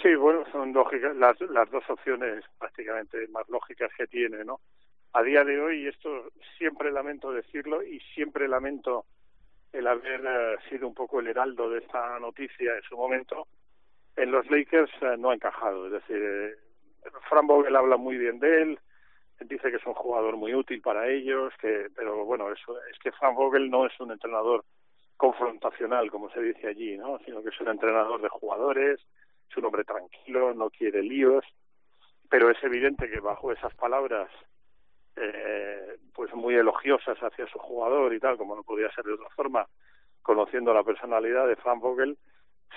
sí, 0.01 0.15
bueno, 0.15 0.43
son 0.51 0.73
las, 1.19 1.39
las 1.41 1.71
dos 1.71 1.83
opciones 1.89 2.43
prácticamente 2.59 3.27
más 3.29 3.47
lógicas 3.49 3.91
que 3.97 4.07
tiene, 4.07 4.43
¿no? 4.43 4.59
A 5.13 5.23
día 5.23 5.43
de 5.43 5.59
hoy, 5.59 5.83
y 5.83 5.87
esto 5.87 6.31
siempre 6.57 6.91
lamento 6.91 7.31
decirlo 7.31 7.83
y 7.83 7.99
siempre 8.13 8.47
lamento 8.47 9.05
el 9.73 9.87
haber 9.87 10.21
eh, 10.25 10.57
sido 10.69 10.87
un 10.87 10.93
poco 10.93 11.19
el 11.19 11.27
heraldo 11.27 11.69
de 11.69 11.79
esta 11.79 12.19
noticia 12.19 12.75
en 12.75 12.81
su 12.83 12.97
momento, 12.97 13.47
en 14.15 14.31
los 14.31 14.49
Lakers 14.49 14.91
eh, 15.01 15.15
no 15.17 15.29
ha 15.29 15.35
encajado. 15.35 15.87
Es 15.87 15.93
decir, 15.93 16.17
eh, 16.17 16.55
Fran 17.29 17.47
Vogel 17.47 17.75
habla 17.75 17.97
muy 17.97 18.17
bien 18.17 18.39
de 18.39 18.61
él, 18.61 18.79
dice 19.45 19.69
que 19.69 19.77
es 19.77 19.85
un 19.85 19.93
jugador 19.93 20.37
muy 20.37 20.53
útil 20.53 20.81
para 20.81 21.07
ellos, 21.07 21.53
que 21.59 21.87
pero 21.95 22.25
bueno, 22.25 22.51
eso 22.51 22.77
es 22.91 22.97
que 22.99 23.11
Fran 23.11 23.35
Vogel 23.35 23.69
no 23.69 23.85
es 23.85 23.99
un 23.99 24.11
entrenador 24.11 24.63
confrontacional, 25.17 26.09
como 26.09 26.29
se 26.31 26.41
dice 26.41 26.67
allí, 26.67 26.97
¿no? 26.97 27.19
Sino 27.25 27.43
que 27.43 27.49
es 27.49 27.61
un 27.61 27.67
entrenador 27.67 28.21
de 28.21 28.29
jugadores, 28.29 28.99
es 29.49 29.57
un 29.57 29.65
hombre 29.65 29.83
tranquilo, 29.83 30.53
no 30.53 30.69
quiere 30.69 31.03
líos, 31.03 31.45
pero 32.29 32.49
es 32.49 32.63
evidente 32.63 33.09
que 33.09 33.19
bajo 33.19 33.51
esas 33.51 33.73
palabras 33.75 34.29
eh, 35.15 35.97
pues 36.13 36.33
muy 36.33 36.55
elogiosas 36.55 37.17
hacia 37.19 37.45
su 37.47 37.59
jugador 37.59 38.13
y 38.13 38.19
tal, 38.19 38.37
como 38.37 38.55
no 38.55 38.63
podía 38.63 38.91
ser 38.91 39.05
de 39.05 39.13
otra 39.13 39.29
forma, 39.29 39.67
conociendo 40.21 40.73
la 40.73 40.83
personalidad 40.83 41.47
de 41.47 41.55
Frank 41.57 41.81
Vogel, 41.81 42.17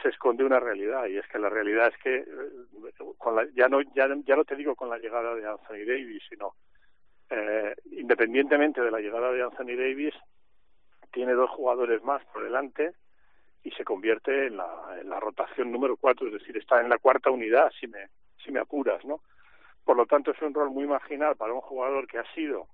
se 0.02 0.09
esconde 0.09 0.44
una 0.44 0.61
realidad 0.61 1.07
y 1.07 1.18
es 1.18 1.26
que 1.28 1.38
la 1.38 1.48
realidad 1.48 1.88
es 1.88 1.98
que 2.02 2.16
eh, 2.16 2.92
con 3.18 3.37
la, 3.37 3.46
ya 3.54 3.68
no 3.68 3.80
ya, 3.80 4.09
ya 4.24 4.37
no 4.37 4.44
te 4.44 4.57
digo 4.57 4.74
con 4.74 4.90
la 4.90 4.98
llegada 4.98 5.35
de 5.35 5.46
Anthony 5.46 5.87
Davis, 5.87 6.22
sino 6.28 6.54
eh, 7.30 7.74
independientemente 7.92 8.80
de 8.80 8.90
la 8.90 9.00
llegada 9.00 9.33
de 9.33 9.42
Anthony 9.42 9.76
Davis, 9.76 10.14
tiene 11.12 11.33
dos 11.33 11.50
jugadores 11.50 12.02
más 12.02 12.24
por 12.26 12.42
delante 12.42 12.92
y 13.62 13.70
se 13.70 13.85
convierte 13.85 14.48
en 14.48 14.59
la, 14.59 14.98
en 15.00 15.09
la 15.09 15.20
rotación 15.20 15.72
número 15.72 15.96
cuatro, 15.96 16.26
es 16.26 16.35
decir, 16.35 16.57
está 16.57 16.80
en 16.80 16.88
la 16.88 16.98
cuarta 16.98 17.30
unidad, 17.30 17.72
si 17.80 17.87
me, 17.87 18.09
si 18.44 18.52
me 18.52 18.61
apuras, 18.61 19.04
¿no? 19.04 19.20
Por 19.85 19.96
lo 19.96 20.07
tanto, 20.07 20.33
es 20.33 20.42
un 20.42 20.54
rol 20.54 20.70
muy 20.70 20.87
marginal 20.87 21.37
para 21.37 21.52
un 21.52 21.61
jugador 21.61 22.07
que 22.07 22.18
ha 22.18 22.35
sido 22.35 22.66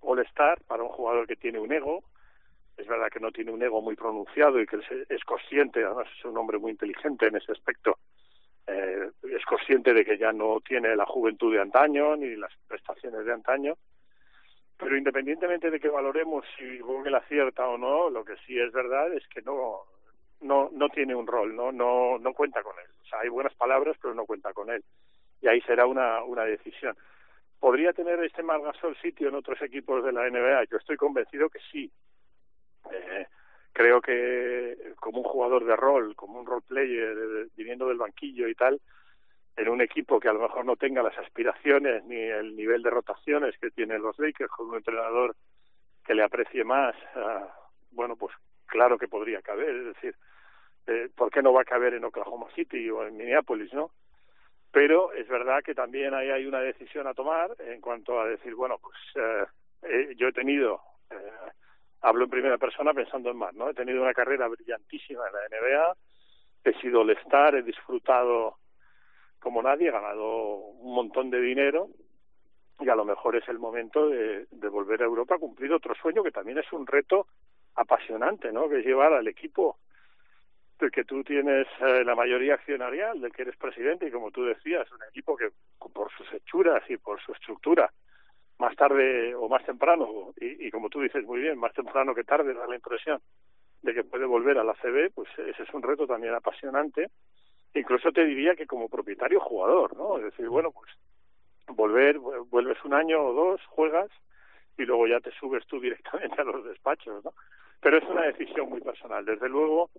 All-Star, 0.00 0.60
para 0.66 0.82
un 0.82 0.88
jugador 0.88 1.26
que 1.26 1.36
tiene 1.36 1.58
un 1.58 1.72
ego. 1.72 2.02
Es 2.76 2.86
verdad 2.86 3.08
que 3.10 3.20
no 3.20 3.30
tiene 3.30 3.52
un 3.52 3.62
ego 3.62 3.80
muy 3.80 3.94
pronunciado 3.96 4.60
y 4.60 4.66
que 4.66 4.78
es, 5.08 5.24
consciente, 5.24 5.84
además 5.84 6.08
es 6.18 6.24
un 6.24 6.36
hombre 6.36 6.58
muy 6.58 6.72
inteligente 6.72 7.26
en 7.26 7.36
ese 7.36 7.52
aspecto. 7.52 7.98
Eh, 8.66 9.10
es 9.30 9.44
consciente 9.44 9.92
de 9.92 10.04
que 10.04 10.18
ya 10.18 10.32
no 10.32 10.60
tiene 10.60 10.96
la 10.96 11.06
juventud 11.06 11.52
de 11.52 11.60
antaño 11.60 12.16
ni 12.16 12.36
las 12.36 12.52
prestaciones 12.66 13.24
de 13.24 13.32
antaño. 13.32 13.74
Pero 14.78 14.96
independientemente 14.96 15.70
de 15.70 15.78
que 15.78 15.88
valoremos 15.88 16.44
si 16.56 16.78
Google 16.78 17.16
acierta 17.16 17.68
o 17.68 17.78
no, 17.78 18.10
lo 18.10 18.24
que 18.24 18.36
sí 18.46 18.58
es 18.58 18.72
verdad 18.72 19.12
es 19.12 19.26
que 19.28 19.42
no 19.42 19.82
no 20.40 20.70
no 20.72 20.88
tiene 20.88 21.14
un 21.14 21.26
rol, 21.26 21.54
no 21.54 21.70
no 21.70 22.18
no 22.18 22.32
cuenta 22.32 22.62
con 22.62 22.74
él. 22.78 22.90
O 23.02 23.04
sea, 23.06 23.20
hay 23.20 23.28
buenas 23.28 23.54
palabras, 23.54 23.96
pero 24.00 24.14
no 24.14 24.26
cuenta 24.26 24.52
con 24.52 24.70
él 24.70 24.82
y 25.42 25.48
ahí 25.48 25.60
será 25.62 25.86
una, 25.86 26.22
una 26.22 26.44
decisión. 26.44 26.96
¿Podría 27.58 27.92
tener 27.92 28.22
este 28.24 28.42
Margasol 28.42 28.96
sitio 29.02 29.28
en 29.28 29.34
otros 29.34 29.60
equipos 29.60 30.02
de 30.04 30.12
la 30.12 30.28
NBA? 30.28 30.64
Yo 30.70 30.78
estoy 30.78 30.96
convencido 30.96 31.50
que 31.50 31.58
sí. 31.70 31.90
Eh, 32.90 33.26
creo 33.72 34.00
que 34.00 34.94
como 34.98 35.18
un 35.18 35.24
jugador 35.24 35.64
de 35.64 35.76
rol, 35.76 36.14
como 36.16 36.40
un 36.40 36.46
role 36.46 36.64
player, 36.66 37.16
eh, 37.16 37.46
viniendo 37.56 37.88
del 37.88 37.98
banquillo 37.98 38.48
y 38.48 38.54
tal, 38.54 38.80
en 39.56 39.68
un 39.68 39.80
equipo 39.80 40.18
que 40.18 40.28
a 40.28 40.32
lo 40.32 40.40
mejor 40.40 40.64
no 40.64 40.76
tenga 40.76 41.02
las 41.02 41.16
aspiraciones 41.18 42.04
ni 42.04 42.16
el 42.16 42.56
nivel 42.56 42.82
de 42.82 42.90
rotaciones 42.90 43.56
que 43.58 43.70
tienen 43.70 44.02
los 44.02 44.18
Lakers, 44.18 44.50
con 44.50 44.70
un 44.70 44.76
entrenador 44.76 45.36
que 46.04 46.14
le 46.14 46.22
aprecie 46.22 46.64
más, 46.64 46.96
uh, 47.14 47.46
bueno, 47.92 48.16
pues 48.16 48.34
claro 48.66 48.98
que 48.98 49.08
podría 49.08 49.42
caber. 49.42 49.68
Es 49.68 49.84
decir, 49.94 50.16
eh, 50.86 51.10
¿por 51.14 51.30
qué 51.30 51.42
no 51.42 51.52
va 51.52 51.62
a 51.62 51.66
caber 51.66 51.94
en 51.94 52.04
Oklahoma 52.04 52.46
City 52.54 52.90
o 52.90 53.06
en 53.06 53.16
Minneapolis, 53.16 53.72
no? 53.72 53.92
pero 54.72 55.12
es 55.12 55.28
verdad 55.28 55.62
que 55.62 55.74
también 55.74 56.14
ahí 56.14 56.30
hay 56.30 56.46
una 56.46 56.60
decisión 56.60 57.06
a 57.06 57.14
tomar 57.14 57.54
en 57.60 57.80
cuanto 57.80 58.18
a 58.18 58.26
decir, 58.26 58.54
bueno, 58.54 58.78
pues 58.78 58.96
eh, 59.14 59.44
eh, 59.82 60.14
yo 60.16 60.28
he 60.28 60.32
tenido, 60.32 60.80
eh, 61.10 61.30
hablo 62.02 62.24
en 62.24 62.30
primera 62.30 62.58
persona 62.58 62.92
pensando 62.92 63.30
en 63.30 63.36
más, 63.36 63.54
¿no? 63.54 63.70
He 63.70 63.74
tenido 63.74 64.02
una 64.02 64.14
carrera 64.14 64.48
brillantísima 64.48 65.22
en 65.26 65.32
la 65.32 65.58
NBA, 65.58 65.96
he 66.64 66.80
sido 66.80 67.00
All-Star, 67.00 67.54
he 67.54 67.62
disfrutado 67.62 68.56
como 69.40 69.62
nadie, 69.62 69.88
he 69.88 69.92
ganado 69.92 70.56
un 70.56 70.94
montón 70.94 71.30
de 71.30 71.40
dinero 71.40 71.88
y 72.80 72.88
a 72.88 72.94
lo 72.94 73.04
mejor 73.04 73.36
es 73.36 73.48
el 73.48 73.58
momento 73.58 74.08
de, 74.08 74.46
de 74.50 74.68
volver 74.68 75.02
a 75.02 75.06
Europa 75.06 75.36
a 75.36 75.38
cumplir 75.38 75.72
otro 75.72 75.94
sueño 75.94 76.22
que 76.22 76.30
también 76.30 76.58
es 76.58 76.72
un 76.72 76.86
reto 76.86 77.26
apasionante, 77.74 78.52
¿no? 78.52 78.68
Que 78.68 78.80
es 78.80 78.86
llevar 78.86 79.12
al 79.12 79.28
equipo 79.28 79.78
del 80.78 80.90
que 80.90 81.04
tú 81.04 81.22
tienes 81.22 81.66
eh, 81.80 82.04
la 82.04 82.14
mayoría 82.14 82.54
accionarial, 82.54 83.20
del 83.20 83.32
que 83.32 83.42
eres 83.42 83.56
presidente, 83.56 84.08
y 84.08 84.10
como 84.10 84.30
tú 84.30 84.44
decías, 84.44 84.90
un 84.90 85.02
equipo 85.08 85.36
que 85.36 85.50
por 85.78 86.10
sus 86.12 86.32
hechuras 86.32 86.82
y 86.90 86.96
por 86.96 87.20
su 87.22 87.32
estructura, 87.32 87.90
más 88.62 88.76
tarde 88.76 89.34
o 89.34 89.48
más 89.48 89.64
temprano, 89.64 90.32
y, 90.40 90.68
y 90.68 90.70
como 90.70 90.88
tú 90.88 91.00
dices 91.00 91.24
muy 91.24 91.40
bien, 91.40 91.58
más 91.58 91.72
temprano 91.74 92.14
que 92.14 92.22
tarde 92.22 92.54
da 92.54 92.66
la 92.68 92.76
impresión 92.76 93.20
de 93.82 93.92
que 93.92 94.04
puede 94.04 94.24
volver 94.24 94.56
a 94.58 94.64
la 94.64 94.74
CB, 94.74 95.10
pues 95.12 95.28
ese 95.36 95.64
es 95.64 95.74
un 95.74 95.82
reto 95.82 96.06
también 96.06 96.32
apasionante. 96.32 97.10
Incluso 97.74 98.12
te 98.12 98.24
diría 98.24 98.54
que 98.54 98.66
como 98.66 98.88
propietario 98.88 99.40
jugador, 99.40 99.96
¿no? 99.96 100.18
Es 100.18 100.24
decir, 100.24 100.48
bueno, 100.48 100.70
pues 100.70 100.88
volver, 101.66 102.18
vuelves 102.18 102.78
un 102.84 102.94
año 102.94 103.20
o 103.20 103.32
dos, 103.32 103.60
juegas, 103.66 104.10
y 104.78 104.84
luego 104.84 105.08
ya 105.08 105.18
te 105.18 105.32
subes 105.32 105.66
tú 105.66 105.80
directamente 105.86 106.40
a 106.40 106.44
los 106.44 106.64
despachos, 106.64 107.24
¿no? 107.24 107.32
Pero 107.80 107.98
es 107.98 108.04
una 108.04 108.22
decisión 108.22 108.68
muy 108.68 108.80
personal. 108.80 109.24
Desde 109.24 109.48
luego, 109.48 109.90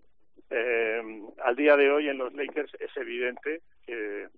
eh, 0.49 1.21
al 1.43 1.55
día 1.57 1.75
de 1.75 1.91
hoy 1.91 2.07
en 2.07 2.17
los 2.17 2.33
Lakers 2.33 2.73
es 2.79 2.95
evidente 2.95 3.61
que 3.85 4.29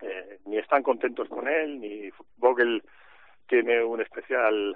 eh, 0.00 0.38
ni 0.46 0.56
están 0.56 0.82
contentos 0.82 1.28
con 1.28 1.46
él, 1.46 1.78
ni 1.78 2.08
Vogel 2.38 2.82
tiene 3.52 3.84
un 3.84 4.00
especial 4.00 4.74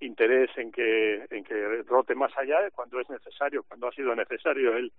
interés 0.00 0.50
en 0.58 0.70
que 0.70 1.24
en 1.30 1.42
que 1.44 1.82
rote 1.86 2.14
más 2.14 2.30
allá 2.36 2.70
cuando 2.72 3.00
es 3.00 3.08
necesario, 3.08 3.64
cuando 3.66 3.88
ha 3.88 3.92
sido 3.92 4.14
necesario 4.14 4.76
él 4.76 4.92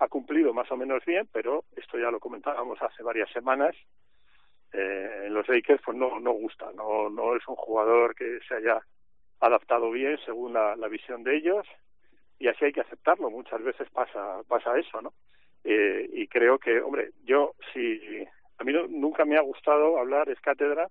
ha 0.00 0.08
cumplido 0.08 0.52
más 0.52 0.68
o 0.72 0.76
menos 0.76 1.04
bien, 1.04 1.28
pero 1.32 1.64
esto 1.76 1.96
ya 2.00 2.10
lo 2.10 2.18
comentábamos 2.18 2.82
hace 2.82 3.04
varias 3.04 3.30
semanas. 3.30 3.76
Eh, 4.72 5.26
en 5.26 5.34
los 5.34 5.48
Lakers 5.48 5.82
pues 5.84 5.96
no 5.96 6.18
no 6.18 6.32
gusta, 6.32 6.72
no 6.74 7.08
no 7.10 7.36
es 7.36 7.46
un 7.46 7.54
jugador 7.54 8.16
que 8.16 8.40
se 8.48 8.56
haya 8.56 8.80
adaptado 9.38 9.92
bien 9.92 10.18
según 10.24 10.54
la, 10.54 10.74
la 10.74 10.88
visión 10.88 11.22
de 11.22 11.36
ellos 11.36 11.64
y 12.40 12.48
así 12.48 12.64
hay 12.64 12.72
que 12.72 12.80
aceptarlo. 12.80 13.30
Muchas 13.30 13.62
veces 13.62 13.88
pasa 13.90 14.42
pasa 14.48 14.76
eso, 14.76 15.00
¿no? 15.00 15.12
Eh, 15.62 16.10
y 16.12 16.26
creo 16.26 16.58
que, 16.58 16.80
hombre, 16.80 17.12
yo 17.24 17.54
si 17.72 18.26
a 18.58 18.64
mí 18.64 18.72
no, 18.72 18.88
nunca 18.88 19.24
me 19.24 19.36
ha 19.36 19.42
gustado 19.42 19.96
hablar 19.96 20.28
es 20.28 20.40
cátedra 20.40 20.88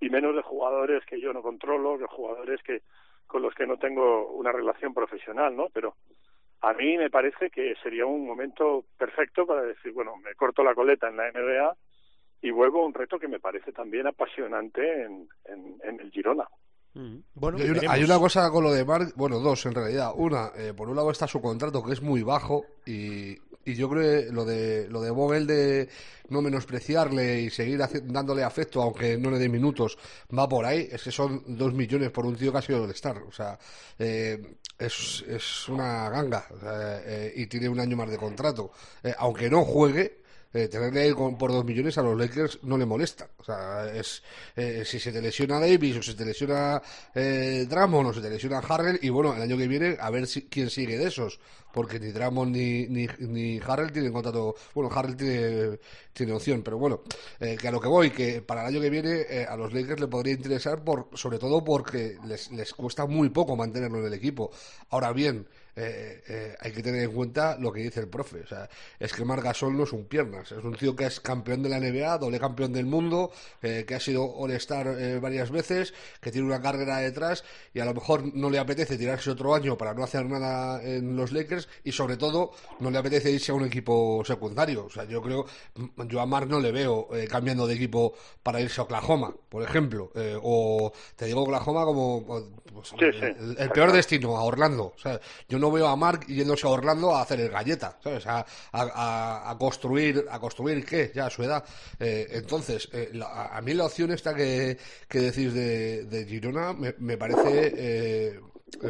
y 0.00 0.10
menos 0.10 0.34
de 0.34 0.42
jugadores 0.42 1.04
que 1.06 1.20
yo 1.20 1.32
no 1.32 1.42
controlo, 1.42 1.98
de 1.98 2.06
jugadores 2.06 2.62
que 2.62 2.82
con 3.26 3.42
los 3.42 3.54
que 3.54 3.66
no 3.66 3.76
tengo 3.76 4.30
una 4.32 4.52
relación 4.52 4.94
profesional, 4.94 5.54
¿no? 5.54 5.68
Pero 5.72 5.94
a 6.62 6.72
mí 6.72 6.96
me 6.96 7.10
parece 7.10 7.50
que 7.50 7.74
sería 7.82 8.06
un 8.06 8.26
momento 8.26 8.84
perfecto 8.96 9.46
para 9.46 9.62
decir, 9.62 9.92
bueno, 9.92 10.16
me 10.16 10.34
corto 10.34 10.64
la 10.64 10.74
coleta 10.74 11.08
en 11.08 11.16
la 11.16 11.30
NBA 11.30 11.76
y 12.42 12.50
vuelvo 12.50 12.82
a 12.82 12.86
un 12.86 12.94
reto 12.94 13.18
que 13.18 13.28
me 13.28 13.40
parece 13.40 13.72
también 13.72 14.06
apasionante 14.06 15.02
en, 15.02 15.28
en, 15.44 15.78
en 15.82 16.00
el 16.00 16.10
Girona. 16.10 16.48
Mm. 16.94 17.18
Bueno, 17.34 17.58
hay, 17.58 17.70
una, 17.70 17.92
hay 17.92 18.04
una 18.04 18.18
cosa 18.18 18.50
con 18.50 18.64
lo 18.64 18.72
de 18.72 18.84
Mark, 18.84 19.12
bueno, 19.14 19.38
dos 19.38 19.66
en 19.66 19.74
realidad. 19.74 20.12
Una, 20.16 20.50
eh, 20.56 20.72
por 20.74 20.88
un 20.88 20.96
lado 20.96 21.10
está 21.10 21.26
su 21.26 21.40
contrato 21.40 21.84
que 21.84 21.92
es 21.92 22.02
muy 22.02 22.22
bajo 22.22 22.64
y, 22.86 23.36
y 23.68 23.74
yo 23.74 23.88
creo 23.88 24.02
que 24.02 24.32
lo 24.32 24.44
de 24.44 24.88
lo 24.88 25.02
de 25.02 25.10
Vogel 25.10 25.46
de 25.46 25.88
no 26.30 26.40
menospreciarle 26.40 27.42
y 27.42 27.50
seguir 27.50 27.78
dándole 28.04 28.42
afecto 28.42 28.82
aunque 28.82 29.18
no 29.18 29.30
le 29.30 29.38
dé 29.38 29.48
minutos 29.48 29.98
va 30.36 30.48
por 30.48 30.64
ahí. 30.64 30.88
Es 30.90 31.02
que 31.02 31.12
son 31.12 31.42
dos 31.46 31.74
millones 31.74 32.10
por 32.10 32.24
un 32.24 32.36
tío 32.36 32.50
que 32.50 32.58
ha 32.58 32.62
sido 32.62 32.84
el 32.84 32.90
Star. 32.92 33.18
O 33.18 33.32
sea, 33.32 33.58
eh, 33.98 34.56
es, 34.78 35.24
es 35.28 35.68
una 35.68 36.08
ganga 36.08 36.46
o 36.50 36.60
sea, 36.60 37.02
eh, 37.04 37.32
y 37.36 37.46
tiene 37.46 37.68
un 37.68 37.80
año 37.80 37.96
más 37.96 38.10
de 38.10 38.16
contrato. 38.16 38.72
Eh, 39.02 39.14
aunque 39.18 39.50
no 39.50 39.64
juegue, 39.64 40.22
eh, 40.52 40.68
tenerle 40.68 41.14
por 41.14 41.52
dos 41.52 41.64
millones 41.64 41.98
a 41.98 42.02
los 42.02 42.18
Lakers 42.18 42.60
no 42.62 42.78
le 42.78 42.86
molesta. 42.86 43.28
O 43.38 43.44
sea, 43.44 43.92
es 43.92 44.22
eh, 44.56 44.82
si 44.84 44.98
se 44.98 45.12
te 45.12 45.20
lesiona 45.20 45.60
Davis 45.60 45.98
o 45.98 46.02
se 46.02 46.14
te 46.14 46.24
lesiona 46.24 46.80
eh, 47.14 47.66
Drummond 47.68 48.08
o 48.08 48.14
se 48.14 48.20
te 48.20 48.30
lesiona 48.30 48.58
Harrell 48.58 48.98
y 49.02 49.08
bueno, 49.10 49.34
el 49.34 49.42
año 49.42 49.56
que 49.56 49.68
viene 49.68 49.96
a 50.00 50.10
ver 50.10 50.26
si, 50.26 50.42
quién 50.42 50.70
sigue 50.70 50.96
de 50.96 51.08
esos. 51.08 51.38
Porque 51.72 52.00
ni 52.00 52.12
Drummond 52.12 52.56
ni, 52.56 52.86
ni, 52.86 53.06
ni 53.18 53.60
Harrell 53.60 53.92
tienen 53.92 54.12
contrato. 54.12 54.54
Bueno, 54.74 54.90
Harrell 54.92 55.16
tiene, 55.16 55.78
tiene 56.14 56.32
opción, 56.32 56.62
pero 56.62 56.78
bueno, 56.78 57.02
eh, 57.40 57.56
que 57.60 57.68
a 57.68 57.70
lo 57.70 57.80
que 57.80 57.88
voy, 57.88 58.10
que 58.10 58.40
para 58.40 58.62
el 58.62 58.68
año 58.68 58.80
que 58.80 58.90
viene 58.90 59.26
eh, 59.28 59.46
a 59.48 59.54
los 59.56 59.72
Lakers 59.72 60.00
le 60.00 60.08
podría 60.08 60.32
interesar, 60.32 60.82
por, 60.82 61.10
sobre 61.14 61.38
todo 61.38 61.62
porque 61.62 62.16
les, 62.26 62.50
les 62.52 62.72
cuesta 62.72 63.06
muy 63.06 63.28
poco 63.28 63.54
mantenerlo 63.54 63.98
en 63.98 64.06
el 64.06 64.14
equipo. 64.14 64.50
Ahora 64.88 65.12
bien, 65.12 65.46
eh, 65.78 66.22
eh, 66.28 66.56
hay 66.58 66.72
que 66.72 66.82
tener 66.82 67.02
en 67.04 67.12
cuenta 67.12 67.56
lo 67.58 67.72
que 67.72 67.80
dice 67.82 68.00
el 68.00 68.08
profe. 68.08 68.40
O 68.40 68.46
sea, 68.46 68.68
es 68.98 69.12
que 69.12 69.24
Marc 69.24 69.44
Gasol 69.44 69.76
no 69.76 69.84
es 69.84 69.92
un 69.92 70.06
piernas, 70.06 70.50
es 70.50 70.64
un 70.64 70.74
tío 70.74 70.96
que 70.96 71.06
es 71.06 71.20
campeón 71.20 71.62
de 71.62 71.68
la 71.68 71.78
NBA, 71.78 72.18
doble 72.18 72.40
campeón 72.40 72.72
del 72.72 72.86
mundo, 72.86 73.30
eh, 73.62 73.84
que 73.86 73.94
ha 73.94 74.00
sido 74.00 74.24
All-Star 74.24 74.88
eh, 74.98 75.20
varias 75.20 75.50
veces, 75.50 75.94
que 76.20 76.32
tiene 76.32 76.46
una 76.46 76.60
carrera 76.60 76.98
detrás 76.98 77.44
y 77.72 77.80
a 77.80 77.84
lo 77.84 77.94
mejor 77.94 78.34
no 78.34 78.50
le 78.50 78.58
apetece 78.58 78.98
tirarse 78.98 79.30
otro 79.30 79.54
año 79.54 79.78
para 79.78 79.94
no 79.94 80.02
hacer 80.02 80.26
nada 80.26 80.82
en 80.82 81.16
los 81.16 81.32
Lakers 81.32 81.68
y 81.84 81.92
sobre 81.92 82.16
todo 82.16 82.52
no 82.80 82.90
le 82.90 82.98
apetece 82.98 83.30
irse 83.30 83.52
a 83.52 83.54
un 83.54 83.64
equipo 83.64 84.22
secundario. 84.24 84.86
O 84.86 84.90
sea, 84.90 85.04
yo 85.04 85.22
creo, 85.22 85.46
yo 86.08 86.20
a 86.20 86.26
Marc 86.26 86.48
no 86.48 86.60
le 86.60 86.72
veo 86.72 87.08
eh, 87.14 87.28
cambiando 87.28 87.66
de 87.66 87.74
equipo 87.74 88.14
para 88.42 88.60
irse 88.60 88.80
a 88.80 88.84
Oklahoma, 88.84 89.34
por 89.48 89.62
ejemplo, 89.62 90.10
eh, 90.14 90.36
o 90.42 90.92
te 91.16 91.26
digo 91.26 91.42
Oklahoma 91.42 91.84
como 91.84 92.24
pues, 92.72 92.88
Sí, 92.88 92.96
el, 93.00 93.12
sí. 93.14 93.20
el- 93.24 93.56
el 93.58 93.70
peor 93.70 93.92
destino, 93.92 94.36
a 94.36 94.44
Orlando. 94.44 94.92
O 94.94 94.98
sea, 94.98 95.20
yo 95.48 95.58
no 95.58 95.70
veo 95.70 95.86
a 95.88 95.96
Mark 95.96 96.26
yéndose 96.26 96.66
a 96.66 96.70
Orlando 96.70 97.14
a 97.14 97.22
hacer 97.22 97.40
el 97.40 97.50
galleta, 97.50 97.98
¿sabes? 98.02 98.26
A, 98.26 98.38
a- 98.38 98.44
a- 98.72 99.50
a 99.50 99.58
construir, 99.58 100.24
¿a 100.30 100.38
construir 100.38 100.84
qué? 100.84 101.10
Ya 101.14 101.26
a 101.26 101.30
su 101.30 101.42
edad. 101.42 101.64
Eh, 101.98 102.26
entonces, 102.32 102.88
eh, 102.92 103.10
la- 103.12 103.46
a, 103.46 103.60
mí 103.60 103.74
la 103.74 103.86
opción 103.86 104.10
esta 104.12 104.34
que, 104.34 104.78
que 105.08 105.20
decís 105.20 105.52
de, 105.54 106.04
de 106.04 106.24
Girona 106.26 106.72
me, 106.72 106.94
me 106.98 107.16
parece 107.16 107.72
eh, 107.76 108.40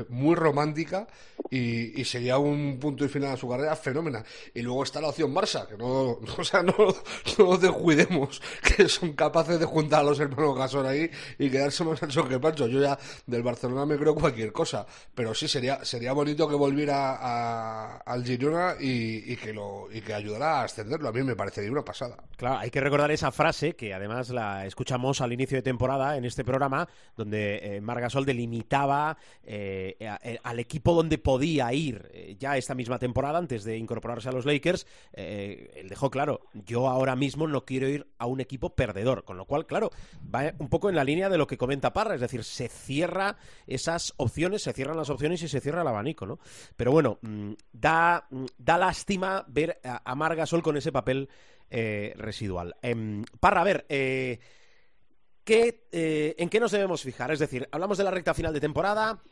muy 0.08 0.34
romántica 0.34 1.06
y, 1.50 2.04
sería 2.04 2.38
un 2.38 2.78
punto 2.80 3.04
y 3.04 3.08
final 3.08 3.32
a 3.32 3.36
su 3.36 3.48
carrera 3.48 3.76
fenómena. 3.76 4.24
Y 4.54 4.62
luego 4.62 4.82
está 4.82 5.00
la 5.00 5.08
opción 5.08 5.34
Barça, 5.34 5.66
que 5.66 5.76
no, 5.76 6.18
o 6.38 6.44
sea, 6.44 6.62
no, 6.62 6.74
no 7.38 7.56
descuidemos 7.56 8.40
que 8.76 8.88
son 8.88 9.12
capaces 9.12 9.58
de 9.58 9.64
juntar 9.66 10.00
a 10.00 10.04
los 10.04 10.18
hermanos 10.20 10.56
Gasol 10.58 10.86
ahí 10.86 11.10
y 11.38 11.48
quedarse 11.50 11.84
más 11.84 12.02
ancho 12.02 12.28
que 12.28 12.38
Pancho. 12.38 12.66
Yo 12.66 12.80
ya 12.80 12.98
del 13.26 13.42
Barcelona 13.42 13.86
me 13.86 13.96
creo 13.96 14.14
cualquier 14.14 14.52
cosa, 14.52 14.86
pero 15.14 15.34
sí 15.34 15.48
sería 15.48 15.84
sería 15.84 16.12
bonito 16.12 16.48
que 16.48 16.54
volviera 16.54 17.16
a- 17.20 17.96
al 17.98 18.24
Girona 18.24 18.74
y, 18.80 19.32
y 19.32 19.36
que 19.36 19.52
lo 19.52 19.88
y 19.92 20.00
que 20.00 20.12
ayudara 20.14 20.60
a 20.60 20.64
ascenderlo. 20.64 21.08
A 21.08 21.12
mí 21.12 21.22
me 21.22 21.36
parecería 21.36 21.70
una 21.70 21.84
pasada. 21.84 22.16
Claro, 22.36 22.58
hay 22.58 22.70
que 22.70 22.80
recordar 22.80 23.10
esa 23.10 23.30
frase 23.30 23.74
que 23.74 23.94
además 23.94 24.30
la 24.30 24.66
escuchamos 24.66 25.20
al 25.20 25.32
inicio 25.32 25.56
de 25.58 25.62
temporada 25.62 26.16
en 26.16 26.24
este 26.24 26.44
programa, 26.44 26.88
donde 27.16 27.76
eh, 27.76 27.80
Margasol 27.80 28.24
delimitaba 28.26 29.16
eh, 29.44 29.67
a- 30.00 30.18
eh, 30.22 30.38
al 30.42 30.58
equipo 30.58 30.94
donde 30.94 31.18
podía 31.18 31.72
ir 31.72 32.08
eh, 32.12 32.36
ya 32.38 32.56
esta 32.56 32.74
misma 32.74 32.98
temporada 32.98 33.38
antes 33.38 33.64
de 33.64 33.76
incorporarse 33.76 34.28
a 34.28 34.32
los 34.32 34.46
Lakers. 34.46 34.86
eh, 35.12 35.70
él 35.76 35.88
dejó 35.88 36.10
claro, 36.10 36.40
yo 36.54 36.88
ahora 36.88 37.16
mismo 37.16 37.46
no 37.46 37.64
quiero 37.64 37.88
ir 37.88 38.06
a 38.18 38.26
un 38.26 38.40
equipo 38.40 38.74
perdedor, 38.74 39.24
con 39.24 39.36
lo 39.36 39.44
cual, 39.46 39.66
claro, 39.66 39.90
va 40.34 40.52
un 40.58 40.68
poco 40.68 40.88
en 40.88 40.96
la 40.96 41.04
línea 41.04 41.28
de 41.28 41.38
lo 41.38 41.46
que 41.46 41.56
comenta 41.58 41.92
Parra, 41.92 42.14
es 42.14 42.20
decir, 42.20 42.44
se 42.44 42.68
cierra 42.68 43.36
esas 43.66 44.12
opciones, 44.16 44.62
se 44.62 44.72
cierran 44.72 44.96
las 44.96 45.10
opciones 45.10 45.42
y 45.42 45.48
se 45.48 45.60
cierra 45.60 45.82
el 45.82 45.88
abanico, 45.88 46.26
¿no? 46.26 46.38
Pero 46.76 46.92
bueno, 46.92 47.18
mm, 47.22 47.52
da, 47.72 48.26
mm, 48.30 48.44
da 48.58 48.78
lástima 48.78 49.44
ver 49.48 49.80
a, 49.84 50.02
a 50.10 50.14
Margasol 50.14 50.62
con 50.62 50.76
ese 50.76 50.92
papel 50.92 51.28
eh, 51.70 52.14
residual. 52.16 52.74
Em, 52.82 53.24
Parra, 53.40 53.60
a 53.60 53.64
ver, 53.64 53.84
eh, 53.90 54.38
¿qué, 55.44 55.86
eh, 55.92 56.34
¿en 56.38 56.48
qué 56.48 56.60
nos 56.60 56.72
debemos 56.72 57.02
fijar? 57.02 57.30
Es 57.30 57.38
decir, 57.38 57.68
hablamos 57.72 57.98
de 57.98 58.04
la 58.04 58.10
recta 58.10 58.34
final 58.34 58.52
de 58.54 58.60
temporada, 58.60 59.22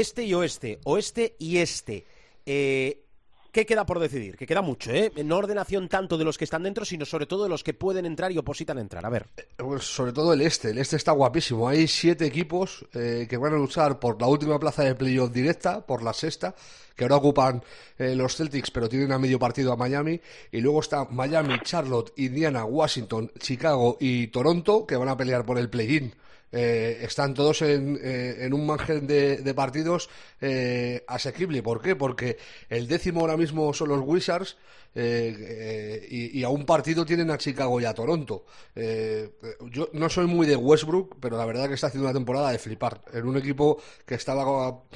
este 0.00 0.24
y 0.24 0.34
oeste, 0.34 0.78
oeste 0.84 1.36
y 1.38 1.58
este. 1.58 2.04
Eh, 2.44 3.02
¿Qué 3.50 3.64
queda 3.64 3.86
por 3.86 3.98
decidir? 3.98 4.36
Que 4.36 4.46
queda 4.46 4.60
mucho, 4.60 4.92
¿eh? 4.92 5.10
No 5.24 5.38
ordenación 5.38 5.88
tanto 5.88 6.18
de 6.18 6.24
los 6.24 6.36
que 6.36 6.44
están 6.44 6.62
dentro, 6.62 6.84
sino 6.84 7.06
sobre 7.06 7.24
todo 7.24 7.44
de 7.44 7.48
los 7.48 7.64
que 7.64 7.72
pueden 7.72 8.04
entrar 8.04 8.30
y 8.30 8.36
opositan 8.36 8.76
entrar. 8.78 9.06
A 9.06 9.08
ver. 9.08 9.28
Pues 9.56 9.84
sobre 9.84 10.12
todo 10.12 10.34
el 10.34 10.42
este, 10.42 10.72
el 10.72 10.78
este 10.78 10.96
está 10.96 11.12
guapísimo. 11.12 11.66
Hay 11.66 11.88
siete 11.88 12.26
equipos 12.26 12.84
eh, 12.92 13.26
que 13.26 13.38
van 13.38 13.54
a 13.54 13.56
luchar 13.56 13.98
por 13.98 14.20
la 14.20 14.26
última 14.26 14.58
plaza 14.58 14.82
de 14.82 14.94
playoff 14.94 15.32
directa, 15.32 15.86
por 15.86 16.02
la 16.02 16.12
sexta, 16.12 16.54
que 16.94 17.04
ahora 17.04 17.16
ocupan 17.16 17.62
eh, 17.96 18.14
los 18.14 18.36
Celtics, 18.36 18.70
pero 18.70 18.90
tienen 18.90 19.10
a 19.12 19.18
medio 19.18 19.38
partido 19.38 19.72
a 19.72 19.76
Miami. 19.76 20.20
Y 20.52 20.60
luego 20.60 20.80
está 20.80 21.06
Miami, 21.06 21.58
Charlotte, 21.62 22.12
Indiana, 22.18 22.66
Washington, 22.66 23.32
Chicago 23.38 23.96
y 23.98 24.26
Toronto, 24.26 24.86
que 24.86 24.96
van 24.96 25.08
a 25.08 25.16
pelear 25.16 25.46
por 25.46 25.56
el 25.56 25.70
play-in. 25.70 26.12
Eh, 26.58 27.04
están 27.04 27.34
todos 27.34 27.60
en, 27.60 27.98
eh, 28.02 28.36
en 28.40 28.54
un 28.54 28.64
margen 28.64 29.06
de, 29.06 29.36
de 29.36 29.54
partidos 29.54 30.08
eh, 30.40 31.04
asequible. 31.06 31.62
¿Por 31.62 31.82
qué? 31.82 31.94
Porque 31.94 32.38
el 32.70 32.88
décimo 32.88 33.20
ahora 33.20 33.36
mismo 33.36 33.74
son 33.74 33.90
los 33.90 34.00
Wizards 34.00 34.56
eh, 34.98 35.36
eh, 35.38 36.06
y, 36.10 36.40
y 36.40 36.42
a 36.42 36.48
un 36.48 36.64
partido 36.64 37.04
tienen 37.04 37.30
a 37.30 37.36
Chicago 37.36 37.78
y 37.78 37.84
a 37.84 37.92
Toronto. 37.92 38.46
Eh, 38.74 39.30
yo 39.70 39.90
no 39.92 40.08
soy 40.08 40.26
muy 40.26 40.46
de 40.46 40.56
Westbrook, 40.56 41.16
pero 41.20 41.36
la 41.36 41.44
verdad 41.44 41.68
que 41.68 41.74
está 41.74 41.88
haciendo 41.88 42.08
una 42.08 42.14
temporada 42.14 42.50
de 42.50 42.58
flipar. 42.58 43.02
En 43.12 43.26
un 43.28 43.36
equipo 43.36 43.78
que 44.06 44.14
estaba 44.14 44.42
como, 44.44 44.86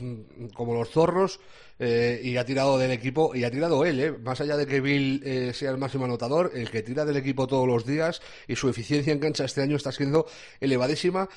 como 0.54 0.72
los 0.72 0.88
zorros 0.88 1.38
eh, 1.78 2.18
y 2.24 2.38
ha 2.38 2.46
tirado 2.46 2.78
del 2.78 2.92
equipo, 2.92 3.34
y 3.34 3.44
ha 3.44 3.50
tirado 3.50 3.84
él, 3.84 4.18
más 4.20 4.40
allá 4.40 4.56
de 4.56 4.66
que 4.66 4.80
Bill 4.80 5.52
sea 5.54 5.70
el 5.70 5.76
máximo 5.76 6.06
anotador, 6.06 6.50
el 6.54 6.70
que 6.70 6.82
tira 6.82 7.04
del 7.04 7.18
equipo 7.18 7.46
todos 7.46 7.68
los 7.68 7.84
días 7.84 8.22
y 8.48 8.56
su 8.56 8.70
eficiencia 8.70 9.12
en 9.12 9.18
cancha 9.18 9.44
este 9.44 9.60
año 9.60 9.76
está 9.76 9.92
siendo 9.92 10.26
elevadísima. 10.60 11.28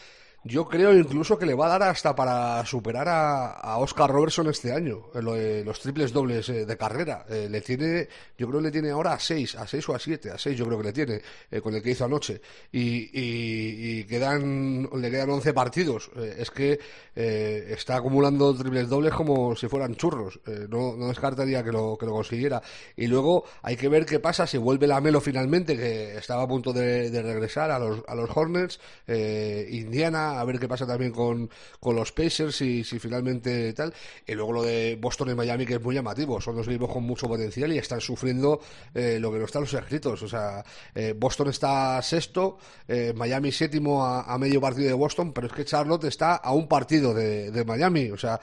Yo 0.46 0.68
creo 0.68 0.94
incluso 0.94 1.40
que 1.40 1.46
le 1.46 1.54
va 1.54 1.68
a 1.68 1.80
dar 1.80 1.84
hasta 1.84 2.14
para 2.14 2.66
superar 2.66 3.08
a, 3.08 3.52
a 3.52 3.78
Oscar 3.78 4.10
Robertson 4.10 4.50
este 4.50 4.74
año, 4.74 5.06
lo 5.14 5.36
de 5.36 5.64
los 5.64 5.80
triples 5.80 6.12
dobles 6.12 6.50
eh, 6.50 6.66
de 6.66 6.78
carrera. 6.78 7.26
Eh, 7.30 7.48
le 7.50 7.62
tiene, 7.62 8.10
yo 8.38 8.48
creo 8.50 8.60
que 8.60 8.66
le 8.66 8.72
tiene 8.72 8.90
ahora 8.90 9.14
a 9.14 9.20
6, 9.20 9.56
a 9.56 9.66
6 9.66 9.88
o 9.88 9.96
a 9.96 10.00
7, 10.00 10.32
a 10.32 10.38
6 10.38 10.58
yo 10.58 10.66
creo 10.66 10.80
que 10.80 10.84
le 10.84 10.92
tiene, 10.92 11.22
eh, 11.50 11.62
con 11.62 11.74
el 11.74 11.82
que 11.82 11.92
hizo 11.92 12.04
anoche. 12.04 12.42
Y, 12.74 13.10
y, 13.18 14.00
y 14.00 14.04
quedan, 14.04 14.90
le 14.94 15.10
quedan 15.10 15.30
11 15.30 15.54
partidos. 15.54 16.12
Es 16.38 16.52
que 16.52 16.78
está 17.16 17.96
acumulando 17.96 18.54
triples 18.54 18.90
dobles 18.90 19.14
como 19.14 19.56
si 19.56 19.68
fueran 19.70 19.96
churros. 19.96 20.40
No, 20.68 20.98
no 20.98 21.08
descartaría 21.08 21.64
que 21.64 21.72
lo, 21.72 21.98
que 21.98 22.06
lo 22.06 22.12
consiguiera. 22.12 22.62
Y 22.98 23.08
luego 23.08 23.46
hay 23.62 23.78
que 23.78 23.88
ver 23.88 24.06
qué 24.06 24.20
pasa 24.20 24.46
si 24.46 24.58
vuelve 24.58 24.88
la 24.88 25.00
Melo 25.00 25.22
finalmente, 25.22 25.78
que 25.78 26.18
estaba 26.18 26.44
a 26.44 26.48
punto 26.48 26.74
de, 26.74 27.12
de 27.12 27.22
regresar 27.22 27.72
a 27.72 27.80
los, 27.80 28.04
a 28.08 28.16
los 28.16 28.30
Hornets. 28.36 28.80
Indiana 29.08 30.33
A 30.40 30.44
ver 30.46 30.60
qué 30.60 30.68
pasa 30.68 30.86
también 30.86 31.12
con, 31.12 31.50
con 31.80 31.96
los 31.96 32.12
Pacers 32.12 32.62
y 32.62 32.84
si 32.84 33.00
finalmente 33.00 33.74
tal. 33.74 33.94
Y 34.26 34.34
luego 34.34 34.54
lo 34.54 34.64
de 34.64 34.98
Boston 35.00 35.32
y 35.32 35.36
Miami, 35.36 35.66
que 35.66 35.76
es 35.76 35.82
muy 35.82 35.96
llamativo. 35.96 36.40
Son 36.42 36.56
dos 36.56 36.68
equipos 36.68 36.92
con 36.92 37.04
mucho 37.04 37.28
potencial 37.28 37.72
y 37.74 37.78
están 37.78 38.02
sufriendo 38.02 38.60
eh, 38.94 39.18
lo 39.20 39.32
que 39.32 39.40
no 39.40 39.46
están 39.46 39.62
los 39.64 39.74
escritos. 39.74 40.22
O 40.24 40.28
sea, 40.28 40.64
eh, 40.96 41.14
Boston 41.18 41.50
está 41.50 42.02
sexto, 42.02 42.58
eh, 42.88 43.14
Miami 43.16 43.52
séptimo 43.52 44.06
a, 44.06 44.38
medio 44.38 44.60
partido 44.60 44.88
de 44.88 44.94
Boston, 44.94 45.32
pero 45.34 45.48
es 45.48 45.54
que 45.54 45.66
Charlotte 45.66 46.06
está 46.06 46.36
a 46.36 46.52
un 46.54 46.68
partido 46.68 47.14
de, 47.14 47.64
Miami. 47.66 48.10
O 48.12 48.18
sea, 48.18 48.40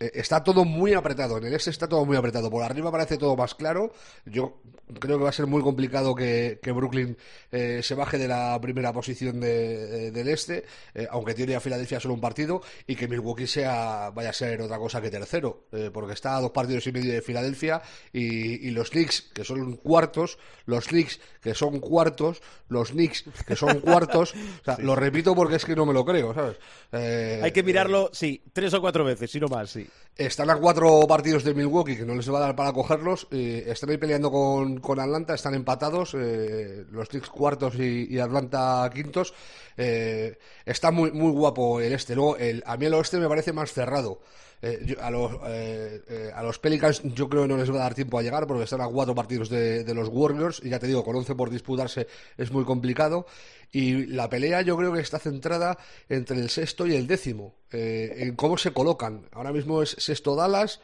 está 0.00 0.42
todo 0.42 0.64
muy 0.64 0.94
apretado. 0.94 1.38
En 1.38 1.44
el 1.44 1.54
este 1.54 1.70
está 1.70 1.88
todo 1.88 2.04
muy 2.04 2.16
apretado. 2.16 2.50
Por 2.50 2.62
arriba 2.62 2.90
parece 2.90 3.16
todo 3.16 3.36
más 3.36 3.54
claro. 3.54 3.92
Yo 4.24 4.58
creo 4.98 5.18
que 5.18 5.24
va 5.24 5.30
a 5.30 5.32
ser 5.32 5.46
muy 5.46 5.62
complicado 5.62 6.14
que, 6.14 6.58
que 6.62 6.72
Brooklyn 6.72 7.16
se 7.50 7.94
baje 7.94 8.18
de 8.18 8.28
la 8.28 8.58
primera 8.60 8.92
posición 8.92 9.40
de- 9.40 10.10
del 10.10 10.28
este, 10.28 10.64
eh, 10.94 11.06
aunque 11.10 11.34
tiene 11.34 11.54
a 11.54 11.60
Filadelfia 11.60 12.00
solo 12.00 12.14
un 12.14 12.20
partido, 12.20 12.62
y 12.86 12.96
que 12.96 13.08
Milwaukee 13.08 13.46
sea 13.46 14.10
vaya 14.14 14.30
a 14.30 14.32
ser 14.32 14.60
otra 14.62 14.78
cosa 14.78 15.00
que 15.00 15.10
tercero, 15.10 15.66
eh, 15.72 15.90
porque 15.92 16.14
está 16.14 16.36
a 16.36 16.40
dos 16.40 16.50
partidos 16.50 16.86
y 16.86 16.92
medio 16.92 17.12
de 17.12 17.22
Filadelfia 17.22 17.82
y, 18.12 18.66
y 18.68 18.70
los 18.70 18.90
Knicks, 18.90 19.22
que 19.34 19.44
son 19.44 19.76
cuartos, 19.76 20.38
los 20.66 20.86
Knicks, 20.88 21.20
que 21.40 21.54
son 21.54 21.80
cuartos, 21.80 22.42
los 22.68 22.90
Knicks, 22.90 23.24
que 23.46 23.56
son 23.56 23.80
cuartos, 23.80 24.34
o 24.34 24.64
sea, 24.64 24.76
lo 24.82 24.94
repito 24.94 25.34
porque 25.34 25.56
es 25.56 25.64
que 25.64 25.74
no 25.76 25.86
me 25.86 25.92
lo 25.92 26.04
creo, 26.04 26.34
¿sabes? 26.34 26.56
Eh, 26.92 27.40
Hay 27.42 27.52
que 27.52 27.62
mirarlo, 27.62 28.10
sí, 28.12 28.42
tres 28.52 28.74
o 28.74 28.80
cuatro 28.80 29.04
veces, 29.04 29.30
si 29.30 29.40
no 29.40 29.48
más, 29.48 29.70
sí. 29.70 29.86
están 30.16 30.50
a 30.50 30.56
cuatro 30.56 31.06
partidos 31.08 31.44
de 31.44 31.54
Milwaukee 31.54 31.96
que 31.96 32.04
no 32.04 32.14
les 32.14 32.30
va 32.32 32.38
a 32.38 32.42
dar 32.42 32.56
para 32.56 32.72
cogerlos. 32.72 33.26
están 33.30 33.90
ahí 33.90 33.96
peleando 33.98 34.30
con, 34.30 34.78
con 34.80 34.98
Atlanta, 35.00 35.34
están 35.34 35.54
empatados. 35.54 36.14
los 36.14 37.08
Knicks 37.08 37.28
cuartos 37.30 37.74
y, 37.76 38.06
y 38.10 38.18
Atlanta 38.18 38.90
quintos. 38.92 39.34
eh, 39.76 40.38
está 40.70 40.90
muy, 40.90 41.10
muy 41.12 41.32
guapo 41.32 41.80
el 41.80 41.92
este. 41.92 42.14
Luego, 42.14 42.36
el, 42.36 42.62
a 42.66 42.76
mí 42.76 42.86
el 42.86 42.94
oeste 42.94 43.18
me 43.18 43.28
parece 43.28 43.52
más 43.52 43.72
cerrado. 43.72 44.20
Eh, 44.60 44.80
yo- 44.84 45.00
a, 45.00 45.10
los, 45.10 45.32
eh, 45.46 46.02
eh, 46.08 46.30
a 46.34 46.42
los 46.42 46.58
Pelicans 46.58 47.02
yo 47.04 47.28
creo 47.28 47.42
que 47.42 47.48
no 47.48 47.56
les 47.56 47.70
va 47.70 47.76
a 47.76 47.78
dar 47.84 47.94
tiempo 47.94 48.18
a 48.18 48.22
llegar 48.22 48.46
porque 48.46 48.64
están 48.64 48.80
a 48.80 48.88
cuatro 48.88 49.14
partidos 49.14 49.48
de, 49.48 49.84
de 49.84 49.94
los 49.94 50.08
Warriors 50.08 50.60
y 50.64 50.70
ya 50.70 50.78
te 50.80 50.86
digo, 50.88 51.04
con 51.04 51.14
11 51.16 51.34
por 51.36 51.50
disputarse 51.50 52.06
es 52.36 52.50
muy 52.50 52.64
complicado. 52.64 53.26
Y 53.70 54.06
la 54.06 54.28
pelea 54.30 54.62
yo 54.62 54.76
creo 54.76 54.92
que 54.92 55.00
está 55.00 55.18
centrada 55.18 55.78
entre 56.08 56.38
el 56.40 56.48
sexto 56.50 56.86
y 56.86 56.94
el 56.94 57.06
décimo, 57.06 57.54
eh, 57.70 58.14
en 58.18 58.34
cómo 58.34 58.56
se 58.58 58.72
colocan. 58.72 59.28
Ahora 59.30 59.52
mismo 59.52 59.82
es 59.82 59.90
sexto 59.98 60.34
Dallas, 60.34 60.80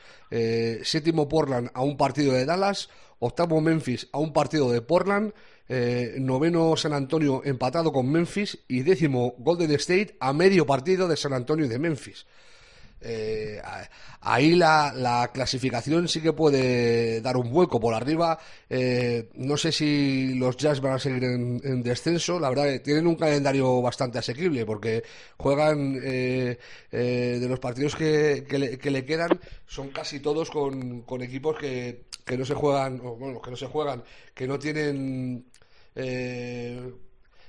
séptimo 0.83 1.29
Portland 1.29 1.70
a 1.75 1.83
un 1.83 1.97
partido 1.97 2.33
de 2.35 2.45
Dallas, 2.45 2.91
octavo 3.18 3.61
Memphis 3.61 4.09
a 4.12 4.18
un 4.18 4.33
partido 4.33 4.70
de 4.70 4.83
Portland, 4.83 5.33
noveno 6.18 6.77
San 6.77 6.93
Antonio 6.93 7.41
empatado 7.45 7.93
con 7.93 8.11
Memphis 8.11 8.59
y 8.68 8.83
décimo 8.83 9.35
Golden 9.39 9.70
State 9.72 10.16
a 10.20 10.33
medio 10.33 10.66
partido 10.66 11.09
de 11.09 11.16
San 11.16 11.33
Antonio 11.33 11.64
y 11.64 11.68
de 11.68 11.79
Memphis. 11.79 12.27
Eh, 13.07 13.61
ahí 14.23 14.55
la, 14.55 14.93
la 14.97 15.31
clasificación 15.33 16.09
sí 16.09 16.21
que 16.23 16.33
puede 16.33 17.21
dar 17.21 17.37
un 17.37 17.51
vuelco 17.51 17.79
por 17.79 17.93
arriba. 17.95 18.39
eh, 18.71 19.29
no 19.35 19.57
sé 19.57 19.71
si 19.73 20.35
los 20.35 20.57
Jazz 20.57 20.81
van 20.81 20.95
a 20.95 20.99
seguir 20.99 21.25
en, 21.25 21.61
en 21.63 21.83
descenso. 21.83 22.41
La 22.41 22.49
verdad 22.49 22.65
que 22.65 22.79
tienen 22.81 23.07
un 23.07 23.17
calendario 23.17 23.83
bastante 23.83 24.19
asequible 24.19 24.65
porque 24.65 25.03
juegan 25.37 26.01
eh, 26.03 26.59
eh, 26.91 27.39
de 27.41 27.49
los 27.49 27.59
partidos 27.61 27.95
que, 27.95 28.45
le, 28.49 28.79
que 28.79 28.91
le 28.91 29.05
quedan 29.05 29.39
son 29.67 29.91
casi 29.91 30.21
todos 30.21 30.51
con, 30.51 31.05
equipos 31.23 31.57
que, 31.59 32.05
no 32.37 32.45
se 32.45 32.55
juegan, 32.55 33.01
o, 33.05 33.17
bueno, 33.17 33.41
que 33.43 33.51
no 33.51 33.57
se 33.57 33.67
juegan, 33.67 34.03
que 34.35 34.47
no 34.47 34.59
tienen 34.59 35.45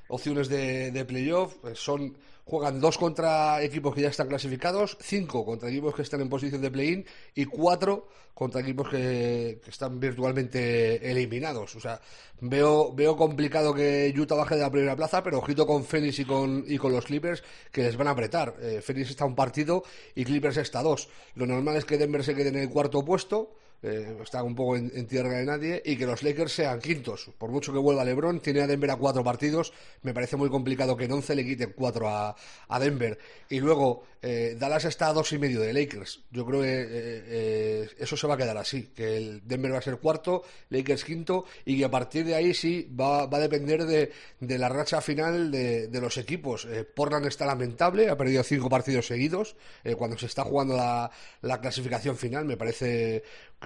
opciones 0.07 0.49
de, 0.49 0.91
de 0.91 1.05
playoff. 1.05 1.55
eh, 1.65 1.71
Son, 1.75 2.17
juegan 2.45 2.79
dos 2.79 2.97
contra 2.97 3.61
equipos 3.63 3.93
que 3.95 4.01
ya 4.01 4.09
están 4.09 4.27
clasificados, 4.27 4.97
cinco 5.01 5.43
contra 5.43 5.69
equipos 5.69 5.95
que 5.95 6.03
están 6.03 6.21
en 6.21 6.29
posición 6.29 6.61
de 6.61 6.71
play-in 6.71 7.05
y 7.33 7.45
cuatro 7.45 8.07
contra 8.35 8.61
equipos 8.61 8.89
que, 8.89 9.61
están 9.67 9.99
virtualmente 9.99 11.09
eliminados. 11.09 11.75
O 11.75 11.79
sea, 11.79 11.99
veo, 12.41 12.93
veo 12.93 13.15
complicado 13.15 13.73
que 13.73 14.13
Utah 14.15 14.35
baje 14.35 14.55
de 14.55 14.61
la 14.61 14.71
primera 14.71 14.95
plaza, 14.95 15.23
pero 15.23 15.39
ojito 15.39 15.65
con 15.65 15.83
Phoenix 15.83 16.19
y 16.19 16.25
con, 16.25 16.63
y 16.67 16.77
con 16.77 16.91
los 16.91 17.05
Clippers 17.05 17.43
que 17.71 17.83
les 17.83 17.97
van 17.97 18.07
a 18.07 18.11
apretar. 18.11 18.55
Eh, 18.61 18.81
Phoenix 18.81 19.09
está 19.09 19.25
un 19.25 19.35
partido 19.35 19.83
y 20.13 20.23
Clippers 20.25 20.57
está 20.57 20.83
dos. 20.83 21.09
Lo 21.35 21.47
normal 21.47 21.77
es 21.77 21.85
que 21.85 21.97
Denver 21.97 22.23
se 22.23 22.35
quede 22.35 22.49
en 22.49 22.57
el 22.57 22.69
cuarto 22.69 23.03
puesto 23.03 23.55
eh, 23.85 24.17
está 24.23 24.41
un 24.41 24.55
poco 24.55 24.77
en, 24.77 25.05
tierra 25.05 25.29
de 25.33 25.45
nadie 25.45 25.81
y 25.85 25.95
que 25.95 26.07
los 26.07 26.23
Lakers 26.23 26.51
sean 26.51 26.79
quintos. 26.79 27.29
Por 27.37 27.51
mucho 27.51 27.71
que 27.71 27.77
vuelva 27.77 28.03
LeBron, 28.03 28.39
tiene 28.39 28.61
a 28.61 28.67
Denver 28.67 28.89
a 28.89 28.95
cuatro 28.95 29.23
partidos. 29.23 29.73
Me 30.01 30.11
parece 30.11 30.37
muy 30.37 30.49
complicado 30.49 30.97
que 30.97 31.05
en 31.05 31.11
once 31.11 31.35
le 31.35 31.45
quiten 31.45 31.73
cuatro 31.75 32.09
a, 32.09 32.35
a 32.67 32.79
Denver. 32.79 33.19
Y 33.47 33.59
luego 33.59 34.03
eh, 34.23 34.55
Dallas 34.57 34.85
está 34.85 35.09
a 35.09 35.13
dos 35.13 35.31
y 35.33 35.37
medio 35.37 35.61
de 35.61 35.71
Lakers. 35.71 36.21
Yo 36.31 36.47
creo 36.47 36.61
que 36.61 36.87
eh, 36.89 37.89
eso 37.99 38.17
se 38.17 38.25
va 38.25 38.33
a 38.33 38.37
quedar 38.37 38.57
así, 38.57 38.87
que 38.95 39.17
el 39.17 39.47
Denver 39.47 39.73
va 39.73 39.77
a 39.77 39.83
ser 39.83 39.97
cuarto, 39.97 40.41
Lakers 40.69 41.03
quinto 41.03 41.45
y 41.63 41.77
que 41.77 41.85
a 41.85 41.91
partir 41.91 42.25
de 42.25 42.33
ahí 42.33 42.55
sí 42.55 42.89
va, 42.99 43.27
va 43.27 43.37
a 43.37 43.41
depender 43.41 43.85
de, 43.85 44.11
de 44.39 44.57
la 44.57 44.67
racha 44.67 44.99
final 44.99 45.51
de, 45.51 45.89
de 45.89 46.01
los 46.01 46.17
equipos. 46.17 46.67
Portland 46.95 47.27
está 47.27 47.45
lamentable, 47.45 48.09
ha 48.09 48.17
perdido 48.17 48.41
cinco 48.41 48.67
partidos 48.67 49.05
seguidos 49.05 49.55
cuando 49.95 50.17
se 50.17 50.25
está 50.25 50.43
jugando 50.43 50.75
la, 50.75 51.11
la 51.41 51.61
clasificación 51.61 52.17
final. 52.17 52.45
Me 52.45 52.57
parece 52.57 53.23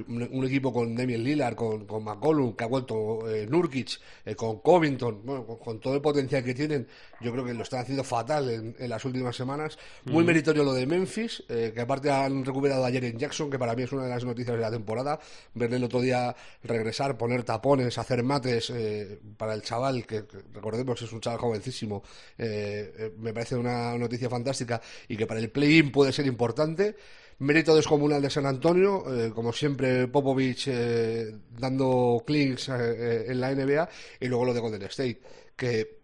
un, 0.08 0.30
un 0.32 0.46
equipo 0.46 0.72
con 0.72 0.96
Damian 0.96 1.24
Lillard, 1.24 1.56
con, 1.56 1.86
con 1.86 2.04
McCollum, 2.04 2.56
que 2.56 2.64
ha 2.64 2.68
vuelto 2.68 3.30
eh, 3.30 3.46
Nurkic, 3.48 4.00
eh, 4.26 4.36
con 4.36 4.60
Covington, 4.60 5.22
bueno, 5.26 5.46
con, 5.46 5.58
con 5.58 5.80
todo 5.80 5.96
el 5.96 6.02
potencial 6.02 6.44
que 6.44 6.54
tienen, 6.54 6.88
yo 7.22 7.32
creo 7.32 7.44
que 7.44 7.54
lo 7.54 7.64
están 7.64 7.82
haciendo 7.82 8.04
fatal 8.04 8.50
en, 8.50 8.76
en 8.80 8.90
las 8.90 9.04
últimas 9.06 9.36
semanas. 9.36 9.78
Muy 10.06 10.24
meritorio 10.24 10.64
lo 10.64 10.74
de 10.74 10.86
Memphis, 10.86 11.44
eh, 11.50 11.72
que 11.74 11.82
aparte 11.82 12.10
han 12.10 12.46
recuperado 12.46 12.86
ayer 12.86 13.04
en 13.06 13.18
Jackson, 13.18 13.50
que 13.50 13.60
para 13.60 13.76
mí 13.76 13.84
es 13.84 13.92
una 13.92 14.04
de 14.04 14.10
las 14.10 14.24
noticias 14.24 14.56
de 14.56 14.62
la 14.62 14.72
temporada. 14.72 15.20
Verle 15.54 15.78
el 15.78 15.84
otro 15.84 16.02
día 16.02 16.36
regresar, 16.64 17.18
poner 17.18 17.44
tapones, 17.44 17.98
hacer 17.98 18.24
mates 18.24 18.70
eh, 18.70 19.20
para 19.38 19.54
el 19.54 19.62
chaval, 19.62 20.06
que, 20.06 20.26
que 20.26 20.38
recordemos 20.54 21.02
es 21.02 21.12
un 21.12 21.20
chaval 21.20 21.40
jovencísimo, 21.40 22.04
eh, 22.38 22.94
eh, 22.98 23.14
me 23.18 23.34
parece 23.34 23.56
una 23.56 23.98
noticia 23.98 24.30
fantástica 24.30 24.82
y 25.08 25.18
que 25.18 25.28
para 25.28 25.40
el 25.40 25.50
play-in 25.50 25.92
puede 25.92 26.12
ser 26.12 26.26
importante. 26.26 26.96
Mérito 27.40 27.74
descomunal 27.74 28.22
de 28.22 28.30
San 28.30 28.46
Antonio, 28.46 29.06
eh, 29.08 29.32
como 29.34 29.54
siempre 29.54 30.08
Popovich 30.10 30.68
eh, 30.68 31.34
dando 31.50 32.22
clics 32.28 32.68
eh, 32.68 32.74
eh, 32.76 33.26
en 33.30 33.40
la 33.40 33.54
NBA 33.56 33.90
y 34.20 34.28
luego 34.28 34.46
lo 34.46 34.54
de 34.54 34.60
Golden 34.60 34.82
State, 34.84 35.22
que 35.56 36.00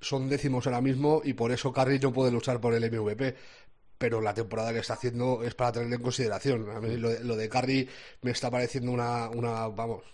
son 0.00 0.30
décimos 0.30 0.66
ahora 0.66 0.80
mismo 0.80 1.20
y 1.22 1.34
por 1.34 1.52
eso 1.52 1.72
Curry 1.74 1.98
no 1.98 2.10
puede 2.12 2.32
luchar 2.32 2.58
por 2.58 2.72
el 2.72 2.90
MVP. 2.90 3.36
Pero 3.98 4.20
la 4.20 4.32
temporada 4.32 4.72
que 4.72 4.78
está 4.78 4.94
haciendo 4.94 5.42
es 5.42 5.54
para 5.54 5.72
tener 5.72 5.92
en 5.92 6.00
consideración. 6.00 6.70
A 6.70 6.80
mí 6.80 6.96
lo 6.96 7.10
de, 7.10 7.24
lo 7.24 7.36
de 7.36 7.48
Curry 7.48 7.88
me 8.22 8.30
está 8.30 8.50
pareciendo 8.50 8.92
una, 8.92 9.28
una 9.28 9.68
vamos, 9.68 10.04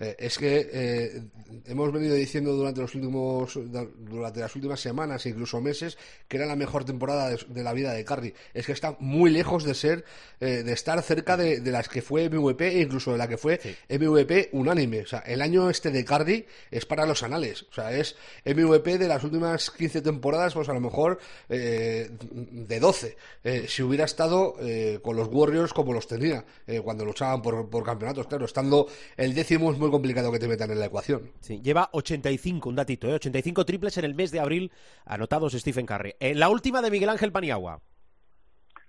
eh, 0.00 0.16
es 0.18 0.38
que 0.38 0.68
eh, 0.72 1.22
hemos 1.66 1.92
venido 1.92 2.14
diciendo 2.14 2.52
durante 2.52 2.80
los 2.80 2.94
últimos 2.94 3.58
durante 3.98 4.40
las 4.40 4.54
últimas 4.56 4.80
semanas 4.80 5.24
e 5.26 5.28
incluso 5.28 5.60
meses 5.60 5.98
que 6.26 6.36
era 6.38 6.46
la 6.46 6.56
mejor 6.56 6.84
temporada 6.84 7.28
de, 7.28 7.38
de 7.48 7.62
la 7.62 7.72
vida 7.72 7.92
de 7.92 8.04
Curry. 8.04 8.34
Es 8.54 8.66
que 8.66 8.72
está 8.72 8.96
muy 8.98 9.30
lejos 9.30 9.64
de 9.64 9.74
ser 9.74 10.04
eh, 10.40 10.62
de 10.62 10.72
estar 10.72 11.00
cerca 11.02 11.36
de, 11.36 11.60
de, 11.60 11.70
las 11.70 11.88
que 11.88 12.02
fue 12.02 12.28
MVP 12.28 12.66
e 12.66 12.80
incluso 12.80 13.12
de 13.12 13.18
la 13.18 13.28
que 13.28 13.36
fue 13.36 13.60
sí. 13.62 13.76
MVP 13.88 14.50
unánime. 14.52 15.02
O 15.02 15.06
sea, 15.06 15.20
el 15.20 15.42
año 15.42 15.70
este 15.70 15.90
de 15.90 16.04
Curry 16.04 16.46
es 16.70 16.86
para 16.86 17.06
los 17.06 17.22
anales. 17.22 17.64
O 17.70 17.74
sea, 17.74 17.92
es 17.92 18.16
MVP 18.44 18.98
de 18.98 19.08
las 19.08 19.22
últimas 19.22 19.70
15 19.70 20.02
temporadas, 20.02 20.54
pues 20.54 20.68
a 20.68 20.72
lo 20.72 20.80
mejor 20.80 21.18
eh, 21.48 22.10
de 22.20 22.80
12. 22.80 23.16
Eh, 23.44 23.66
si 23.68 23.82
hubiera 23.82 24.04
estado 24.04 24.54
eh, 24.60 24.98
con 25.02 25.16
los 25.16 25.28
Warriors 25.28 25.72
como 25.72 25.92
los 25.92 26.06
tenía 26.06 26.44
eh, 26.66 26.80
cuando 26.80 27.04
luchaban 27.04 27.42
por, 27.42 27.68
por 27.68 27.84
campeonatos. 27.84 28.26
Claro, 28.26 28.44
estando 28.44 28.86
el 29.16 29.34
décimo 29.34 29.72
es 29.72 29.78
muy 29.78 29.89
complicado 29.90 30.32
que 30.32 30.38
te 30.38 30.48
metan 30.48 30.70
en 30.70 30.80
la 30.80 30.86
ecuación. 30.86 31.32
Sí, 31.40 31.60
lleva 31.62 31.88
85, 31.92 32.68
un 32.68 32.76
datito, 32.76 33.08
¿eh? 33.08 33.14
85 33.14 33.64
triples 33.64 33.96
en 33.98 34.04
el 34.04 34.14
mes 34.14 34.30
de 34.30 34.40
abril 34.40 34.72
anotados 35.04 35.52
Stephen 35.52 35.86
Curry. 35.86 36.14
En 36.20 36.40
la 36.40 36.48
última 36.48 36.82
de 36.82 36.90
Miguel 36.90 37.08
Ángel 37.08 37.32
Paniagua. 37.32 37.80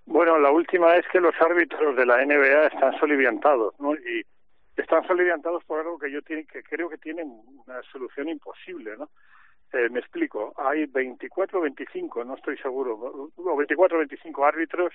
Bueno, 0.06 0.38
la 0.40 0.52
última 0.52 0.96
es 0.96 1.06
que 1.12 1.20
los 1.20 1.34
árbitros 1.40 1.96
de 1.96 2.06
la 2.06 2.26
NBA 2.26 2.68
están 2.68 3.00
soliviantados, 3.00 3.74
¿no? 3.80 3.94
Y 3.96 4.26
están 4.76 5.06
soliviantados 5.08 5.64
por 5.66 5.80
algo 5.80 5.98
que 5.98 6.12
yo 6.12 6.22
tiene, 6.22 6.46
que 6.46 6.64
creo 6.64 6.90
que 6.90 6.98
tienen 6.98 7.28
una 7.66 7.82
solución 7.92 8.30
imposible, 8.30 8.98
¿no? 8.98 9.10
Eh, 9.74 9.90
me 9.90 10.00
explico, 10.00 10.54
hay 10.58 10.86
24 10.86 11.60
o 11.60 11.62
25, 11.62 12.26
no 12.26 12.36
estoy 12.36 12.58
seguro, 12.58 13.32
no, 13.38 13.56
24 13.56 13.98
o 13.98 14.00
25 14.00 14.46
árbitros 14.46 14.94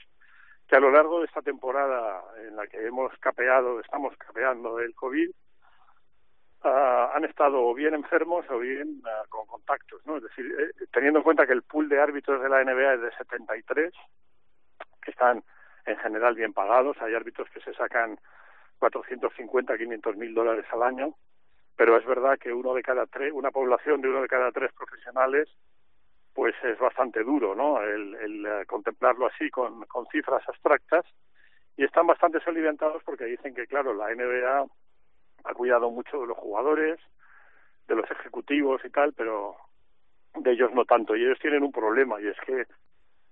que 0.68 0.76
a 0.76 0.80
lo 0.80 0.90
largo 0.90 1.20
de 1.20 1.26
esta 1.26 1.40
temporada 1.40 2.22
en 2.46 2.56
la 2.56 2.66
que 2.66 2.84
hemos 2.86 3.16
capeado, 3.18 3.80
estamos 3.80 4.14
capeando 4.18 4.78
el 4.80 4.94
COVID, 4.94 5.30
Uh, 6.66 7.14
han 7.14 7.24
estado 7.24 7.64
o 7.64 7.72
bien 7.74 7.94
enfermos 7.94 8.44
o 8.50 8.58
bien 8.58 9.00
uh, 9.04 9.28
con 9.28 9.46
contactos, 9.46 10.04
¿no? 10.04 10.16
Es 10.16 10.24
decir, 10.24 10.52
eh, 10.58 10.86
teniendo 10.92 11.20
en 11.20 11.22
cuenta 11.22 11.46
que 11.46 11.52
el 11.52 11.62
pool 11.62 11.88
de 11.88 12.00
árbitros 12.00 12.42
de 12.42 12.48
la 12.48 12.64
NBA 12.64 12.94
es 12.94 13.00
de 13.02 13.12
73, 13.18 13.94
que 15.00 15.10
están 15.12 15.44
en 15.84 15.96
general 15.98 16.34
bien 16.34 16.52
pagados, 16.52 17.00
hay 17.00 17.14
árbitros 17.14 17.48
que 17.50 17.60
se 17.60 17.72
sacan 17.74 18.18
450, 18.80 19.78
500 19.78 20.16
mil 20.16 20.34
dólares 20.34 20.64
al 20.72 20.82
año, 20.82 21.14
pero 21.76 21.96
es 21.96 22.04
verdad 22.04 22.36
que 22.36 22.52
uno 22.52 22.74
de 22.74 22.82
cada 22.82 23.06
tres, 23.06 23.32
una 23.32 23.52
población 23.52 24.00
de 24.00 24.08
uno 24.08 24.22
de 24.22 24.28
cada 24.28 24.50
tres 24.50 24.72
profesionales 24.72 25.48
pues 26.34 26.56
es 26.64 26.76
bastante 26.80 27.22
duro, 27.22 27.54
¿no? 27.54 27.80
El, 27.80 28.12
el, 28.16 28.44
eh, 28.44 28.66
contemplarlo 28.66 29.26
así 29.26 29.50
con, 29.50 29.84
con 29.84 30.04
cifras 30.06 30.42
abstractas 30.48 31.04
y 31.76 31.84
están 31.84 32.08
bastante 32.08 32.40
soliviantados 32.40 33.04
porque 33.04 33.26
dicen 33.26 33.54
que, 33.54 33.68
claro, 33.68 33.94
la 33.94 34.12
NBA 34.12 34.66
ha 35.46 35.54
cuidado 35.54 35.90
mucho 35.90 36.20
de 36.20 36.26
los 36.26 36.36
jugadores, 36.38 36.98
de 37.88 37.94
los 37.94 38.10
ejecutivos 38.10 38.84
y 38.84 38.90
tal, 38.90 39.12
pero 39.12 39.56
de 40.34 40.52
ellos 40.52 40.72
no 40.72 40.84
tanto. 40.84 41.16
Y 41.16 41.24
ellos 41.24 41.38
tienen 41.38 41.62
un 41.62 41.72
problema 41.72 42.20
y 42.20 42.28
es 42.28 42.36
que, 42.44 42.66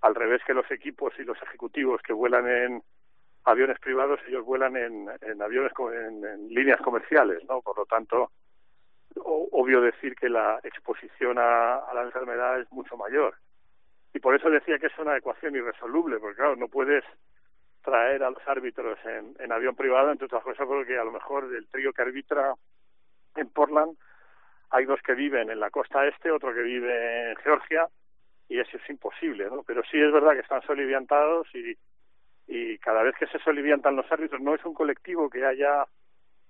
al 0.00 0.14
revés 0.14 0.42
que 0.46 0.54
los 0.54 0.70
equipos 0.70 1.12
y 1.18 1.24
los 1.24 1.40
ejecutivos 1.42 2.00
que 2.02 2.12
vuelan 2.12 2.48
en 2.48 2.82
aviones 3.44 3.78
privados, 3.78 4.20
ellos 4.26 4.44
vuelan 4.44 4.76
en, 4.76 5.08
aviones 5.42 5.72
en, 5.92 6.24
en 6.24 6.48
líneas 6.48 6.80
comerciales, 6.80 7.42
¿no? 7.48 7.60
Por 7.62 7.76
lo 7.78 7.86
tanto, 7.86 8.30
o- 9.16 9.48
obvio 9.52 9.80
decir 9.80 10.14
que 10.14 10.28
la 10.28 10.60
exposición 10.62 11.38
a, 11.38 11.76
a 11.76 11.94
la 11.94 12.02
enfermedad 12.02 12.60
es 12.60 12.70
mucho 12.72 12.96
mayor. 12.96 13.34
Y 14.12 14.20
por 14.20 14.34
eso 14.34 14.48
decía 14.48 14.78
que 14.78 14.86
es 14.86 14.98
una 14.98 15.16
ecuación 15.16 15.56
irresoluble, 15.56 16.18
porque 16.20 16.36
claro, 16.36 16.56
no 16.56 16.68
puedes 16.68 17.04
traer 17.85 18.24
a 18.24 18.30
los 18.30 18.43
árbitros 18.49 18.99
en, 19.05 19.53
avión 19.53 19.76
privado, 19.76 20.11
entre 20.11 20.26
otras 20.26 20.43
cosas 20.43 20.66
porque 20.66 20.99
a 20.99 21.05
lo 21.05 21.12
mejor 21.12 21.49
del 21.49 21.68
trío 21.68 21.93
que 21.93 22.03
arbitra 22.03 22.55
en 23.37 23.49
Portland 23.51 23.97
hay 24.70 24.87
dos 24.87 25.01
que 25.03 25.14
viven 25.14 25.51
en 25.51 25.61
la 25.61 25.70
costa 25.70 26.07
este, 26.07 26.32
otro 26.32 26.53
que 26.53 26.62
vive 26.62 27.30
en 27.30 27.37
Georgia, 27.37 27.87
y 28.49 28.59
eso 28.59 28.76
es 28.76 28.91
imposible, 28.91 29.47
¿no? 29.47 29.62
Pero 29.62 29.82
sí 29.91 30.01
es 30.01 30.12
verdad 30.12 30.32
que 30.32 30.41
están 30.41 30.62
soliviantados 30.62 31.47
y, 31.55 31.76
y 32.47 32.78
cada 32.78 33.03
vez 33.03 33.14
que 33.16 33.26
se 33.28 33.39
soliviantan 33.39 33.97
los 33.97 34.11
árbitros 34.11 34.41
no 34.41 34.55
es 34.55 34.64
un 34.64 34.74
colectivo 34.74 35.30
que 35.30 35.45
haya 35.45 35.87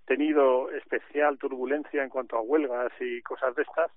tenido 0.07 0.71
especial 0.71 1.39
turbulencia 1.39 2.03
en 2.03 2.11
cuanto 2.11 2.37
a 2.37 2.43
huelgas 2.43 2.93
y 3.01 3.23
cosas 3.23 3.55
de 3.55 3.63
estas, 3.63 3.91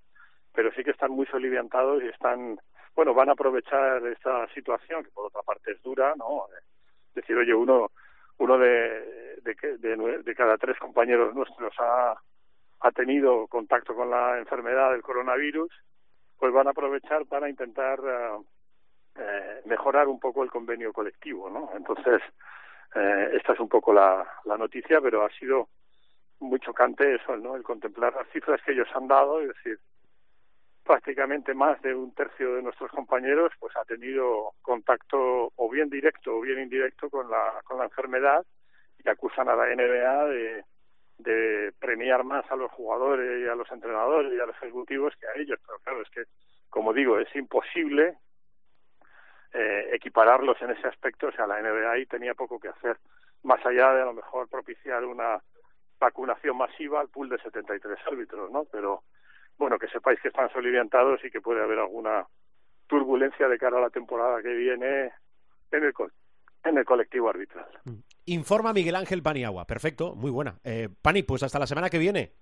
pero 0.53 0.71
sí 0.73 0.83
que 0.83 0.91
están 0.91 1.11
muy 1.11 1.25
soliviantados 1.27 2.03
y 2.03 2.07
están, 2.07 2.59
bueno, 2.95 3.13
van 3.13 3.29
a 3.29 3.33
aprovechar 3.33 4.05
esta 4.07 4.47
situación, 4.53 5.03
que 5.03 5.11
por 5.11 5.27
otra 5.27 5.41
parte 5.43 5.71
es 5.71 5.81
dura, 5.83 6.13
¿no? 6.17 6.45
Decir, 7.17 7.35
oye, 7.35 7.53
uno, 7.53 7.89
uno 8.37 8.57
de, 8.59 9.41
de, 9.41 9.77
de, 9.79 10.23
de 10.23 10.35
cada 10.35 10.55
tres 10.57 10.77
compañeros 10.77 11.33
nuestros 11.33 11.73
ha, 11.79 12.15
tenido 12.93 13.47
contacto 13.47 13.95
con 13.95 14.11
la 14.11 14.37
enfermedad 14.37 14.91
del 14.91 15.01
coronavirus, 15.01 15.71
pues 16.37 16.53
van 16.53 16.67
a 16.67 16.71
aprovechar 16.71 17.25
para 17.25 17.49
intentar 17.49 17.99
eh, 17.99 18.37
eh, 19.15 19.61
mejorar 19.65 20.07
un 20.07 20.19
poco 20.19 20.43
el 20.43 20.51
convenio 20.51 20.93
colectivo, 20.93 21.49
¿no? 21.49 21.71
Entonces, 21.75 22.21
eh, 22.93 23.29
esta 23.33 23.53
es 23.53 23.59
un 23.59 23.67
poco 23.67 23.91
la, 23.93 24.25
la 24.45 24.57
noticia, 24.57 25.01
pero 25.01 25.25
ha 25.25 25.29
sido 25.31 25.69
muy 26.39 26.59
chocante 26.59 27.15
eso, 27.15 27.35
¿no? 27.35 27.55
El 27.55 27.63
contemplar 27.63 28.13
las 28.13 28.29
cifras 28.29 28.61
que 28.63 28.73
ellos 28.73 28.87
han 28.93 29.07
dado, 29.07 29.41
es 29.41 29.47
decir, 29.49 29.79
prácticamente 30.87 31.53
más 31.53 31.81
de 31.81 31.93
un 31.93 32.13
tercio 32.15 32.55
de 32.55 32.63
nuestros 32.63 32.89
compañeros 32.91 33.51
pues 33.59 33.75
ha 33.75 33.85
tenido 33.85 34.53
contacto 34.61 35.51
o 35.55 35.69
bien 35.69 35.89
directo 35.89 36.37
o 36.37 36.41
bien 36.41 36.59
indirecto 36.59 37.09
con 37.09 37.29
la 37.29 37.61
con 37.65 37.77
la 37.77 37.85
enfermedad 37.85 38.45
y 39.03 39.09
acusan 39.09 39.49
a 39.49 39.55
la 39.55 39.67
NBA 39.67 40.25
de 40.27 40.65
de 41.19 41.73
premiar 41.79 42.23
más 42.23 42.49
a 42.51 42.55
los 42.55 42.71
jugadores 42.71 43.43
y 43.43 43.49
a 43.49 43.55
los 43.55 43.69
entrenadores 43.71 44.31
y 44.33 44.39
a 44.39 44.45
los 44.45 44.55
ejecutivos 44.57 45.13
que 45.19 45.27
a 45.27 45.41
ellos, 45.41 45.59
pero 45.65 45.79
claro, 45.79 46.01
es 46.01 46.09
que 46.09 46.23
como 46.69 46.93
digo, 46.93 47.19
es 47.19 47.33
imposible 47.35 48.17
eh, 49.53 49.89
equipararlos 49.93 50.61
en 50.61 50.71
ese 50.71 50.87
aspecto, 50.87 51.27
o 51.27 51.31
sea, 51.31 51.47
la 51.47 51.61
NBA 51.61 51.91
ahí 51.91 52.05
tenía 52.05 52.33
poco 52.33 52.59
que 52.59 52.67
hacer, 52.67 52.97
más 53.43 53.65
allá 53.65 53.93
de 53.93 54.01
a 54.01 54.05
lo 54.05 54.13
mejor 54.13 54.47
propiciar 54.49 55.03
una 55.05 55.41
vacunación 55.99 56.57
masiva 56.57 56.99
al 56.99 57.09
pool 57.09 57.29
de 57.29 57.39
73 57.39 57.97
árbitros, 58.05 58.51
¿no? 58.51 58.65
Pero 58.71 59.03
bueno, 59.57 59.77
que 59.79 59.87
sepáis 59.87 60.19
que 60.21 60.27
están 60.29 60.49
soliviantados 60.51 61.23
y 61.25 61.29
que 61.31 61.41
puede 61.41 61.61
haber 61.63 61.79
alguna 61.79 62.25
turbulencia 62.87 63.47
de 63.47 63.57
cara 63.57 63.77
a 63.77 63.81
la 63.81 63.89
temporada 63.89 64.41
que 64.41 64.53
viene 64.53 65.11
en 65.71 65.83
el, 65.83 65.93
co- 65.93 66.09
en 66.63 66.77
el 66.77 66.85
colectivo 66.85 67.29
arbitral. 67.29 67.65
Informa 68.25 68.73
Miguel 68.73 68.95
Ángel 68.95 69.21
Paniagua. 69.23 69.65
Perfecto, 69.65 70.15
muy 70.15 70.31
buena. 70.31 70.57
Eh, 70.63 70.89
Pani, 71.01 71.23
pues 71.23 71.43
hasta 71.43 71.59
la 71.59 71.67
semana 71.67 71.89
que 71.89 71.97
viene. 71.97 72.33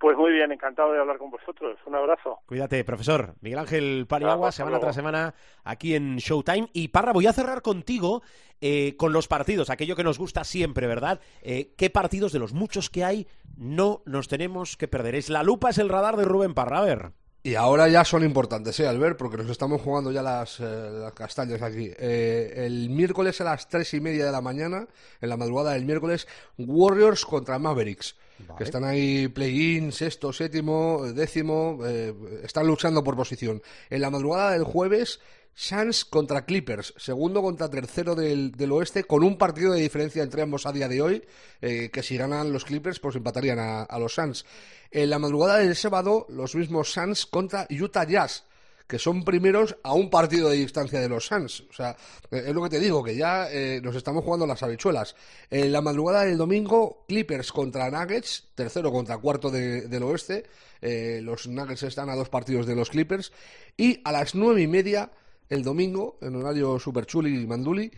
Pues 0.00 0.16
muy 0.16 0.32
bien, 0.32 0.50
encantado 0.50 0.92
de 0.94 0.98
hablar 0.98 1.18
con 1.18 1.30
vosotros. 1.30 1.76
Un 1.84 1.94
abrazo. 1.94 2.38
Cuídate, 2.46 2.82
profesor. 2.84 3.34
Miguel 3.42 3.58
Ángel 3.58 4.06
Paniagua, 4.08 4.48
Hasta 4.48 4.56
semana 4.56 4.70
luego. 4.76 4.86
tras 4.86 4.96
semana 4.96 5.34
aquí 5.62 5.94
en 5.94 6.16
Showtime. 6.16 6.70
Y 6.72 6.88
Parra, 6.88 7.12
voy 7.12 7.26
a 7.26 7.34
cerrar 7.34 7.60
contigo 7.60 8.22
eh, 8.62 8.96
con 8.96 9.12
los 9.12 9.28
partidos, 9.28 9.68
aquello 9.68 9.96
que 9.96 10.02
nos 10.02 10.18
gusta 10.18 10.42
siempre, 10.44 10.86
¿verdad? 10.86 11.20
Eh, 11.42 11.74
¿Qué 11.76 11.90
partidos 11.90 12.32
de 12.32 12.38
los 12.38 12.54
muchos 12.54 12.88
que 12.88 13.04
hay 13.04 13.26
no 13.58 14.00
nos 14.06 14.26
tenemos 14.26 14.78
que 14.78 14.88
perder? 14.88 15.16
Es 15.16 15.28
la 15.28 15.42
lupa, 15.42 15.68
es 15.68 15.76
el 15.76 15.90
radar 15.90 16.16
de 16.16 16.24
Rubén 16.24 16.54
Parra. 16.54 16.78
A 16.78 16.84
ver. 16.84 17.12
Y 17.42 17.54
ahora 17.54 17.88
ya 17.88 18.04
son 18.04 18.22
importantes, 18.22 18.78
¿eh, 18.80 18.86
Albert? 18.86 19.16
Porque 19.16 19.38
nos 19.38 19.48
estamos 19.48 19.80
jugando 19.80 20.12
ya 20.12 20.22
las, 20.22 20.60
eh, 20.60 20.90
las 21.00 21.12
castañas 21.14 21.62
aquí. 21.62 21.90
Eh, 21.98 22.52
el 22.66 22.90
miércoles 22.90 23.40
a 23.40 23.44
las 23.44 23.66
tres 23.66 23.94
y 23.94 24.00
media 24.00 24.26
de 24.26 24.32
la 24.32 24.42
mañana, 24.42 24.86
en 25.22 25.28
la 25.28 25.38
madrugada 25.38 25.72
del 25.72 25.86
miércoles, 25.86 26.28
Warriors 26.58 27.24
contra 27.24 27.58
Mavericks. 27.58 28.16
Que 28.56 28.64
están 28.64 28.84
ahí 28.84 29.28
play-in, 29.28 29.92
sexto, 29.92 30.32
séptimo, 30.32 31.04
décimo, 31.12 31.78
eh, 31.84 32.14
están 32.42 32.66
luchando 32.66 33.04
por 33.04 33.16
posición. 33.16 33.62
En 33.90 34.00
la 34.00 34.10
madrugada 34.10 34.52
del 34.52 34.64
jueves, 34.64 35.20
Suns 35.60 36.06
contra 36.06 36.46
Clippers, 36.46 36.94
segundo 36.96 37.42
contra 37.42 37.68
tercero 37.68 38.14
del, 38.14 38.52
del 38.52 38.72
oeste, 38.72 39.04
con 39.04 39.22
un 39.22 39.36
partido 39.36 39.74
de 39.74 39.82
diferencia 39.82 40.22
entre 40.22 40.40
ambos 40.40 40.64
a 40.64 40.72
día 40.72 40.88
de 40.88 41.02
hoy, 41.02 41.22
eh, 41.60 41.90
que 41.92 42.02
si 42.02 42.16
ganan 42.16 42.50
los 42.50 42.64
Clippers, 42.64 42.98
pues 42.98 43.14
empatarían 43.16 43.58
a, 43.58 43.98
los 43.98 44.14
Suns. 44.14 44.46
En 44.90 45.10
la 45.10 45.18
madrugada 45.18 45.58
del 45.58 45.76
sábado, 45.76 46.24
los 46.30 46.54
mismos 46.54 46.90
Suns 46.90 47.26
contra 47.26 47.66
Utah 47.70 48.04
Jazz, 48.04 48.44
que 48.86 48.98
son 48.98 49.22
primeros 49.22 49.76
a 49.82 49.92
un 49.92 50.08
partido 50.08 50.48
de 50.48 50.56
distancia 50.56 50.98
de 50.98 51.10
los 51.10 51.26
Suns. 51.26 51.64
O 51.68 51.74
sea, 51.74 51.94
eh, 52.30 52.44
es 52.46 52.54
lo 52.54 52.62
que 52.62 52.70
te 52.70 52.80
digo, 52.80 53.04
que 53.04 53.14
ya 53.14 53.52
eh, 53.52 53.82
nos 53.82 53.94
estamos 53.96 54.24
jugando 54.24 54.46
las 54.46 54.62
habichuelas. 54.62 55.14
En 55.50 55.72
la 55.72 55.82
madrugada 55.82 56.24
del 56.24 56.38
domingo, 56.38 57.04
Clippers 57.06 57.52
contra 57.52 57.90
Nuggets, 57.90 58.48
tercero 58.54 58.90
contra 58.90 59.18
cuarto 59.18 59.50
de- 59.50 59.82
del 59.88 60.04
oeste. 60.04 60.44
Los 60.80 61.46
Nuggets 61.46 61.82
están 61.82 62.08
a 62.08 62.16
dos 62.16 62.30
partidos 62.30 62.64
de 62.64 62.74
los 62.74 62.88
Clippers. 62.88 63.30
Y 63.76 64.00
a 64.04 64.12
las 64.12 64.34
nueve 64.34 64.62
y 64.62 64.66
media, 64.66 65.10
el 65.50 65.62
domingo, 65.62 66.18
en 66.22 66.36
horario 66.36 66.78
super 66.78 67.04
chuli 67.04 67.42
y 67.42 67.46
manduli, 67.46 67.90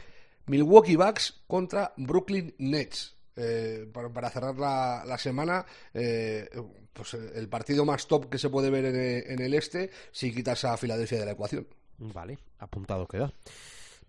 Milwaukee 0.47 0.97
Bucks 0.97 1.43
contra 1.47 1.93
Brooklyn 1.97 2.55
Nets. 2.59 3.17
Eh, 3.35 3.89
para, 3.91 4.13
para 4.13 4.29
cerrar 4.29 4.59
la, 4.59 5.05
la 5.07 5.17
semana, 5.17 5.65
eh, 5.95 6.51
pues 6.93 7.15
eh, 7.15 7.33
el 7.37 7.49
partido 7.49 7.87
más 7.87 8.07
top 8.07 8.29
que 8.29 8.37
se 8.37 8.51
puede 8.51 8.69
ver 8.69 8.85
en, 8.85 9.33
en 9.33 9.41
el 9.41 9.55
este, 9.55 9.91
si 10.11 10.35
quitas 10.35 10.67
a 10.67 10.77
Filadelfia 10.77 11.19
de 11.19 11.25
la 11.25 11.33
ecuación. 11.33 11.67
Vale, 11.97 12.39
apuntado 12.59 13.07
queda. 13.07 13.33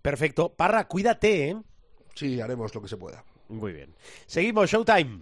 Perfecto. 0.02 0.54
Parra, 0.54 0.88
cuídate, 0.90 1.50
¿eh? 1.50 1.62
Sí, 2.16 2.42
haremos 2.42 2.76
lo 2.76 2.82
que 2.82 2.90
se 2.90 2.98
pueda. 2.98 3.24
Muy 3.48 3.72
bien. 3.72 3.96
Seguimos, 4.26 4.70
Showtime. 4.70 5.22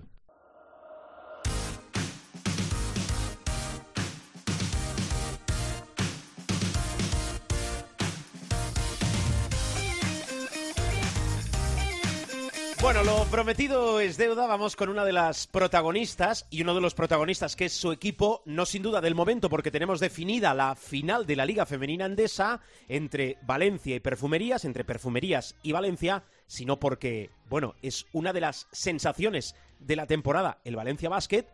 Bueno, 12.81 13.03
lo 13.03 13.25
prometido 13.25 13.99
es 13.99 14.17
deuda. 14.17 14.47
Vamos 14.47 14.75
con 14.75 14.89
una 14.89 15.05
de 15.05 15.13
las 15.13 15.45
protagonistas 15.45 16.47
y 16.49 16.63
uno 16.63 16.73
de 16.73 16.81
los 16.81 16.95
protagonistas 16.95 17.55
que 17.55 17.65
es 17.65 17.73
su 17.73 17.91
equipo, 17.91 18.41
no 18.45 18.65
sin 18.65 18.81
duda 18.81 19.01
del 19.01 19.13
momento, 19.13 19.49
porque 19.49 19.69
tenemos 19.69 19.99
definida 19.99 20.55
la 20.55 20.73
final 20.73 21.27
de 21.27 21.35
la 21.35 21.45
Liga 21.45 21.67
Femenina 21.67 22.05
Andesa 22.05 22.59
entre 22.87 23.37
Valencia 23.43 23.95
y 23.95 23.99
Perfumerías, 23.99 24.65
entre 24.65 24.83
Perfumerías 24.83 25.55
y 25.61 25.73
Valencia, 25.73 26.23
sino 26.47 26.79
porque, 26.79 27.29
bueno, 27.45 27.75
es 27.83 28.07
una 28.13 28.33
de 28.33 28.41
las 28.41 28.67
sensaciones 28.71 29.55
de 29.79 29.95
la 29.95 30.07
temporada, 30.07 30.57
el 30.63 30.75
Valencia 30.75 31.07
Basket 31.07 31.45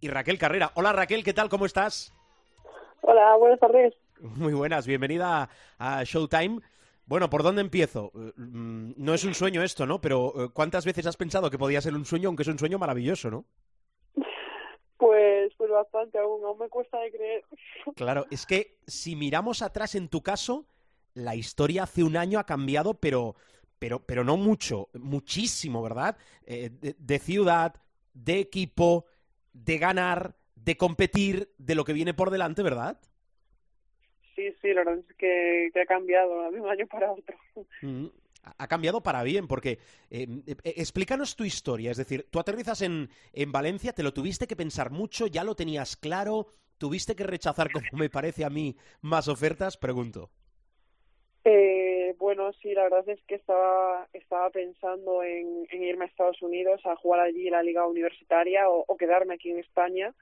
y 0.00 0.08
Raquel 0.08 0.36
Carrera. 0.36 0.72
Hola 0.74 0.92
Raquel, 0.92 1.22
¿qué 1.22 1.32
tal? 1.32 1.48
¿Cómo 1.48 1.66
estás? 1.66 2.12
Hola, 3.02 3.36
buenas 3.36 3.60
tardes. 3.60 3.94
Muy 4.20 4.52
buenas, 4.52 4.84
bienvenida 4.84 5.48
a 5.78 6.02
Showtime. 6.02 6.60
Bueno, 7.06 7.30
¿por 7.30 7.42
dónde 7.42 7.62
empiezo? 7.62 8.12
Eh, 8.14 8.32
mm, 8.36 8.94
No 8.96 9.14
es 9.14 9.24
un 9.24 9.34
sueño 9.34 9.62
esto, 9.62 9.86
¿no? 9.86 10.00
Pero 10.00 10.44
eh, 10.44 10.48
¿cuántas 10.52 10.84
veces 10.84 11.06
has 11.06 11.16
pensado 11.16 11.50
que 11.50 11.58
podía 11.58 11.80
ser 11.80 11.94
un 11.94 12.04
sueño, 12.04 12.28
aunque 12.28 12.42
es 12.42 12.48
un 12.48 12.58
sueño 12.58 12.78
maravilloso, 12.78 13.30
¿no? 13.30 13.46
Pues, 14.98 15.52
pues 15.56 15.70
bastante 15.70 16.18
aún, 16.18 16.44
aún 16.44 16.58
me 16.58 16.68
cuesta 16.68 16.98
de 17.00 17.12
creer. 17.12 17.44
Claro, 17.94 18.26
es 18.30 18.44
que 18.44 18.78
si 18.86 19.14
miramos 19.14 19.62
atrás 19.62 19.94
en 19.94 20.08
tu 20.08 20.22
caso, 20.22 20.66
la 21.14 21.34
historia 21.36 21.84
hace 21.84 22.02
un 22.02 22.16
año 22.16 22.38
ha 22.38 22.44
cambiado, 22.46 22.94
pero, 22.94 23.36
pero, 23.78 24.04
pero 24.04 24.24
no 24.24 24.36
mucho, 24.36 24.88
muchísimo, 24.94 25.82
¿verdad? 25.82 26.16
Eh, 26.44 26.70
de, 26.70 26.96
de 26.98 27.18
ciudad, 27.18 27.74
de 28.14 28.40
equipo, 28.40 29.06
de 29.52 29.78
ganar, 29.78 30.36
de 30.56 30.76
competir, 30.76 31.54
de 31.58 31.74
lo 31.76 31.84
que 31.84 31.92
viene 31.92 32.14
por 32.14 32.30
delante, 32.30 32.62
¿verdad? 32.62 32.98
Sí, 34.36 34.52
sí, 34.62 34.68
la 34.74 34.84
verdad 34.84 34.98
es 35.08 35.16
que, 35.16 35.70
que 35.72 35.80
ha 35.80 35.86
cambiado 35.86 36.50
de 36.52 36.60
un 36.60 36.68
año 36.68 36.86
para 36.86 37.10
otro. 37.12 37.36
Mm, 37.80 38.06
ha- 38.58 38.68
cambiado 38.68 39.02
para 39.02 39.22
bien, 39.22 39.46
porque 39.48 39.78
eh, 40.10 40.26
eh, 40.46 40.56
explícanos 40.76 41.36
tu 41.36 41.44
historia. 41.44 41.90
Es 41.90 41.96
decir, 41.96 42.28
tú 42.30 42.38
aterrizas 42.40 42.82
en, 42.82 43.10
en 43.32 43.52
Valencia, 43.52 43.92
te 43.92 44.02
lo 44.02 44.12
tuviste 44.14 44.46
que 44.46 44.56
pensar 44.56 44.90
mucho, 44.90 45.26
ya 45.26 45.44
lo 45.44 45.54
tenías 45.56 45.96
claro, 45.96 46.46
¿Tuviste 46.78 47.16
que 47.16 47.24
rechazar, 47.24 47.70
como 47.72 47.86
me 47.92 48.10
parece 48.10 48.44
a 48.44 48.50
mí, 48.50 48.76
más 49.00 49.28
ofertas? 49.28 49.78
Pregunto. 49.78 50.30
Eh, 51.44 52.14
bueno, 52.18 52.52
sí, 52.54 52.74
la 52.74 52.84
verdad 52.84 53.08
es 53.08 53.22
que 53.24 53.36
estaba, 53.36 54.08
estaba 54.12 54.50
pensando 54.50 55.22
en, 55.22 55.66
en 55.70 55.82
irme 55.84 56.04
a 56.06 56.08
Estados 56.08 56.42
Unidos 56.42 56.80
a 56.84 56.96
jugar 56.96 57.20
allí 57.20 57.48
la 57.50 57.62
liga 57.62 57.86
universitaria 57.86 58.68
o, 58.68 58.84
o 58.88 58.96
quedarme 58.96 59.34
aquí 59.34 59.50
en 59.50 59.60
España. 59.60 60.12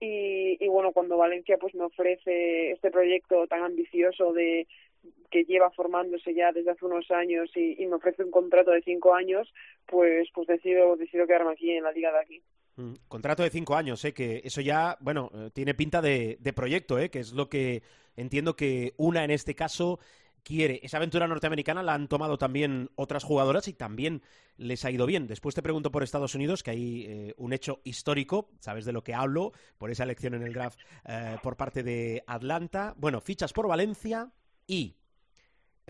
Y, 0.00 0.56
y, 0.64 0.68
bueno, 0.68 0.92
cuando 0.92 1.18
Valencia 1.18 1.58
pues 1.58 1.74
me 1.74 1.84
ofrece 1.84 2.70
este 2.70 2.90
proyecto 2.90 3.46
tan 3.46 3.62
ambicioso 3.62 4.32
de 4.32 4.66
que 5.30 5.44
lleva 5.44 5.70
formándose 5.70 6.34
ya 6.34 6.52
desde 6.52 6.72
hace 6.72 6.84
unos 6.84 7.10
años 7.10 7.50
y, 7.54 7.86
me 7.86 7.94
ofrece 7.94 8.24
un 8.24 8.30
contrato 8.30 8.72
de 8.72 8.82
cinco 8.82 9.14
años, 9.14 9.48
pues 9.86 10.28
pues 10.34 10.48
decido 10.48 10.96
decido 10.96 11.26
quedarme 11.26 11.52
aquí 11.52 11.70
en 11.70 11.84
la 11.84 11.92
liga 11.92 12.12
de 12.12 12.18
aquí. 12.18 12.42
Mm, 12.76 12.94
contrato 13.08 13.42
de 13.42 13.50
cinco 13.50 13.76
años, 13.76 14.04
¿eh? 14.04 14.12
que 14.12 14.40
eso 14.44 14.60
ya, 14.60 14.96
bueno, 15.00 15.30
eh, 15.34 15.50
tiene 15.52 15.74
pinta 15.74 16.02
de, 16.02 16.36
de 16.40 16.52
proyecto, 16.52 16.98
¿eh? 16.98 17.10
que 17.10 17.20
es 17.20 17.32
lo 17.32 17.48
que 17.48 17.82
entiendo 18.16 18.56
que 18.56 18.92
una 18.96 19.24
en 19.24 19.30
este 19.30 19.54
caso 19.54 20.00
quiere. 20.42 20.80
Esa 20.82 20.96
aventura 20.96 21.26
norteamericana 21.26 21.82
la 21.82 21.94
han 21.94 22.08
tomado 22.08 22.38
también 22.38 22.90
otras 22.94 23.24
jugadoras 23.24 23.68
y 23.68 23.72
también 23.72 24.22
les 24.56 24.84
ha 24.84 24.90
ido 24.90 25.06
bien. 25.06 25.26
Después 25.26 25.54
te 25.54 25.62
pregunto 25.62 25.90
por 25.90 26.02
Estados 26.02 26.34
Unidos, 26.34 26.62
que 26.62 26.70
hay 26.70 27.04
eh, 27.06 27.34
un 27.36 27.52
hecho 27.52 27.80
histórico, 27.84 28.50
sabes 28.60 28.84
de 28.84 28.92
lo 28.92 29.02
que 29.02 29.14
hablo, 29.14 29.52
por 29.78 29.90
esa 29.90 30.04
elección 30.04 30.34
en 30.34 30.42
el 30.42 30.52
draft 30.52 30.78
eh, 31.06 31.36
por 31.42 31.56
parte 31.56 31.82
de 31.82 32.22
Atlanta. 32.26 32.94
Bueno, 32.96 33.20
fichas 33.20 33.52
por 33.52 33.68
Valencia 33.68 34.30
y 34.66 34.96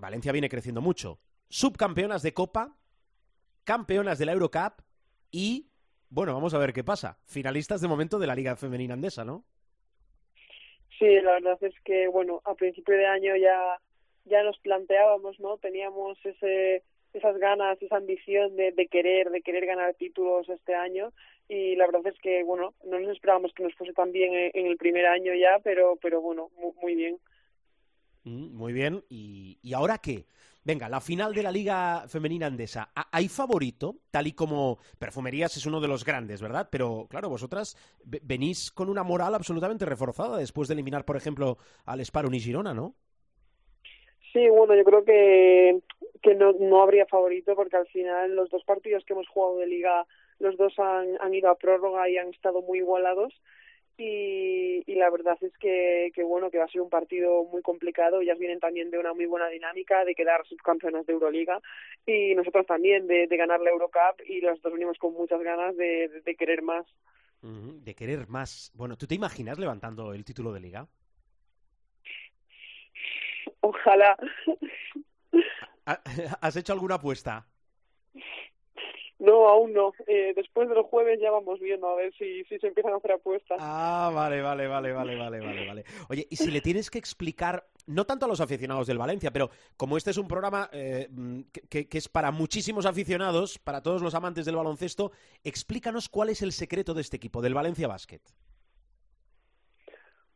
Valencia 0.01 0.33
viene 0.33 0.49
creciendo 0.49 0.81
mucho. 0.81 1.21
Subcampeonas 1.49 2.23
de 2.23 2.33
Copa, 2.33 2.77
campeonas 3.65 4.19
de 4.19 4.27
la 4.27 4.33
Eurocup 4.33 4.83
y, 5.31 5.71
bueno, 6.09 6.33
vamos 6.35 6.55
a 6.55 6.59
ver 6.59 6.73
qué 6.73 6.85
pasa. 6.85 7.19
Finalistas 7.27 7.81
de 7.81 7.89
momento 7.89 8.19
de 8.19 8.27
la 8.27 8.35
Liga 8.35 8.57
Femenina 8.57 8.95
Andesa, 8.95 9.25
¿no? 9.25 9.45
Sí, 10.99 11.07
la 11.23 11.33
verdad 11.33 11.59
es 11.63 11.75
que, 11.85 12.09
bueno, 12.09 12.43
a 12.45 12.55
principio 12.55 12.95
de 12.95 13.07
año 13.07 13.37
ya 13.37 13.81
ya 14.25 14.43
nos 14.43 14.59
planteábamos, 14.59 15.39
¿no? 15.41 15.59
Teníamos 15.59 16.19
ese 16.25 16.83
esas 17.13 17.37
ganas, 17.39 17.83
esa 17.83 17.97
ambición 17.97 18.55
de, 18.55 18.71
de 18.71 18.87
querer, 18.87 19.31
de 19.31 19.43
querer 19.43 19.67
ganar 19.67 19.95
títulos 19.95 20.49
este 20.49 20.77
año 20.77 21.13
y 21.49 21.75
la 21.75 21.87
verdad 21.87 22.07
es 22.07 22.19
que, 22.21 22.45
bueno, 22.45 22.75
no 22.85 23.01
nos 23.01 23.11
esperábamos 23.11 23.53
que 23.53 23.65
nos 23.65 23.75
fuese 23.75 23.93
tan 23.93 24.13
bien 24.13 24.33
en, 24.55 24.67
el 24.67 24.77
primer 24.77 25.07
año 25.07 25.35
ya, 25.35 25.59
pero, 25.65 25.99
pero 26.01 26.21
bueno, 26.21 26.49
muy, 26.57 26.73
muy 26.81 26.95
bien. 26.95 27.19
Mm, 28.23 28.55
muy 28.55 28.73
bien. 28.73 29.03
¿Y, 29.09 29.59
¿Y 29.61 29.75
ahora 29.75 29.99
qué? 29.99 30.27
Venga, 30.63 30.89
la 30.89 31.01
final 31.01 31.35
de 31.35 31.43
la 31.43 31.51
Liga 31.51 32.05
Femenina 32.07 32.47
Andesa. 32.47 32.93
¿Hay 32.95 33.29
favorito? 33.29 33.97
Tal 34.13 34.29
y 34.29 34.33
como 34.33 34.79
Perfumerías 34.99 35.57
es 35.57 35.67
uno 35.67 35.81
de 35.81 35.89
los 35.89 36.05
grandes, 36.05 36.41
¿verdad? 36.41 36.69
Pero 36.71 37.09
claro, 37.11 37.29
vosotras 37.29 37.77
venís 38.05 38.71
con 38.71 38.89
una 38.89 39.03
moral 39.03 39.35
absolutamente 39.35 39.87
reforzada 39.87 40.37
después 40.37 40.69
de 40.69 40.75
eliminar, 40.75 41.05
por 41.05 41.17
ejemplo, 41.17 41.59
al 41.85 42.05
Sparun 42.05 42.35
y 42.35 42.41
Girona, 42.41 42.75
¿no? 42.75 42.95
Sí, 44.33 44.49
bueno, 44.49 44.77
yo 44.77 44.85
creo 44.85 45.05
que, 45.05 45.81
que 46.23 46.35
no, 46.35 46.53
no 46.53 46.83
habría 46.83 47.07
favorito 47.07 47.57
porque 47.57 47.77
al 47.77 47.87
final 47.89 48.37
los 48.37 48.49
dos 48.51 48.63
partidos 48.65 49.05
que 49.05 49.13
hemos 49.13 49.29
jugado 49.29 49.59
de 49.59 49.67
liga, 49.67 50.07
los 50.39 50.57
dos 50.57 50.79
han, 50.79 51.17
han 51.21 51.35
ido 51.35 51.51
a 51.51 51.59
prórroga 51.59 52.09
y 52.09 52.17
han 52.17 52.29
estado 52.29 52.63
muy 52.63 52.79
igualados. 52.79 53.35
Y, 53.99 54.83
y 54.91 54.95
la 54.95 55.11
verdad 55.11 55.37
es 55.43 55.53
que, 55.59 56.11
que 56.15 56.23
bueno 56.23 56.51
que 56.51 56.57
va 56.57 56.65
a 56.65 56.69
ser 56.69 56.81
un 56.81 56.89
partido 56.89 57.45
muy 57.45 57.61
complicado. 57.61 58.21
Ellas 58.21 58.39
vienen 58.39 58.59
también 58.61 58.91
de 58.91 58.99
una 58.99 59.13
muy 59.13 59.27
buena 59.27 59.49
dinámica 59.49 60.05
de 60.07 60.15
quedar 60.15 60.47
subcampeonas 60.47 61.05
de 61.05 61.13
Euroliga 61.13 61.61
y 62.07 62.35
nosotros 62.35 62.65
también 62.65 63.07
de, 63.07 63.27
de 63.27 63.37
ganar 63.37 63.61
la 63.61 63.71
Eurocup 63.71 64.23
y 64.25 64.41
los 64.41 64.63
dos 64.63 64.73
venimos 64.73 64.97
con 64.97 65.13
muchas 65.13 65.43
ganas 65.43 65.77
de, 65.77 66.09
de, 66.25 66.35
querer 66.35 66.63
más. 66.63 66.87
De 67.43 67.95
querer 67.95 68.27
más. 68.29 68.73
Bueno 68.75 68.97
tú 68.97 69.07
te 69.07 69.17
imaginas 69.17 69.59
levantando 69.59 70.15
el 70.15 70.25
título 70.25 70.51
de 70.55 70.61
liga 70.61 70.89
ojalá 73.61 74.17
¿Has 76.41 76.57
hecho 76.57 76.73
alguna 76.73 76.97
apuesta? 76.97 77.47
No, 79.21 79.49
aún 79.49 79.75
no. 79.75 79.93
Eh, 80.07 80.33
después 80.35 80.69
de 80.69 80.75
los 80.75 80.87
jueves 80.87 81.21
ya 81.21 81.31
vamos 81.31 81.61
viendo 81.61 81.87
a 81.89 81.95
ver 81.95 82.13
si, 82.15 82.43
si 82.45 82.59
se 82.59 82.69
empiezan 82.69 82.95
a 82.95 82.97
hacer 82.97 83.13
apuestas. 83.13 83.59
Ah, 83.61 84.11
vale, 84.15 84.41
vale, 84.41 84.67
vale, 84.67 84.93
vale, 84.93 85.17
vale, 85.17 85.41
vale, 85.41 85.67
vale. 85.67 85.85
Oye, 86.09 86.27
y 86.31 86.37
si 86.37 86.51
le 86.51 86.63
tienes 86.63 86.91
que 86.91 86.99
explicar, 86.99 87.67
no 87.87 88.07
tanto 88.07 88.25
a 88.25 88.29
los 88.29 88.41
aficionados 88.41 88.87
del 88.87 88.97
Valencia, 88.97 89.31
pero 89.31 89.51
como 89.77 89.99
este 89.99 90.11
es 90.11 90.17
un 90.17 90.27
programa 90.27 90.71
eh, 90.73 91.09
que, 91.69 91.87
que, 91.87 91.99
es 91.99 92.09
para 92.09 92.31
muchísimos 92.31 92.87
aficionados, 92.87 93.59
para 93.59 93.83
todos 93.83 94.01
los 94.01 94.15
amantes 94.15 94.47
del 94.47 94.57
baloncesto, 94.57 95.13
explícanos 95.45 96.09
cuál 96.09 96.31
es 96.31 96.41
el 96.41 96.53
secreto 96.53 96.95
de 96.95 97.03
este 97.03 97.17
equipo, 97.19 97.43
del 97.43 97.53
Valencia 97.53 97.89
Basket. 97.89 98.23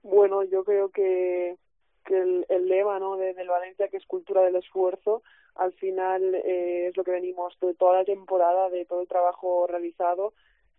Bueno, 0.03 0.45
yo 0.45 0.62
creo 0.62 0.91
que, 0.91 1.57
que 2.05 2.18
el, 2.18 2.46
el 2.48 2.68
lema 2.68 2.98
¿no? 2.98 3.16
de, 3.16 3.34
del 3.34 3.48
Valencia, 3.48 3.88
que 3.88 3.96
es 3.96 4.07
cultura 4.07 4.42
del 4.42 4.57
esfuerzo, 4.57 5.22
al 5.55 5.72
final 5.74 6.34
eh, 6.34 6.88
es 6.88 6.96
lo 6.96 7.05
que 7.05 7.12
venimos 7.12 7.59
de 7.61 7.74
toda 7.74 7.98
la 7.98 8.05
temporada, 8.05 8.70
de 8.70 8.84
todo 8.84 9.02
el 9.02 9.09
trabajo 9.09 9.66
realizado, 9.66 10.32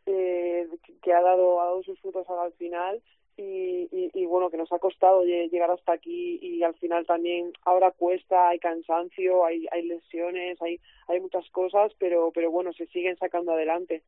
eh, 0.06 0.68
que 1.02 1.14
ha 1.14 1.22
dado, 1.22 1.62
ha 1.62 1.66
dado 1.66 1.84
sus 1.84 2.00
frutos 2.00 2.30
al 2.30 2.54
final 2.54 3.02
y, 3.38 3.88
y, 3.92 4.12
y, 4.14 4.26
bueno, 4.26 4.50
que 4.50 4.58
nos 4.58 4.72
ha 4.72 4.80
costado 4.80 5.24
llegar 5.24 5.72
hasta 5.72 5.94
aquí 5.94 6.40
y 6.42 6.64
al 6.64 6.76
final 6.76 7.06
también 7.06 7.52
ahora 7.64 7.92
cuesta, 7.92 8.50
hay 8.50 8.60
cansancio, 8.60 9.46
hay, 9.46 9.66
hay 9.72 9.84
lesiones, 9.84 10.62
hay, 10.62 10.80
hay 11.08 11.20
muchas 11.20 11.50
cosas, 11.50 11.92
pero, 12.00 12.32
pero 12.34 12.52
bueno, 12.52 12.72
se 12.74 12.86
siguen 12.88 13.18
sacando 13.18 13.54
adelante. 13.54 14.04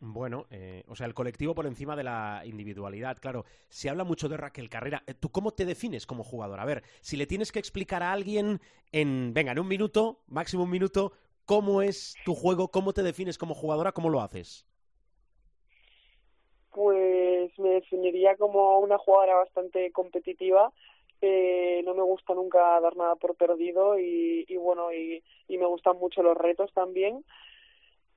Bueno, 0.00 0.44
eh, 0.50 0.84
o 0.86 0.94
sea, 0.94 1.06
el 1.06 1.14
colectivo 1.14 1.54
por 1.54 1.66
encima 1.66 1.96
de 1.96 2.04
la 2.04 2.42
individualidad, 2.44 3.16
claro. 3.18 3.46
Se 3.68 3.88
habla 3.88 4.04
mucho 4.04 4.28
de 4.28 4.36
Raquel 4.36 4.68
Carrera. 4.68 5.02
Eh, 5.06 5.14
¿Tú 5.14 5.30
cómo 5.30 5.52
te 5.52 5.64
defines 5.64 6.06
como 6.06 6.24
jugador? 6.24 6.60
A 6.60 6.66
ver, 6.66 6.82
si 7.00 7.16
le 7.16 7.26
tienes 7.26 7.52
que 7.52 7.58
explicar 7.58 8.02
a 8.02 8.12
alguien 8.12 8.60
en, 8.92 9.32
venga, 9.32 9.52
en 9.52 9.58
un 9.58 9.68
minuto, 9.68 10.20
máximo 10.28 10.64
un 10.64 10.70
minuto, 10.70 11.12
cómo 11.46 11.80
es 11.80 12.16
tu 12.26 12.34
juego, 12.34 12.68
cómo 12.68 12.92
te 12.92 13.02
defines 13.02 13.38
como 13.38 13.54
jugadora, 13.54 13.92
cómo 13.92 14.10
lo 14.10 14.20
haces. 14.20 14.66
Pues 16.72 17.58
me 17.58 17.70
definiría 17.70 18.36
como 18.36 18.80
una 18.80 18.98
jugadora 18.98 19.36
bastante 19.36 19.90
competitiva. 19.90 20.70
Eh, 21.22 21.80
no 21.86 21.94
me 21.94 22.02
gusta 22.02 22.34
nunca 22.34 22.78
dar 22.80 22.94
nada 22.94 23.14
por 23.16 23.36
perdido 23.36 23.98
y, 23.98 24.44
bueno, 24.58 24.92
y 24.92 25.22
me 25.48 25.64
gustan 25.64 25.96
mucho 25.96 26.22
los 26.22 26.36
retos 26.36 26.70
también. 26.74 27.24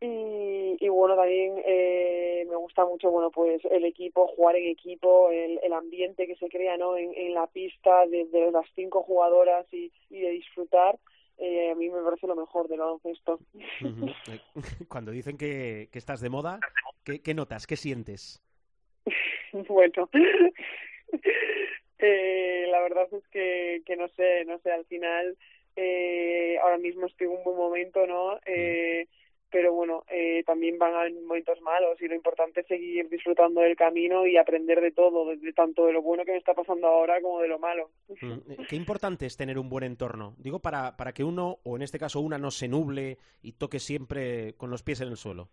Y, 0.02 0.78
y, 0.80 0.88
bueno 0.88 1.18
también 1.18 1.62
eh, 1.66 2.45
me 2.50 2.56
gusta 2.56 2.86
mucho 2.86 3.12
bueno 3.12 3.32
pues 3.32 3.62
el 3.66 3.84
equipo 3.84 4.28
jugar 4.28 4.56
en 4.56 4.70
equipo 4.70 5.30
el, 5.30 5.60
el 5.62 5.74
ambiente 5.74 6.26
que 6.26 6.38
se 6.38 6.47
crea 6.47 6.78
no 6.78 6.95
en, 6.95 7.14
en 7.16 7.34
la 7.34 7.47
pista 7.47 8.08
de, 8.08 8.24
de, 8.28 8.50
las 8.50 8.66
cinco 8.76 9.04
jugadoras 9.04 9.66
y, 9.74 9.91
y 10.10 10.22
de 10.22 10.30
disfrutar 10.30 10.97
eh, 11.38 11.72
a 11.72 11.76
mí 11.76 11.89
me 11.89 12.02
parece 12.02 12.28
lo 12.28 12.36
mejor 12.36 12.70
del 12.70 12.80
baloncesto. 12.80 13.39
-huh. 13.82 14.14
cuando 14.88 15.12
dicen 15.12 15.38
que, 15.38 15.89
que 15.91 16.00
estás 16.00 16.22
de 16.22 16.30
moda 16.30 16.60
¿qué, 17.04 17.22
qué 17.22 17.34
notas 17.34 17.68
qué 17.68 17.76
sientes 17.76 18.41
bueno 19.68 20.10
eh, 22.00 22.68
la 22.72 22.80
verdad 22.82 23.08
es 23.12 23.28
que 23.28 23.82
que 23.86 23.97
no 23.97 24.08
sé 24.10 24.45
no 24.45 24.60
sé 24.60 24.72
al 24.72 24.86
final 24.86 25.38
eh, 25.76 26.58
ahora 26.64 26.78
mismo 26.78 27.06
estoy 27.06 27.28
en 27.28 27.34
un 27.34 27.43
buen 27.43 27.58
momento 27.58 28.08
no 28.08 28.39
eh, 28.45 29.08
pero 29.52 29.74
bueno, 29.74 30.04
eh, 30.10 30.43
también 30.45 30.78
van 30.78 30.93
a 30.93 31.02
haber 31.02 31.14
momentos 31.14 31.60
malos 31.62 32.02
y 32.02 32.08
lo 32.08 32.16
importante 32.16 32.62
es 32.62 32.68
seguir 32.68 33.10
disfrutando 33.10 33.62
del 33.62 33.76
camino 33.76 34.28
y 34.28 34.38
aprender 34.38 34.82
de 34.82 34.91
todo, 34.91 35.36
de, 35.36 35.54
tanto 35.54 35.86
de 35.86 35.93
lo 35.93 36.02
bueno 36.02 36.26
que 36.26 36.32
me 36.32 36.38
está 36.38 36.54
pasando 36.54 36.88
ahora 36.88 37.22
como 37.22 37.41
de 37.41 37.47
lo 37.47 37.60
malo. 37.60 37.89
Qué 38.70 38.76
importante 38.76 39.26
es 39.26 39.38
tener 39.38 39.58
un 39.58 39.70
buen 39.70 39.84
entorno. 39.84 40.36
Digo, 40.38 40.60
para, 40.60 40.95
para 40.97 41.14
que 41.14 41.24
uno, 41.24 41.60
o 41.64 41.76
en 41.76 41.82
este 41.82 42.00
caso 42.00 42.20
una, 42.20 42.38
no 42.38 42.52
se 42.52 42.68
nuble 42.68 43.18
y 43.41 43.54
toque 43.54 43.80
siempre 43.80 44.54
con 44.54 44.70
los 44.70 44.84
pies 44.84 45.02
en 45.02 45.10
el 45.10 45.18
suelo. 45.18 45.50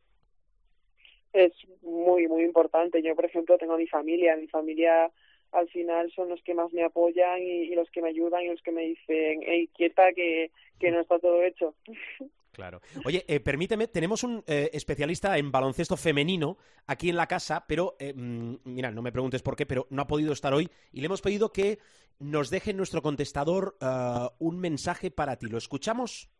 Es 1.32 1.52
muy, 1.82 2.28
muy 2.28 2.44
importante. 2.44 3.02
Yo, 3.02 3.14
por 3.14 3.24
ejemplo, 3.24 3.58
tengo 3.58 3.74
a 3.74 3.78
mi 3.78 3.86
familia. 3.86 4.36
Mi 4.36 4.46
familia 4.46 5.10
al 5.52 5.68
final 5.68 6.10
son 6.12 6.28
los 6.28 6.42
que 6.42 6.54
más 6.54 6.72
me 6.72 6.84
apoyan 6.84 7.40
y, 7.42 7.62
y 7.62 7.74
los 7.74 7.90
que 7.90 8.02
me 8.02 8.08
ayudan 8.08 8.42
y 8.42 8.48
los 8.48 8.62
que 8.62 8.72
me 8.72 8.82
dicen, 8.82 9.40
hey, 9.42 9.68
quieta, 9.74 10.12
que, 10.12 10.50
que 10.78 10.90
no 10.90 11.00
está 11.00 11.18
todo 11.18 11.42
hecho. 11.42 11.74
Claro. 12.56 12.80
Oye, 13.04 13.22
eh, 13.28 13.38
permíteme, 13.38 13.86
tenemos 13.86 14.24
un 14.24 14.42
eh, 14.46 14.70
especialista 14.72 15.36
en 15.36 15.52
baloncesto 15.52 15.94
femenino 15.94 16.56
aquí 16.86 17.10
en 17.10 17.16
la 17.16 17.26
casa, 17.26 17.66
pero 17.68 17.96
eh, 17.98 18.14
mira, 18.14 18.90
no 18.90 19.02
me 19.02 19.12
preguntes 19.12 19.42
por 19.42 19.56
qué, 19.56 19.66
pero 19.66 19.86
no 19.90 20.00
ha 20.00 20.06
podido 20.06 20.32
estar 20.32 20.54
hoy 20.54 20.70
y 20.90 21.00
le 21.00 21.06
hemos 21.06 21.20
pedido 21.20 21.52
que 21.52 21.80
nos 22.18 22.48
deje 22.48 22.70
en 22.70 22.78
nuestro 22.78 23.02
contestador 23.02 23.76
uh, 23.82 24.28
un 24.38 24.58
mensaje 24.58 25.10
para 25.10 25.36
ti. 25.36 25.48
¿Lo 25.48 25.58
escuchamos? 25.58 26.30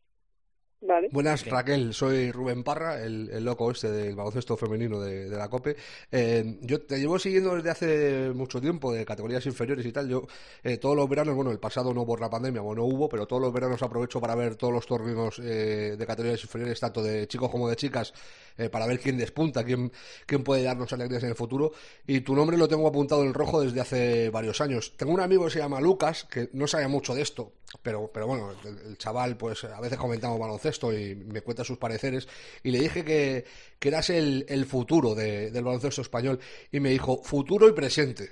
Vale. 0.81 1.09
Buenas, 1.11 1.47
Raquel. 1.47 1.95
Soy 1.95 2.31
Rubén 2.31 2.63
Parra, 2.63 3.03
el, 3.03 3.31
el 3.31 3.45
loco 3.45 3.71
este 3.71 3.91
del 3.91 4.15
baloncesto 4.15 4.57
femenino 4.57 5.01
de, 5.01 5.29
de 5.29 5.37
la 5.37 5.49
COPE. 5.49 5.75
Eh, 6.13 6.59
yo 6.61 6.83
te 6.83 6.99
llevo 6.99 7.19
siguiendo 7.19 7.57
desde 7.57 7.71
hace 7.71 8.33
mucho 8.35 8.61
tiempo, 8.61 8.93
de 8.93 9.05
categorías 9.05 9.45
inferiores 9.47 9.87
y 9.87 9.93
tal. 9.93 10.09
Yo 10.09 10.27
eh, 10.63 10.77
todos 10.77 10.95
los 10.95 11.09
veranos, 11.09 11.35
bueno, 11.35 11.51
el 11.51 11.59
pasado 11.59 11.95
no 11.95 12.05
por 12.05 12.21
la 12.21 12.29
pandemia, 12.29 12.61
bueno, 12.61 12.83
no 12.83 12.89
hubo, 12.89 13.09
pero 13.09 13.27
todos 13.27 13.41
los 13.41 13.53
veranos 13.53 13.83
aprovecho 13.83 14.21
para 14.21 14.35
ver 14.35 14.57
todos 14.57 14.73
los 14.73 14.87
torneos 14.87 15.41
eh, 15.43 15.97
de 15.99 16.07
categorías 16.07 16.43
inferiores, 16.43 16.79
tanto 16.79 17.03
de 17.03 17.27
chicos 17.27 17.51
como 17.51 17.69
de 17.69 17.77
chicas, 17.77 18.13
eh, 18.59 18.69
para 18.69 18.87
ver 18.87 19.01
quién 19.01 19.17
despunta, 19.17 19.65
quién, 19.65 19.91
quién 20.27 20.45
puede 20.45 20.63
darnos 20.63 20.93
alegrías 20.93 21.23
en 21.23 21.31
el 21.31 21.37
futuro. 21.37 21.73
Y 22.07 22.21
tu 22.21 22.35
nombre 22.35 22.57
lo 22.59 22.69
tengo 22.69 22.87
apuntado 22.87 23.25
en 23.25 23.33
rojo 23.33 23.63
desde 23.63 23.81
hace 23.81 24.31
varios 24.31 24.61
años. 24.61 24.93
Tengo 24.97 25.13
un 25.13 25.21
amigo 25.21 25.47
que 25.47 25.53
se 25.53 25.59
llama 25.59 25.81
Lucas, 25.81 26.25
que 26.25 26.51
no 26.53 26.67
sabe 26.67 26.87
mucho 26.87 27.15
de 27.15 27.23
esto, 27.23 27.53
pero, 27.83 28.11
pero 28.13 28.27
bueno, 28.27 28.53
el, 28.65 28.97
chaval, 28.99 29.37
pues 29.37 29.65
a 29.65 29.81
veces 29.81 29.99
comentamos 29.99 30.39
baloncesto 30.39 30.93
y 30.93 31.15
me 31.15 31.41
cuenta 31.41 31.65
sus 31.65 31.79
pareceres. 31.79 32.27
Y 32.63 32.71
le 32.71 32.81
dije 32.81 33.05
que, 33.05 33.45
que 33.79 33.89
eras 33.89 34.11
el, 34.11 34.45
el 34.49 34.67
futuro 34.67 35.15
de- 35.15 35.51
del 35.51 35.65
baloncesto 35.65 36.03
español. 36.03 36.39
Y 36.73 36.81
me 36.81 36.91
dijo, 36.91 37.23
futuro 37.23 37.69
y 37.69 37.73
presente. 37.73 38.31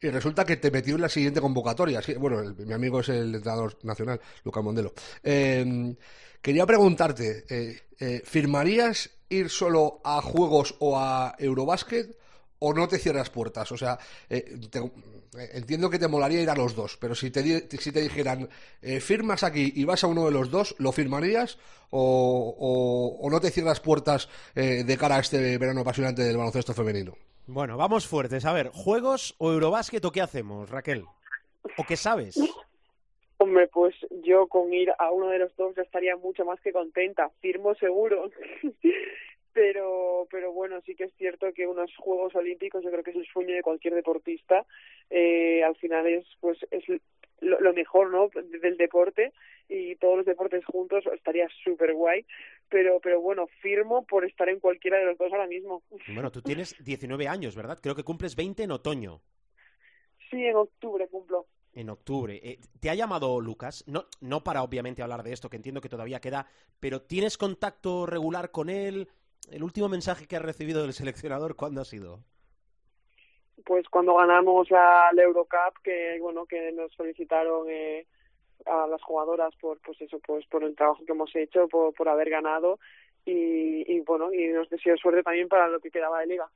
Y 0.00 0.08
resulta 0.10 0.44
que 0.44 0.56
te 0.56 0.70
metió 0.70 0.96
en 0.96 1.00
la 1.02 1.08
siguiente 1.08 1.40
convocatoria. 1.40 2.00
Bueno, 2.18 2.54
mi 2.58 2.72
amigo 2.72 3.00
es 3.00 3.08
el 3.08 3.34
entrenador 3.34 3.78
nacional, 3.84 4.20
Lucas 4.44 4.62
Mondelo. 4.62 4.92
Eh, 5.22 5.94
quería 6.42 6.66
preguntarte, 6.66 7.44
eh, 7.48 7.80
eh, 7.98 8.22
¿firmarías 8.24 9.10
ir 9.30 9.48
solo 9.48 10.00
a 10.04 10.20
Juegos 10.20 10.74
o 10.80 10.98
a 10.98 11.34
Eurobásquet 11.38 12.16
o 12.66 12.72
no 12.74 12.88
te 12.88 12.98
cierras 12.98 13.30
puertas? 13.30 13.70
O 13.72 13.76
sea, 13.76 13.98
eh, 14.30 14.58
te- 14.70 14.78
eh, 14.78 15.50
entiendo 15.54 15.90
que 15.90 15.98
te 15.98 16.08
molaría 16.08 16.40
ir 16.40 16.48
a 16.50 16.54
los 16.56 16.74
dos, 16.74 16.96
pero 16.96 17.14
si 17.14 17.30
te, 17.30 17.42
di- 17.42 17.60
si 17.78 17.92
te 17.92 18.00
dijeran, 18.00 18.48
eh, 18.82 19.00
firmas 19.00 19.42
aquí 19.42 19.72
y 19.74 19.84
vas 19.84 20.02
a 20.04 20.06
uno 20.06 20.24
de 20.24 20.30
los 20.30 20.50
dos, 20.50 20.74
¿lo 20.78 20.92
firmarías 20.92 21.58
o, 21.90 22.54
o- 22.58 23.26
o 23.26 23.30
no 23.30 23.40
te 23.40 23.50
cierras 23.50 23.80
puertas 23.80 24.28
eh, 24.54 24.84
de 24.84 24.96
cara 24.96 25.16
a 25.16 25.20
este 25.20 25.58
verano 25.58 25.82
apasionante 25.82 26.22
del 26.22 26.36
baloncesto 26.36 26.72
femenino? 26.74 27.16
Bueno, 27.46 27.76
vamos 27.76 28.06
fuertes. 28.06 28.44
A 28.46 28.52
ver, 28.54 28.70
¿juegos 28.72 29.34
o 29.38 29.52
Eurobásquet 29.52 30.04
o 30.04 30.12
qué 30.12 30.22
hacemos, 30.22 30.70
Raquel? 30.70 31.04
¿O 31.76 31.84
qué 31.84 31.96
sabes? 31.96 32.40
Hombre, 33.36 33.68
pues 33.68 33.94
yo 34.24 34.46
con 34.46 34.72
ir 34.72 34.90
a 34.98 35.10
uno 35.10 35.28
de 35.28 35.40
los 35.40 35.54
dos 35.56 35.74
ya 35.76 35.82
estaría 35.82 36.16
mucho 36.16 36.44
más 36.46 36.58
que 36.60 36.72
contenta, 36.72 37.30
firmo 37.40 37.74
seguro. 37.74 38.30
pero, 39.54 40.26
pero 40.30 40.52
bueno, 40.52 40.80
sí 40.84 40.94
que 40.94 41.04
es 41.04 41.14
cierto 41.16 41.52
que 41.54 41.66
unos 41.66 41.90
Juegos 41.96 42.34
Olímpicos 42.34 42.82
yo 42.82 42.90
creo 42.90 43.04
que 43.04 43.12
es 43.12 43.16
el 43.16 43.26
sueño 43.26 43.54
de 43.54 43.62
cualquier 43.62 43.94
deportista. 43.94 44.66
Eh, 45.08 45.62
al 45.62 45.76
final 45.76 46.06
es, 46.06 46.26
pues, 46.40 46.58
es 46.72 46.84
lo, 47.40 47.60
lo 47.60 47.72
mejor, 47.72 48.10
¿no? 48.10 48.28
Del 48.60 48.76
deporte 48.76 49.32
y 49.68 49.94
todos 49.96 50.18
los 50.18 50.26
deportes 50.26 50.64
juntos 50.64 51.04
estaría 51.14 51.48
súper 51.62 51.94
guay. 51.94 52.26
Pero, 52.68 52.98
pero 53.00 53.20
bueno, 53.20 53.46
firmo 53.62 54.04
por 54.04 54.24
estar 54.24 54.48
en 54.48 54.58
cualquiera 54.58 54.98
de 54.98 55.06
los 55.06 55.18
dos 55.18 55.32
ahora 55.32 55.46
mismo. 55.46 55.82
Bueno, 56.08 56.32
tú 56.32 56.42
tienes 56.42 56.74
19 56.84 57.28
años, 57.28 57.54
¿verdad? 57.54 57.78
Creo 57.80 57.94
que 57.94 58.02
cumples 58.02 58.34
20 58.34 58.64
en 58.64 58.72
otoño. 58.72 59.22
Sí, 60.30 60.44
en 60.44 60.56
octubre 60.56 61.06
cumplo. 61.06 61.46
En 61.72 61.90
octubre. 61.90 62.40
Eh, 62.42 62.58
¿Te 62.80 62.90
ha 62.90 62.94
llamado 62.94 63.40
Lucas? 63.40 63.84
No, 63.86 64.06
no 64.20 64.42
para 64.42 64.64
obviamente 64.64 65.02
hablar 65.02 65.22
de 65.22 65.32
esto, 65.32 65.48
que 65.48 65.56
entiendo 65.56 65.80
que 65.80 65.88
todavía 65.88 66.20
queda, 66.20 66.46
pero 66.80 67.02
¿tienes 67.02 67.38
contacto 67.38 68.06
regular 68.06 68.50
con 68.50 68.68
él? 68.68 69.08
¿El 69.50 69.62
último 69.62 69.88
mensaje 69.88 70.26
que 70.26 70.36
has 70.36 70.42
recibido 70.42 70.82
del 70.82 70.92
seleccionador 70.92 71.56
cuándo 71.56 71.80
ha 71.80 71.84
sido? 71.84 72.20
pues 73.64 73.88
cuando 73.88 74.14
ganamos 74.16 74.70
la, 74.70 75.10
Eurocup 75.16 75.78
que 75.82 76.18
bueno 76.20 76.46
que 76.46 76.72
nos 76.72 76.92
solicitaron 76.92 77.66
eh, 77.68 78.06
a 78.66 78.86
las 78.86 79.02
jugadoras 79.02 79.54
por 79.60 79.80
pues 79.80 80.00
eso 80.00 80.18
pues 80.24 80.46
por 80.46 80.64
el 80.64 80.76
trabajo 80.76 81.04
que 81.04 81.12
hemos 81.12 81.34
hecho 81.34 81.68
por, 81.68 81.94
por 81.94 82.08
haber 82.08 82.30
ganado 82.30 82.78
y, 83.24 83.90
y 83.90 84.00
bueno 84.00 84.32
y 84.32 84.48
nos 84.48 84.68
deseo 84.68 84.96
suerte 84.96 85.22
también 85.22 85.48
para 85.48 85.68
lo 85.68 85.80
que 85.80 85.90
quedaba 85.90 86.20
de 86.20 86.26
liga 86.26 86.48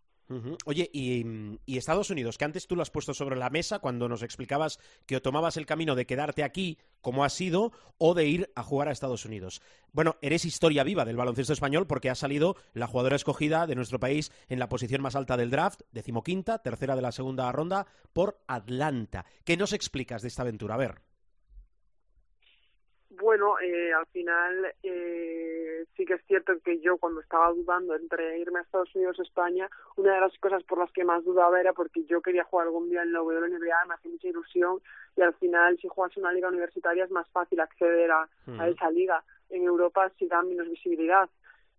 Oye, 0.66 0.90
y, 0.92 1.24
mm, 1.24 1.58
y 1.64 1.78
Estados 1.78 2.10
Unidos, 2.10 2.36
que 2.36 2.44
antes 2.44 2.66
tú 2.66 2.76
lo 2.76 2.82
has 2.82 2.90
puesto 2.90 3.14
sobre 3.14 3.36
la 3.36 3.48
mesa 3.48 3.78
cuando 3.78 4.08
nos 4.08 4.22
explicabas 4.22 4.78
que 5.06 5.20
tomabas 5.20 5.56
el 5.56 5.64
camino 5.64 5.94
de 5.94 6.06
quedarte 6.06 6.44
aquí, 6.44 6.78
como 7.00 7.24
has 7.24 7.32
sido, 7.32 7.72
o 7.96 8.14
de 8.14 8.26
ir 8.26 8.50
a 8.54 8.62
jugar 8.62 8.88
a 8.88 8.92
Estados 8.92 9.24
Unidos. 9.24 9.62
Bueno, 9.92 10.16
eres 10.20 10.44
historia 10.44 10.84
viva 10.84 11.04
del 11.04 11.16
baloncesto 11.16 11.52
español 11.52 11.86
porque 11.86 12.10
has 12.10 12.18
salido 12.18 12.56
la 12.74 12.86
jugadora 12.86 13.16
escogida 13.16 13.66
de 13.66 13.74
nuestro 13.74 13.98
país 13.98 14.30
en 14.48 14.58
la 14.58 14.68
posición 14.68 15.02
más 15.02 15.16
alta 15.16 15.36
del 15.36 15.50
draft, 15.50 15.82
decimoquinta, 15.92 16.62
tercera 16.62 16.94
de 16.94 17.02
la 17.02 17.12
segunda 17.12 17.50
ronda, 17.50 17.86
por 18.12 18.38
Atlanta. 18.46 19.24
¿Qué 19.44 19.56
nos 19.56 19.72
explicas 19.72 20.22
de 20.22 20.28
esta 20.28 20.42
aventura? 20.42 20.74
A 20.74 20.78
ver. 20.78 20.94
bueno 23.10 23.58
eh, 23.60 23.92
al 23.92 24.06
final 24.06 24.74
eh, 24.82 25.67
sí 25.96 26.04
que 26.04 26.14
es 26.14 26.24
cierto 26.26 26.52
que 26.64 26.80
yo 26.80 26.96
cuando 26.98 27.20
estaba 27.20 27.50
dudando 27.52 27.94
entre 27.94 28.38
irme 28.38 28.58
a 28.58 28.62
Estados 28.62 28.94
Unidos 28.94 29.18
o 29.18 29.22
España 29.22 29.68
una 29.96 30.14
de 30.14 30.20
las 30.20 30.36
cosas 30.38 30.62
por 30.64 30.78
las 30.78 30.90
que 30.92 31.04
más 31.04 31.24
dudaba 31.24 31.60
era 31.60 31.72
porque 31.72 32.04
yo 32.04 32.20
quería 32.20 32.44
jugar 32.44 32.66
algún 32.66 32.88
día 32.88 33.02
en 33.02 33.12
la 33.12 33.22
WNBA 33.22 33.84
me 33.86 33.94
hacía 33.94 34.10
mucha 34.10 34.28
ilusión 34.28 34.80
y 35.16 35.22
al 35.22 35.34
final 35.34 35.78
si 35.78 35.88
juegas 35.88 36.16
en 36.16 36.24
una 36.24 36.32
liga 36.32 36.48
universitaria 36.48 37.04
es 37.04 37.10
más 37.10 37.28
fácil 37.30 37.60
acceder 37.60 38.10
a, 38.10 38.28
a 38.58 38.68
esa 38.68 38.90
liga. 38.90 39.22
En 39.50 39.64
Europa 39.64 40.10
sí 40.18 40.26
da 40.26 40.42
menos 40.42 40.68
visibilidad 40.68 41.28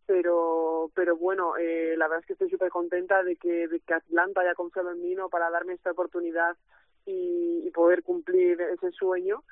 pero 0.06 0.90
pero 0.96 1.16
bueno 1.16 1.56
eh, 1.58 1.96
la 1.96 2.08
verdad 2.08 2.22
es 2.22 2.26
que 2.26 2.34
estoy 2.34 2.50
súper 2.50 2.70
contenta 2.70 3.24
de 3.24 3.36
que, 3.36 3.68
de 3.68 3.80
que 3.80 3.94
Atlanta 3.94 4.42
haya 4.42 4.56
confiado 4.56 4.92
en 4.92 5.02
mí 5.02 5.14
¿no? 5.14 5.30
para 5.30 5.52
darme 5.52 5.74
esta 5.74 5.92
oportunidad 5.92 6.58
y, 7.06 7.62
y 7.64 7.70
poder 7.72 8.02
cumplir 8.02 8.60
ese 8.60 8.92
sueño 8.92 9.44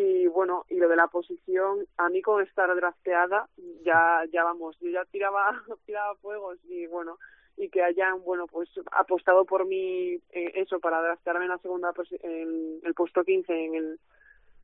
y 0.00 0.28
bueno 0.28 0.64
y 0.68 0.76
lo 0.76 0.88
de 0.88 0.94
la 0.94 1.08
posición 1.08 1.84
a 1.96 2.08
mí 2.08 2.22
con 2.22 2.40
estar 2.40 2.72
drafteada 2.72 3.48
ya 3.84 4.22
ya 4.32 4.44
vamos 4.44 4.76
yo 4.80 4.90
ya 4.90 5.04
tiraba 5.06 5.60
tiraba 5.86 6.14
fuegos 6.16 6.56
y 6.68 6.86
bueno 6.86 7.18
y 7.56 7.68
que 7.68 7.82
hayan 7.82 8.22
bueno 8.22 8.46
pues 8.46 8.68
apostado 8.92 9.44
por 9.44 9.66
mí 9.66 10.12
eh, 10.30 10.52
eso 10.54 10.78
para 10.78 11.02
draftearme 11.02 11.46
en 11.46 11.50
la 11.50 11.58
segunda 11.58 11.92
el 12.22 12.94
puesto 12.94 13.24
15 13.24 13.52
en 13.52 13.74
el 13.74 14.00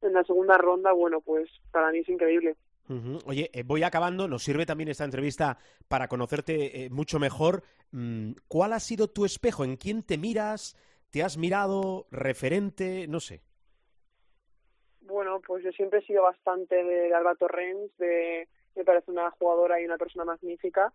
en 0.02 0.12
la 0.12 0.22
segunda 0.22 0.56
ronda 0.56 0.92
bueno 0.92 1.20
pues 1.20 1.50
para 1.72 1.90
mí 1.90 1.98
es 1.98 2.08
increíble. 2.08 2.56
Oye, 3.24 3.50
eh, 3.54 3.62
voy 3.62 3.82
acabando. 3.82 4.28
Nos 4.28 4.42
sirve 4.42 4.66
también 4.66 4.90
esta 4.90 5.06
entrevista 5.06 5.56
para 5.88 6.06
conocerte 6.06 6.84
eh, 6.84 6.90
mucho 6.90 7.18
mejor. 7.18 7.62
Mm, 7.92 8.32
¿Cuál 8.46 8.74
ha 8.74 8.78
sido 8.78 9.08
tu 9.08 9.24
espejo? 9.24 9.64
¿En 9.64 9.76
quién 9.76 10.02
te 10.02 10.18
miras? 10.18 10.76
¿Te 11.08 11.22
has 11.22 11.38
mirado? 11.38 12.06
¿Referente? 12.10 13.08
No 13.08 13.20
sé. 13.20 13.40
Bueno, 15.06 15.40
pues 15.46 15.62
yo 15.62 15.72
siempre 15.72 16.00
he 16.00 16.06
sido 16.06 16.22
bastante 16.22 16.82
de 16.82 17.14
Alba 17.14 17.34
Torrens, 17.34 17.96
de, 17.98 18.48
me 18.74 18.84
parece 18.84 19.10
una 19.10 19.30
jugadora 19.32 19.80
y 19.80 19.84
una 19.84 19.98
persona 19.98 20.24
magnífica 20.24 20.92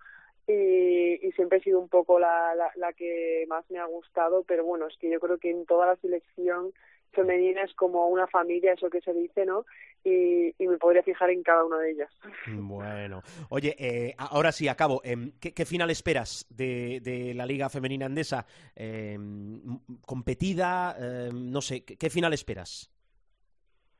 y, 0.47 1.31
siempre 1.35 1.59
he 1.59 1.63
sido 1.63 1.79
un 1.79 1.89
poco 1.89 2.19
la, 2.19 2.55
la, 2.55 2.71
la 2.75 2.91
que 2.93 3.45
más 3.47 3.63
me 3.69 3.79
ha 3.79 3.85
gustado, 3.85 4.43
pero 4.43 4.65
bueno, 4.65 4.87
es 4.87 4.97
que 4.97 5.09
yo 5.09 5.19
creo 5.19 5.37
que 5.37 5.51
en 5.51 5.65
toda 5.65 5.85
la 5.85 5.95
selección 5.97 6.73
femenina 7.11 7.63
es 7.63 7.73
como 7.73 8.07
una 8.07 8.27
familia, 8.27 8.73
eso 8.73 8.89
que 8.89 9.01
se 9.01 9.13
dice, 9.13 9.45
¿no? 9.45 9.65
Y, 10.03 10.53
y 10.61 10.67
me 10.67 10.77
podría 10.77 11.03
fijar 11.03 11.29
en 11.29 11.43
cada 11.43 11.65
una 11.65 11.77
de 11.79 11.91
ellas. 11.91 12.11
Bueno, 12.47 13.21
oye, 13.49 13.75
eh, 13.77 14.15
ahora 14.17 14.51
sí, 14.51 14.67
acabo. 14.67 15.01
Em, 15.03 15.31
¿qué, 15.39 15.65
final 15.65 15.89
esperas 15.89 16.45
de, 16.49 16.99
de 17.01 17.33
la 17.33 17.45
Liga 17.45 17.69
Femenina 17.69 18.05
Andesa? 18.05 18.45
Em, 18.75 19.79
¿Competida? 20.05 20.95
Em, 20.99 21.51
no 21.51 21.61
sé, 21.61 21.83
¿qué, 21.83 21.97
qué 21.97 22.09
final 22.09 22.33
esperas? 22.33 22.89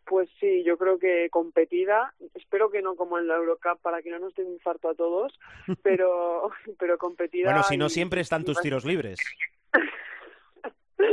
Pues 0.10 0.28
sí, 0.40 0.64
yo 0.64 0.76
creo 0.78 0.98
que 0.98 1.30
competida, 1.30 2.14
espero 2.34 2.72
que 2.72 2.82
no 2.82 2.96
como 2.96 3.20
en 3.20 3.28
la 3.28 3.36
Eurocup 3.36 3.80
para 3.82 4.02
que 4.02 4.10
no 4.10 4.18
nos 4.18 4.34
dé 4.34 4.44
un 4.44 4.54
infarto 4.54 4.90
a 4.90 4.96
todos, 4.96 5.40
pero 5.84 6.50
pero 6.80 6.98
competida. 6.98 7.46
Bueno, 7.52 7.64
si 7.64 7.78
no, 7.78 7.86
y- 7.86 7.90
siempre 7.92 8.22
están 8.22 8.44
tus 8.44 8.56
más- 8.56 8.64
tiros 8.64 8.86
libres. 8.86 9.20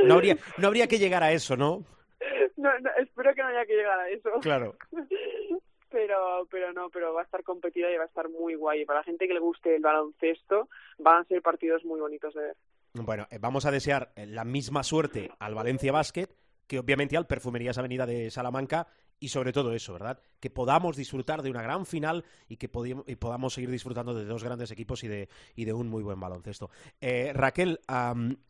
No 0.05 0.14
habría, 0.14 0.36
no 0.59 0.66
habría 0.66 0.88
que 0.88 0.99
llegar 0.99 1.22
a 1.22 1.32
eso, 1.32 1.57
¿no? 1.57 1.84
No, 2.57 2.78
no, 2.80 2.90
espero 2.99 3.34
que 3.34 3.42
no 3.42 3.49
haya 3.49 3.64
que 3.66 3.74
llegar 3.76 3.99
a 4.01 4.09
eso. 4.11 4.30
Claro. 4.40 4.74
Pero, 5.88 6.47
pero 6.51 6.72
no, 6.74 6.90
pero 6.90 7.14
va 7.14 7.22
a 7.22 7.24
estar 7.24 7.42
competida 7.42 7.90
y 7.90 7.97
va 7.97 8.03
a 8.03 8.07
estar 8.07 8.28
muy 8.28 8.55
guay. 8.55 8.84
Para 8.84 8.99
la 8.99 9.05
gente 9.05 9.26
que 9.26 9.32
le 9.32 9.40
guste 9.40 9.76
el 9.76 9.82
baloncesto, 9.82 10.68
van 10.99 11.22
a 11.22 11.24
ser 11.24 11.40
partidos 11.40 11.84
muy 11.84 12.01
bonitos 12.01 12.34
de 12.34 12.40
ver. 12.42 12.57
Bueno, 12.92 13.26
eh, 13.30 13.38
vamos 13.40 13.64
a 13.64 13.70
desear 13.70 14.11
eh, 14.16 14.26
la 14.26 14.44
misma 14.44 14.82
suerte 14.82 15.30
al 15.38 15.55
Valencia 15.55 15.92
Basket 15.92 16.28
que 16.66 16.78
obviamente 16.78 17.16
al 17.16 17.26
Perfumerías 17.26 17.78
Avenida 17.78 18.06
de 18.06 18.30
Salamanca 18.30 18.86
y 19.18 19.28
sobre 19.28 19.52
todo 19.52 19.72
eso, 19.72 19.92
¿verdad? 19.94 20.20
Que 20.40 20.50
podamos 20.50 20.96
disfrutar 20.96 21.42
de 21.42 21.50
una 21.50 21.62
gran 21.62 21.86
final 21.86 22.24
y 22.48 22.56
que 22.56 22.70
y 23.06 23.16
podamos 23.16 23.54
seguir 23.54 23.70
disfrutando 23.70 24.14
de 24.14 24.24
dos 24.24 24.44
grandes 24.44 24.70
equipos 24.70 25.04
y 25.04 25.08
de, 25.08 25.28
y 25.54 25.64
de 25.64 25.72
un 25.72 25.88
muy 25.88 26.02
buen 26.02 26.20
baloncesto. 26.20 26.70
Eh, 27.00 27.32
Raquel, 27.34 27.80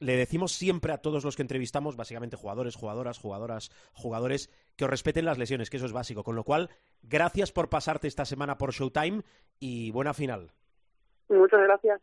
le 0.00 0.16
decimos 0.16 0.52
siempre 0.52 0.92
a 0.92 0.98
todos 0.98 1.24
los 1.24 1.36
que 1.36 1.42
entrevistamos, 1.42 1.96
básicamente 1.96 2.36
jugadores, 2.36 2.74
jugadoras, 2.74 3.18
jugadoras, 3.18 3.70
jugadores, 3.92 4.50
que 4.76 4.84
os 4.84 4.90
respeten 4.90 5.24
las 5.24 5.38
lesiones, 5.38 5.70
que 5.70 5.76
eso 5.76 5.86
es 5.86 5.92
básico. 5.92 6.24
Con 6.24 6.36
lo 6.36 6.44
cual, 6.44 6.70
gracias 7.02 7.52
por 7.52 7.68
pasarte 7.68 8.08
esta 8.08 8.24
semana 8.24 8.58
por 8.58 8.72
Showtime 8.72 9.22
y 9.60 9.90
buena 9.92 10.14
final. 10.14 10.50
Muchas 11.28 11.60
gracias. 11.60 12.00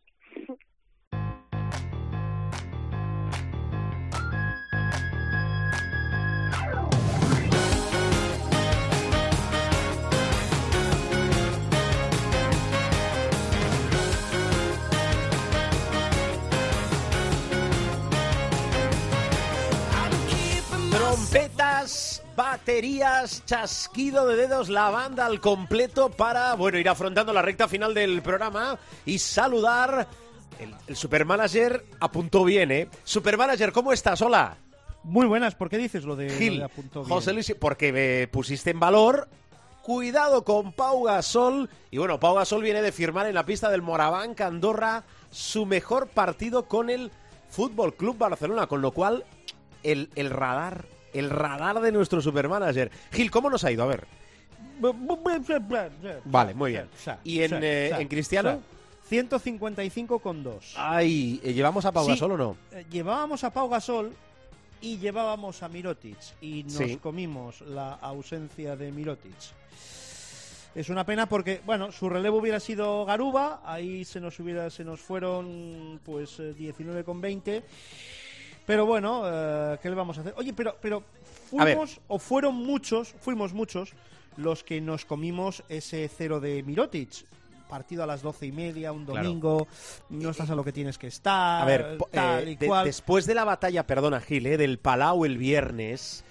Baterías, 22.36 23.44
chasquido 23.46 24.28
de 24.28 24.36
dedos, 24.36 24.70
la 24.70 24.90
banda 24.90 25.26
al 25.26 25.40
completo 25.40 26.10
para, 26.10 26.54
bueno, 26.56 26.78
ir 26.78 26.88
afrontando 26.88 27.34
la 27.34 27.42
recta 27.42 27.68
final 27.68 27.94
del 27.94 28.22
programa 28.22 28.78
y 29.06 29.18
saludar. 29.20 30.08
El, 30.60 30.74
el 30.88 30.96
supermanager 30.96 31.86
apuntó 32.00 32.44
bien, 32.44 32.72
¿eh? 32.72 32.88
Supermanager, 33.04 33.72
¿cómo 33.72 33.94
estás? 33.94 34.22
Hola. 34.22 34.58
Muy 35.04 35.26
buenas, 35.26 35.56
¿por 35.56 35.70
qué 35.70 35.78
dices 35.78 36.06
lo 36.06 36.16
de, 36.16 36.30
lo 36.30 36.38
Gil, 36.38 36.60
de 36.60 36.66
apuntó 36.66 37.02
bien? 37.02 37.10
José 37.10 37.34
Luis, 37.34 37.54
porque 37.60 37.92
me 37.92 38.28
pusiste 38.28 38.70
en 38.70 38.80
valor. 38.80 39.28
Cuidado 39.82 40.46
con 40.46 40.72
Pau 40.72 41.04
Gasol. 41.04 41.70
Y 41.92 41.98
bueno, 41.98 42.20
Pau 42.20 42.36
Gasol 42.36 42.62
viene 42.62 42.82
de 42.82 42.92
firmar 42.92 43.28
en 43.28 43.36
la 43.36 43.46
pista 43.46 43.70
del 43.70 43.82
Moraván 43.82 44.36
Andorra 44.40 45.04
su 45.30 45.66
mejor 45.66 46.08
partido 46.08 46.68
con 46.68 46.90
el 46.90 47.12
Fútbol 47.50 47.96
Club 47.96 48.18
Barcelona, 48.18 48.68
con 48.68 48.82
lo 48.82 48.92
cual 48.92 49.26
el, 49.82 50.10
el 50.16 50.30
radar, 50.30 50.86
el 51.14 51.30
radar 51.30 51.80
de 51.82 51.92
nuestro 51.92 52.22
supermanager. 52.22 52.92
Gil, 53.12 53.30
¿cómo 53.32 53.50
nos 53.50 53.64
ha 53.64 53.72
ido? 53.72 53.84
A 53.84 53.88
ver. 53.88 54.06
Vale, 56.26 56.54
muy 56.54 56.72
bien. 56.72 56.90
¿Y 57.24 57.42
en, 57.42 57.64
eh, 57.64 57.90
en 57.98 58.08
Cristiano? 58.08 58.60
155 59.08 60.20
con 60.20 60.44
2. 60.44 60.74
Ay, 60.78 61.40
¿eh, 61.44 61.54
¿llevamos 61.54 61.86
a 61.86 61.92
Pau 61.92 62.06
Sí. 62.06 62.12
Gasol 62.12 62.32
o 62.32 62.38
no? 62.38 62.58
Eh, 62.72 62.86
Llevábamos 62.90 63.44
a 63.44 63.52
Pau 63.52 63.70
Gasol 63.70 64.14
y 64.82 64.98
llevábamos 64.98 65.62
a 65.62 65.70
Mirotic 65.70 66.18
y 66.42 66.64
nos 66.64 66.74
Sí. 66.74 66.98
comimos 66.98 67.62
la 67.62 67.94
ausencia 67.94 68.76
de 68.76 68.92
Mirotic. 68.92 69.36
Es 70.76 70.90
una 70.90 71.06
pena 71.06 71.28
porque, 71.30 71.62
bueno, 71.66 71.92
su 71.92 72.10
relevo 72.10 72.38
hubiera 72.40 72.60
sido 72.60 73.06
Garuba, 73.06 73.62
ahí 73.64 74.04
se 74.06 74.20
nos 74.20 74.40
hubiera, 74.40 74.70
se 74.72 74.84
nos 74.84 75.00
fueron 75.02 76.00
pues 76.04 76.40
eh, 76.40 76.54
19 76.54 77.04
con 77.04 77.22
20. 77.22 77.62
Pero 78.66 78.86
bueno, 78.86 79.24
eh, 79.26 79.78
¿qué 79.82 79.90
le 79.90 79.96
vamos 79.96 80.18
a 80.18 80.22
hacer? 80.22 80.34
Oye, 80.38 80.54
pero, 80.54 80.78
pero 80.82 81.04
fuimos, 81.50 82.00
o 82.08 82.18
fueron 82.20 82.56
muchos, 82.56 83.14
fuimos 83.20 83.54
muchos 83.54 83.92
los 84.38 84.64
que 84.64 84.80
nos 84.82 85.06
comimos 85.06 85.64
ese 85.70 86.10
cero 86.16 86.40
de 86.40 86.64
Mirotic. 86.64 87.26
Partido 87.70 88.04
a 88.04 88.06
las 88.06 88.22
doce 88.22 88.46
y 88.46 88.52
media, 88.52 88.92
un 88.92 89.06
domingo, 89.06 89.68
no 90.10 90.30
estás 90.30 90.50
a 90.52 90.56
lo 90.56 90.64
que 90.64 90.72
tienes 90.72 90.98
que 91.00 91.08
estar, 91.08 91.62
A 91.64 91.66
ver, 91.66 91.98
tal 92.12 92.48
eh, 92.48 92.52
y 92.52 92.56
de- 92.56 92.68
cual. 92.68 92.86
después 92.86 93.26
de 93.26 93.34
la 93.34 93.46
batalla, 93.46 93.88
perdona 93.88 94.20
Gil, 94.22 94.46
eh, 94.46 94.58
del 94.58 94.78
Palau 94.78 95.26
el 95.26 95.38
viernes, 95.40 96.24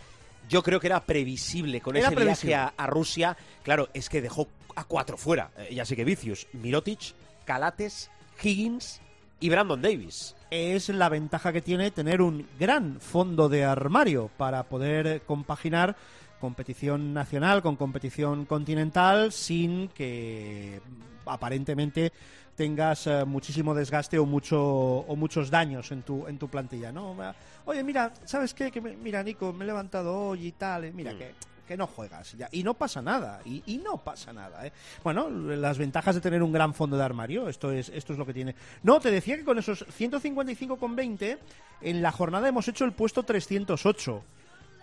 yo 0.48 0.62
creo 0.62 0.78
que 0.78 0.86
era 0.86 1.00
previsible 1.04 1.80
con 1.80 1.96
Era 1.96 2.08
ese 2.08 2.14
previsible. 2.16 2.48
viaje 2.54 2.72
a, 2.78 2.84
a 2.84 2.86
Rusia. 2.86 3.36
Claro, 3.64 3.88
es 3.92 4.08
que 4.08 4.22
dejó 4.22 4.46
a 4.76 4.84
cuatro 4.84 5.16
fuera. 5.16 5.50
Eh, 5.58 5.74
ya 5.74 5.84
sé 5.84 5.96
que 5.96 6.04
vicios. 6.04 6.46
Mirotic, 6.52 7.00
Calates, 7.44 8.08
Higgins 8.40 9.00
y 9.40 9.48
Brandon 9.48 9.82
Davis. 9.82 10.36
Es 10.52 10.90
la 10.90 11.08
ventaja 11.08 11.50
que 11.52 11.62
tiene 11.62 11.90
tener 11.90 12.20
un 12.20 12.46
gran 12.60 13.00
fondo 13.00 13.48
de 13.48 13.64
armario 13.64 14.30
para 14.36 14.64
poder 14.64 15.22
compaginar 15.22 15.96
competición 16.40 17.14
nacional 17.14 17.62
con 17.62 17.76
competición 17.76 18.44
continental 18.44 19.32
sin 19.32 19.88
que 19.88 20.80
mm, 21.24 21.28
aparentemente 21.28 22.12
tengas 22.54 23.06
eh, 23.06 23.24
muchísimo 23.24 23.74
desgaste 23.74 24.18
o 24.18 24.26
mucho 24.26 24.60
o 24.60 25.16
muchos 25.16 25.50
daños 25.50 25.90
en 25.90 26.02
tu 26.02 26.26
en 26.26 26.36
tu 26.38 26.48
plantilla 26.48 26.92
no 26.92 27.16
oye 27.64 27.82
mira 27.82 28.12
sabes 28.24 28.52
qué 28.52 28.70
que 28.70 28.80
me- 28.82 28.96
mira 28.96 29.22
Nico 29.22 29.52
me 29.54 29.64
he 29.64 29.66
levantado 29.66 30.14
hoy 30.18 30.48
y 30.48 30.52
tal 30.52 30.84
eh, 30.84 30.92
mira 30.92 31.16
que 31.16 31.32
no 31.76 31.86
juegas 31.86 32.32
ya. 32.36 32.48
y 32.52 32.62
no 32.62 32.74
pasa 32.74 33.02
nada 33.02 33.40
y, 33.44 33.62
y 33.66 33.78
no 33.78 33.98
pasa 33.98 34.32
nada 34.32 34.66
¿eh? 34.66 34.72
bueno 35.02 35.28
las 35.30 35.78
ventajas 35.78 36.14
de 36.14 36.20
tener 36.20 36.42
un 36.42 36.52
gran 36.52 36.74
fondo 36.74 36.96
de 36.96 37.04
armario 37.04 37.48
esto 37.48 37.70
es 37.70 37.88
esto 37.90 38.12
es 38.12 38.18
lo 38.18 38.26
que 38.26 38.34
tiene 38.34 38.54
no 38.82 39.00
te 39.00 39.10
decía 39.10 39.36
que 39.36 39.44
con 39.44 39.58
esos 39.58 39.86
155,20 39.86 41.38
en 41.82 42.02
la 42.02 42.12
jornada 42.12 42.48
hemos 42.48 42.68
hecho 42.68 42.84
el 42.84 42.92
puesto 42.92 43.22
308 43.22 44.22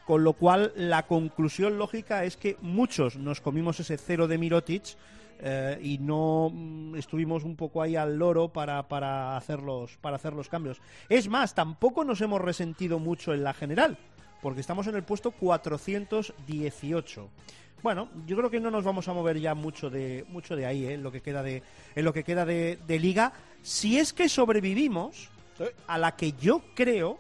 con 0.06 0.24
lo 0.24 0.34
cual 0.34 0.74
la 0.76 1.06
conclusión 1.06 1.78
lógica 1.78 2.24
es 2.24 2.36
que 2.36 2.58
muchos 2.62 3.16
nos 3.16 3.42
comimos 3.42 3.80
ese 3.80 3.98
cero 3.98 4.28
de 4.28 4.40
Mirotic 4.40 4.96
eh, 5.42 5.80
y 5.82 6.00
no 6.00 6.52
mm, 6.52 6.96
estuvimos 6.96 7.44
un 7.44 7.56
poco 7.56 7.82
ahí 7.82 7.96
al 7.96 8.18
loro 8.18 8.50
para, 8.50 8.88
para, 8.88 9.38
hacer 9.38 9.62
los, 9.62 9.96
para 9.98 10.18
hacer 10.18 10.34
los 10.34 10.50
cambios. 10.50 10.82
Es 11.08 11.30
más, 11.30 11.56
tampoco 11.56 12.04
nos 12.04 12.20
hemos 12.22 12.42
resentido 12.42 13.00
mucho 13.00 13.34
en 13.34 13.44
la 13.44 13.54
general, 13.54 13.98
porque 14.42 14.62
estamos 14.62 14.88
en 14.88 14.96
el 14.96 15.04
puesto 15.04 15.32
418. 15.32 17.30
Bueno, 17.82 18.10
yo 18.26 18.36
creo 18.36 18.50
que 18.50 18.60
no 18.60 18.72
nos 18.72 18.84
vamos 18.84 19.08
a 19.08 19.14
mover 19.14 19.40
ya 19.40 19.56
mucho 19.56 19.90
de, 19.90 20.26
mucho 20.30 20.56
de 20.56 20.66
ahí, 20.66 20.86
¿eh? 20.86 20.94
en 20.94 21.04
lo 21.04 21.12
que 21.12 21.22
queda 21.22 21.42
de, 21.44 21.64
en 21.96 22.06
lo 22.06 22.14
que 22.14 22.24
queda 22.24 22.46
de, 22.46 22.78
de 22.86 23.00
liga, 23.00 23.32
si 23.64 23.98
es 24.00 24.12
que 24.12 24.28
sobrevivimos 24.28 25.30
a 25.88 25.98
la 25.98 26.16
que 26.16 26.34
yo 26.34 26.62
creo 26.76 27.20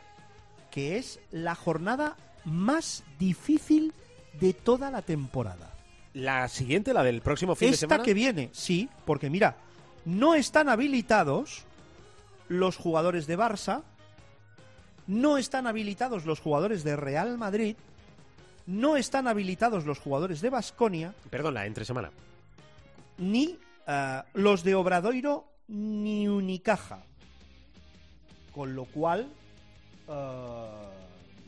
que 0.72 0.98
es 0.98 1.20
la 1.32 1.56
jornada 1.56 2.16
más 2.46 3.04
difícil 3.18 3.94
de 4.40 4.54
toda 4.54 4.92
la 4.92 5.02
temporada. 5.02 5.74
La 6.14 6.48
siguiente, 6.48 6.94
la 6.94 7.04
del 7.04 7.22
próximo 7.22 7.56
fin 7.56 7.70
de 7.70 7.74
Esta 7.76 7.88
semana. 7.88 8.04
que 8.04 8.14
viene, 8.14 8.50
sí, 8.52 8.90
porque 9.06 9.30
mira, 9.30 9.58
no 10.06 10.36
están 10.36 10.70
habilitados 10.70 11.64
los 12.48 12.78
jugadores 12.78 13.28
de 13.28 13.38
Barça, 13.38 13.84
no 15.10 15.38
están 15.38 15.66
habilitados 15.68 16.26
los 16.26 16.40
jugadores 16.40 16.84
de 16.84 16.96
Real 16.96 17.38
Madrid, 17.38 17.76
no 18.68 18.96
están 18.96 19.28
habilitados 19.28 19.86
los 19.86 19.98
jugadores 20.00 20.40
de 20.42 20.50
Basconia, 20.52 21.14
Perdón, 21.32 21.56
la 21.56 21.66
entre 21.66 21.84
semana. 21.84 22.12
ni 23.18 23.58
eh, 23.88 24.22
los 24.36 24.64
de 24.64 24.76
Obradoiro 24.76 25.46
ni 25.68 26.28
Unicaja. 26.28 27.00
Con 28.52 28.76
lo 28.76 28.86
cual... 28.86 29.28
eh, 30.08 30.66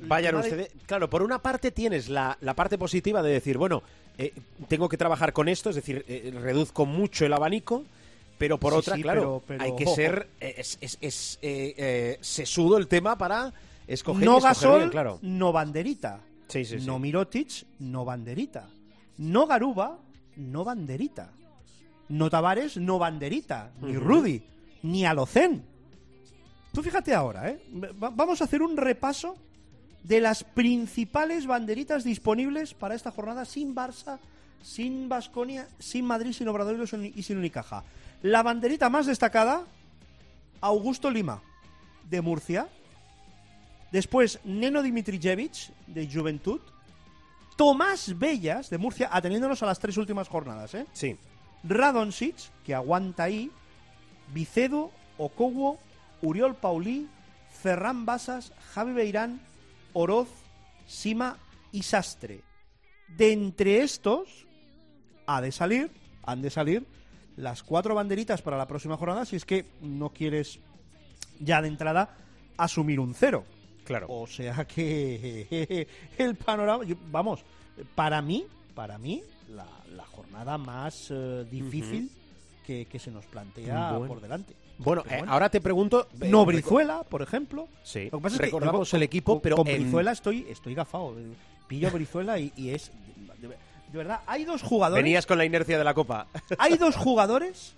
Vayan 0.08 0.34
de- 0.36 0.42
ustedes. 0.42 0.72
Claro, 0.88 1.10
por 1.10 1.22
una 1.22 1.40
parte 1.40 1.70
tienes 1.72 2.10
la, 2.10 2.36
la 2.42 2.56
parte 2.56 2.80
positiva 2.80 3.22
de 3.22 3.32
decir, 3.32 3.60
bueno, 3.60 3.84
eh, 4.18 4.34
tengo 4.68 4.90
que 4.90 4.98
trabajar 4.98 5.32
con 5.34 5.48
esto, 5.48 5.70
es 5.70 5.76
decir, 5.76 6.04
eh, 6.08 6.34
reduzco 6.42 6.88
mucho 6.88 7.26
el 7.28 7.34
abanico, 7.34 7.84
pero 8.42 8.58
por 8.58 8.74
Sí, 8.74 8.80
otra, 8.80 8.96
sí, 8.96 9.04
claro, 9.04 9.22
pero- 9.22 9.60
pero, 9.60 9.64
hay 9.64 9.76
que 9.78 9.86
ojo. 9.86 9.96
ser 9.96 10.28
eh, 10.40 10.56
es, 10.58 10.78
es- 10.82 10.98
es, 11.00 11.40
eh, 11.44 11.76
eh, 11.78 12.18
sesudo 12.22 12.78
el 12.78 12.88
tema 12.88 13.16
para 13.16 13.54
escoger 13.88 14.26
no 14.26 14.38
escoger 14.38 14.50
Gasol, 14.56 14.78
bien, 14.80 14.90
claro. 14.90 15.20
no 15.22 15.52
Banderita. 15.52 16.22
Sí. 16.48 16.64
No 16.84 16.98
Mirotic, 16.98 17.66
no 17.80 18.04
Banderita. 18.04 18.68
No 19.20 19.46
Garuba, 19.46 20.00
no 20.38 20.64
Banderita. 20.64 21.30
No 22.10 22.30
Tavares, 22.32 22.78
no 22.78 22.98
Banderita. 22.98 23.72
Ni. 23.80 23.96
Rudy, 23.96 24.42
ni 24.84 25.06
Alocén. 25.06 25.64
Tú 26.74 26.82
fíjate 26.82 27.14
ahora, 27.14 27.50
¿eh? 27.52 27.62
Va- 28.02 28.10
vamos 28.10 28.42
a 28.42 28.46
hacer 28.46 28.62
un 28.64 28.76
repaso 28.76 29.36
de 30.04 30.20
las 30.20 30.44
principales 30.44 31.46
banderitas 31.46 32.04
disponibles 32.04 32.74
para 32.74 32.96
esta 32.96 33.12
jornada 33.12 33.46
sin 33.46 33.76
Barça, 33.76 34.18
sin 34.64 35.08
Basconia, 35.10 35.68
sin 35.80 36.06
Madrid, 36.06 36.34
sin 36.34 36.48
Obrador 36.48 36.80
y 36.82 36.88
sin- 36.88 37.14
y 37.16 37.24
sin 37.24 37.38
Unicaja. 37.38 37.84
La 38.22 38.44
banderita 38.44 38.90
más 38.90 39.08
destacada, 39.08 39.66
Augusto 40.60 41.10
Lima, 41.10 41.42
de 42.08 42.22
Murcia. 42.22 42.70
Después, 43.92 44.40
Neno 44.44 44.84
Dimitrijevic, 44.84 45.74
de 45.88 46.08
Juventud. 46.08 46.62
Tomás 47.58 48.18
Bellas, 48.18 48.70
de 48.70 48.78
Murcia, 48.78 49.10
ateniéndonos 49.12 49.62
a 49.64 49.66
las 49.66 49.80
tres 49.80 49.98
últimas 49.98 50.28
jornadas, 50.28 50.74
¿eh? 50.76 50.86
Sí. 50.94 51.18
Radonsic, 51.64 52.36
que 52.64 52.76
aguanta 52.76 53.24
ahí. 53.24 53.52
Vicedo, 54.34 54.92
Okowo, 55.18 55.80
Uriol 56.22 56.56
Paulí, 56.56 57.08
Ferran 57.50 58.06
Basas, 58.06 58.54
Javi 58.74 58.94
Beirán, 58.94 59.42
Oroz, 59.94 60.30
Sima 60.88 61.38
y 61.72 61.84
Sastre. 61.84 62.42
De 63.10 63.34
entre 63.34 63.82
estos, 63.82 64.46
ha 65.26 65.42
de 65.42 65.52
salir, 65.52 65.92
han 66.24 66.42
de 66.42 66.50
salir 66.50 66.86
las 67.42 67.64
cuatro 67.64 67.96
banderitas 67.96 68.42
para 68.42 68.58
la 68.58 68.68
próxima 68.68 68.98
jornada 68.98 69.26
si 69.26 69.36
es 69.36 69.46
que 69.46 69.66
no 69.82 70.10
quieres 70.10 70.60
ya 71.40 71.62
de 71.62 71.68
entrada 71.68 72.16
asumir 72.58 73.00
un 73.00 73.14
cero. 73.16 73.44
Claro. 73.84 74.06
O 74.10 74.28
sea 74.28 74.66
que 74.66 75.88
el 76.18 76.36
panorama, 76.36 76.84
yo- 76.86 76.96
vamos, 77.12 77.44
para 77.96 78.22
mí, 78.22 78.46
para 78.76 78.98
mí, 78.98 79.24
la, 79.50 79.66
la 79.96 80.06
jornada 80.06 80.58
más 80.58 81.08
eh, 81.10 81.46
difícil 81.50 82.10
que, 82.66 82.86
que 82.86 83.00
se 83.00 83.10
nos 83.12 83.26
plantea 83.26 83.94
Bueno. 83.94 84.08
por 84.08 84.22
delante. 84.22 84.56
Bueno, 84.78 85.04
eh, 85.10 85.22
ahora 85.28 85.50
te 85.50 85.62
pregunto. 85.62 86.08
eh, 86.22 86.30
No 86.30 86.46
Brizuela, 86.46 87.04
por 87.04 87.22
ejemplo. 87.22 87.68
Sí. 87.84 88.10
Lo 88.12 88.20
que 88.20 88.24
pasa 88.24 88.36
es 88.36 88.40
que 88.42 88.46
Recordamos 88.48 88.90
con- 88.90 88.98
el 88.98 89.04
equipo, 89.04 89.34
con- 89.34 89.42
pero 89.42 89.56
con 89.58 89.68
en- 89.68 89.82
Brizuela 89.82 90.12
estoy, 90.12 90.46
estoy 90.50 90.74
gafado. 90.76 91.16
Pillo 91.68 91.90
Brizuela 91.92 92.38
y, 92.40 92.52
y 92.56 92.70
es. 92.70 92.92
De, 93.92 93.98
verdad, 93.98 94.22
hay 94.28 94.46
dos 94.46 94.62
jugadores. 94.62 95.04
Venías 95.04 95.26
con 95.26 95.38
la 95.38 95.44
inercia 95.46 95.78
de 95.78 95.84
la 95.84 95.94
copa. 95.94 96.28
Hay 96.58 96.78
dos 96.78 96.96
jugadores 96.96 97.74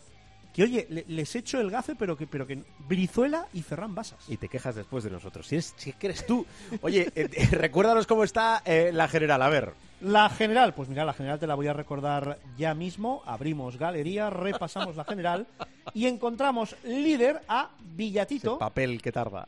que, 0.53 0.61
oye, 0.63 0.85
le- 0.89 1.05
les 1.07 1.35
echo 1.35 1.59
el 1.59 1.71
gafe, 1.71 1.95
pero 1.95 2.15
que, 2.15 2.27
pero 2.27 2.45
que. 2.45 2.61
Brizuela 2.87 3.47
y 3.53 3.63
Ferran 3.63 3.95
Basas. 3.95 4.19
Y 4.29 4.37
te 4.37 4.47
quejas 4.47 4.75
después 4.75 5.03
de 5.03 5.09
nosotros. 5.09 5.47
Si 5.47 5.55
es, 5.55 5.73
si 5.77 5.89
es 5.89 5.95
que 5.95 6.05
eres 6.07 6.25
tú. 6.27 6.45
Oye, 6.81 7.11
eh, 7.15 7.29
eh, 7.33 7.47
recuérdanos 7.51 8.05
cómo 8.05 8.23
está 8.23 8.61
eh, 8.65 8.91
la 8.93 9.07
general. 9.07 9.41
A 9.41 9.49
ver. 9.49 9.73
La 10.01 10.29
general, 10.29 10.73
pues 10.73 10.89
mira, 10.89 11.05
la 11.05 11.13
general 11.13 11.39
te 11.39 11.47
la 11.47 11.55
voy 11.55 11.67
a 11.67 11.73
recordar 11.73 12.37
ya 12.57 12.73
mismo. 12.75 13.23
Abrimos 13.25 13.77
galería, 13.77 14.29
repasamos 14.29 14.95
la 14.97 15.05
general 15.05 15.47
y 15.93 16.07
encontramos 16.07 16.75
líder 16.83 17.41
a 17.47 17.69
Villatito. 17.95 18.59
Papel 18.59 19.01
que 19.01 19.13
tarda. 19.13 19.47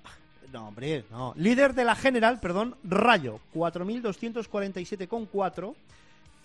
No, 0.53 0.69
hombre, 0.69 1.03
no. 1.11 1.33
Líder 1.35 1.73
de 1.73 1.83
la 1.83 1.95
general, 1.95 2.39
perdón, 2.39 2.77
Rayo, 2.85 3.41
4.247,4. 3.53 5.75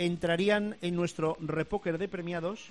Entrarían 0.01 0.77
en 0.81 0.97
nuestro 0.97 1.37
repóker 1.41 1.99
de 1.99 2.09
premiados 2.09 2.71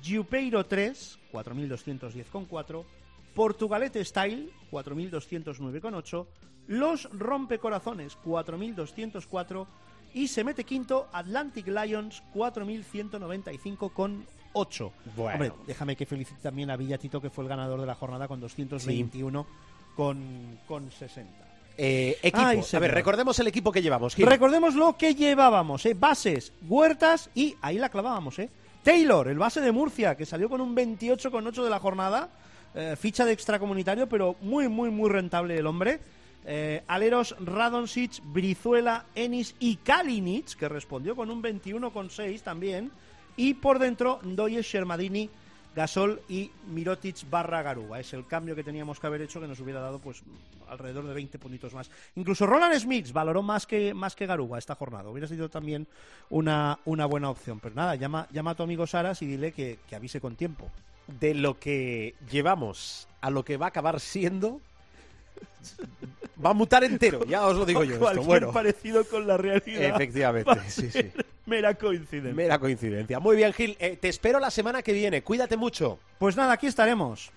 Giupeiro 0.00 0.64
3, 0.64 1.18
4.210,4. 1.32 2.84
Portugalete 3.34 4.04
Style, 4.04 4.48
4.209,8. 4.70 6.26
Los 6.68 7.10
Rompecorazones, 7.10 8.16
4.204. 8.24 9.66
Y 10.14 10.28
se 10.28 10.44
mete 10.44 10.62
quinto 10.62 11.08
Atlantic 11.12 11.66
Lions, 11.66 12.22
4.195,8. 12.32 14.92
Bueno. 15.16 15.32
Hombre, 15.32 15.52
déjame 15.66 15.96
que 15.96 16.06
felicite 16.06 16.40
también 16.40 16.70
a 16.70 16.76
Villatito, 16.76 17.20
que 17.20 17.30
fue 17.30 17.42
el 17.42 17.50
ganador 17.50 17.80
de 17.80 17.86
la 17.86 17.96
jornada 17.96 18.28
con 18.28 18.38
221 18.38 19.44
con, 19.96 20.60
con 20.68 20.92
60. 20.92 21.43
Eh, 21.76 22.18
equipo. 22.22 22.46
Ay, 22.46 22.60
a 22.72 22.78
ver, 22.78 22.92
recordemos 22.92 23.38
el 23.40 23.48
equipo 23.48 23.72
que 23.72 23.82
llevamos. 23.82 24.14
Gil. 24.14 24.26
Recordemos 24.26 24.74
lo 24.74 24.96
que 24.96 25.14
llevábamos, 25.14 25.84
¿eh? 25.86 25.94
Bases, 25.94 26.52
Huertas 26.68 27.30
y 27.34 27.56
ahí 27.62 27.78
la 27.78 27.88
clavábamos, 27.88 28.38
¿eh? 28.38 28.48
Taylor, 28.82 29.28
el 29.28 29.38
base 29.38 29.60
de 29.60 29.72
Murcia, 29.72 30.14
que 30.16 30.26
salió 30.26 30.48
con 30.48 30.60
un 30.60 30.74
28,8 30.76 31.64
de 31.64 31.70
la 31.70 31.78
jornada. 31.80 32.28
eh, 32.76 32.96
ficha 32.98 33.24
de 33.24 33.32
extracomunitario, 33.32 34.08
pero 34.08 34.34
muy, 34.40 34.68
muy, 34.68 34.90
muy 34.90 35.08
rentable 35.08 35.56
el 35.56 35.66
hombre. 35.66 36.00
Eh, 36.44 36.82
aleros 36.88 37.34
Radonsic, 37.38 38.20
Brizuela, 38.24 39.06
Enis 39.14 39.54
y 39.60 39.76
Kalinic, 39.76 40.56
que 40.56 40.68
respondió 40.68 41.14
con 41.16 41.30
un 41.30 41.40
21,6 41.40 42.42
también. 42.42 42.90
Y 43.36 43.54
por 43.54 43.78
dentro, 43.78 44.20
Ndoye, 44.24 44.60
Shermadini, 44.62 45.30
Gasol 45.74 46.22
y 46.28 46.50
Mirotic 46.68 47.28
barra 47.28 47.62
Garuba. 47.62 48.00
Es 48.00 48.12
el 48.12 48.26
cambio 48.26 48.54
que 48.54 48.62
teníamos 48.62 49.00
que 49.00 49.06
haber 49.06 49.22
hecho 49.22 49.40
que 49.40 49.48
nos 49.48 49.60
hubiera 49.60 49.80
dado 49.80 49.98
pues 49.98 50.22
alrededor 50.68 51.06
de 51.06 51.14
20 51.14 51.38
puntitos 51.38 51.74
más. 51.74 51.90
Incluso 52.14 52.46
Roland 52.46 52.78
Smith 52.78 53.12
valoró 53.12 53.42
más 53.42 53.66
que, 53.66 53.94
más 53.94 54.14
que 54.14 54.26
Garuba 54.26 54.58
esta 54.58 54.74
jornada. 54.74 55.10
Hubiera 55.10 55.26
sido 55.26 55.48
también 55.48 55.86
una, 56.30 56.78
una 56.84 57.06
buena 57.06 57.30
opción. 57.30 57.60
Pero 57.60 57.74
nada, 57.74 57.94
llama, 57.96 58.28
llama 58.30 58.52
a 58.52 58.54
tu 58.54 58.62
amigo 58.62 58.86
Saras 58.86 59.22
y 59.22 59.26
dile 59.26 59.52
que, 59.52 59.78
que 59.88 59.96
avise 59.96 60.20
con 60.20 60.36
tiempo. 60.36 60.70
De 61.06 61.34
lo 61.34 61.58
que 61.58 62.14
llevamos 62.30 63.08
a 63.20 63.30
lo 63.30 63.44
que 63.44 63.56
va 63.56 63.66
a 63.66 63.68
acabar 63.70 64.00
siendo, 64.00 64.60
va 66.44 66.50
a 66.50 66.54
mutar 66.54 66.84
entero, 66.84 67.24
ya 67.24 67.46
os 67.46 67.56
lo 67.56 67.64
digo 67.64 67.84
yo. 67.84 67.94
Esto. 67.94 68.00
Cualquier 68.04 68.26
Bueno, 68.26 68.52
parecido 68.52 69.04
con 69.04 69.26
la 69.26 69.36
realidad. 69.36 69.82
efectivamente, 69.94 70.50
va 70.50 70.60
a 70.60 70.70
sí, 70.70 70.90
sí. 70.90 71.10
Mera 71.46 71.74
coincidencia. 71.74 72.34
Mera 72.34 72.58
coincidencia. 72.58 73.20
Muy 73.20 73.36
bien, 73.36 73.52
Gil. 73.52 73.76
eh, 73.78 73.96
te 74.00 74.08
espero 74.08 74.40
la 74.40 74.50
semana 74.50 74.82
que 74.82 74.92
viene. 74.92 75.22
Cuídate 75.22 75.56
mucho. 75.56 75.98
Pues 76.18 76.36
nada, 76.36 76.52
aquí 76.54 76.66
estaremos. 76.66 77.30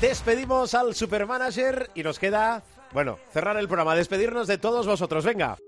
Despedimos 0.00 0.74
al 0.74 0.94
Supermanager 0.94 1.90
y 1.94 2.02
nos 2.02 2.18
queda, 2.18 2.62
bueno, 2.92 3.18
cerrar 3.32 3.56
el 3.56 3.66
programa, 3.68 3.94
despedirnos 3.94 4.46
de 4.46 4.58
todos 4.58 4.86
vosotros. 4.86 5.24
Venga. 5.24 5.58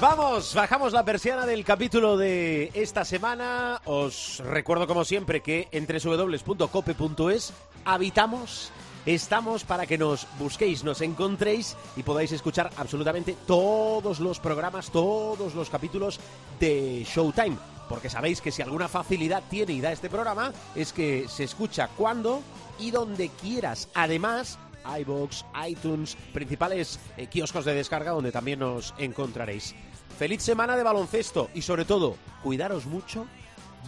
Vamos, 0.00 0.54
bajamos 0.54 0.92
la 0.92 1.04
persiana 1.04 1.46
del 1.46 1.64
capítulo 1.64 2.16
de 2.16 2.70
esta 2.74 3.04
semana. 3.04 3.80
Os 3.84 4.42
recuerdo 4.44 4.86
como 4.86 5.04
siempre 5.04 5.40
que 5.40 5.68
en 5.72 5.86
www.cope.es 5.86 7.52
habitamos, 7.84 8.72
estamos 9.06 9.64
para 9.64 9.86
que 9.86 9.98
nos 9.98 10.26
busquéis, 10.38 10.84
nos 10.84 11.00
encontréis 11.00 11.76
y 11.96 12.02
podáis 12.02 12.32
escuchar 12.32 12.70
absolutamente 12.76 13.36
todos 13.46 14.20
los 14.20 14.40
programas, 14.40 14.90
todos 14.90 15.54
los 15.54 15.70
capítulos 15.70 16.20
de 16.60 17.04
Showtime. 17.04 17.56
Porque 17.88 18.10
sabéis 18.10 18.40
que 18.40 18.50
si 18.50 18.62
alguna 18.62 18.88
facilidad 18.88 19.44
tiene 19.48 19.72
y 19.72 19.80
da 19.80 19.92
este 19.92 20.10
programa 20.10 20.52
es 20.74 20.92
que 20.92 21.28
se 21.28 21.44
escucha 21.44 21.88
cuando 21.96 22.42
y 22.78 22.90
donde 22.90 23.28
quieras. 23.28 23.88
Además, 23.94 24.58
iBox, 25.00 25.44
iTunes, 25.68 26.16
principales 26.32 26.98
eh, 27.16 27.26
kioscos 27.26 27.64
de 27.64 27.74
descarga 27.74 28.12
donde 28.12 28.32
también 28.32 28.60
nos 28.60 28.94
encontraréis. 28.98 29.74
Feliz 30.18 30.42
semana 30.42 30.76
de 30.76 30.82
baloncesto 30.82 31.50
y 31.54 31.62
sobre 31.62 31.84
todo, 31.84 32.16
cuidaros 32.42 32.86
mucho, 32.86 33.26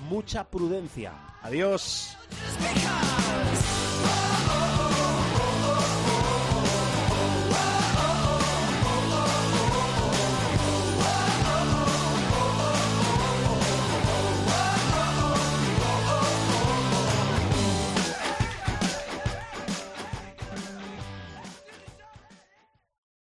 mucha 0.09 0.45
prudencia. 0.45 1.13
Adiós. 1.43 2.17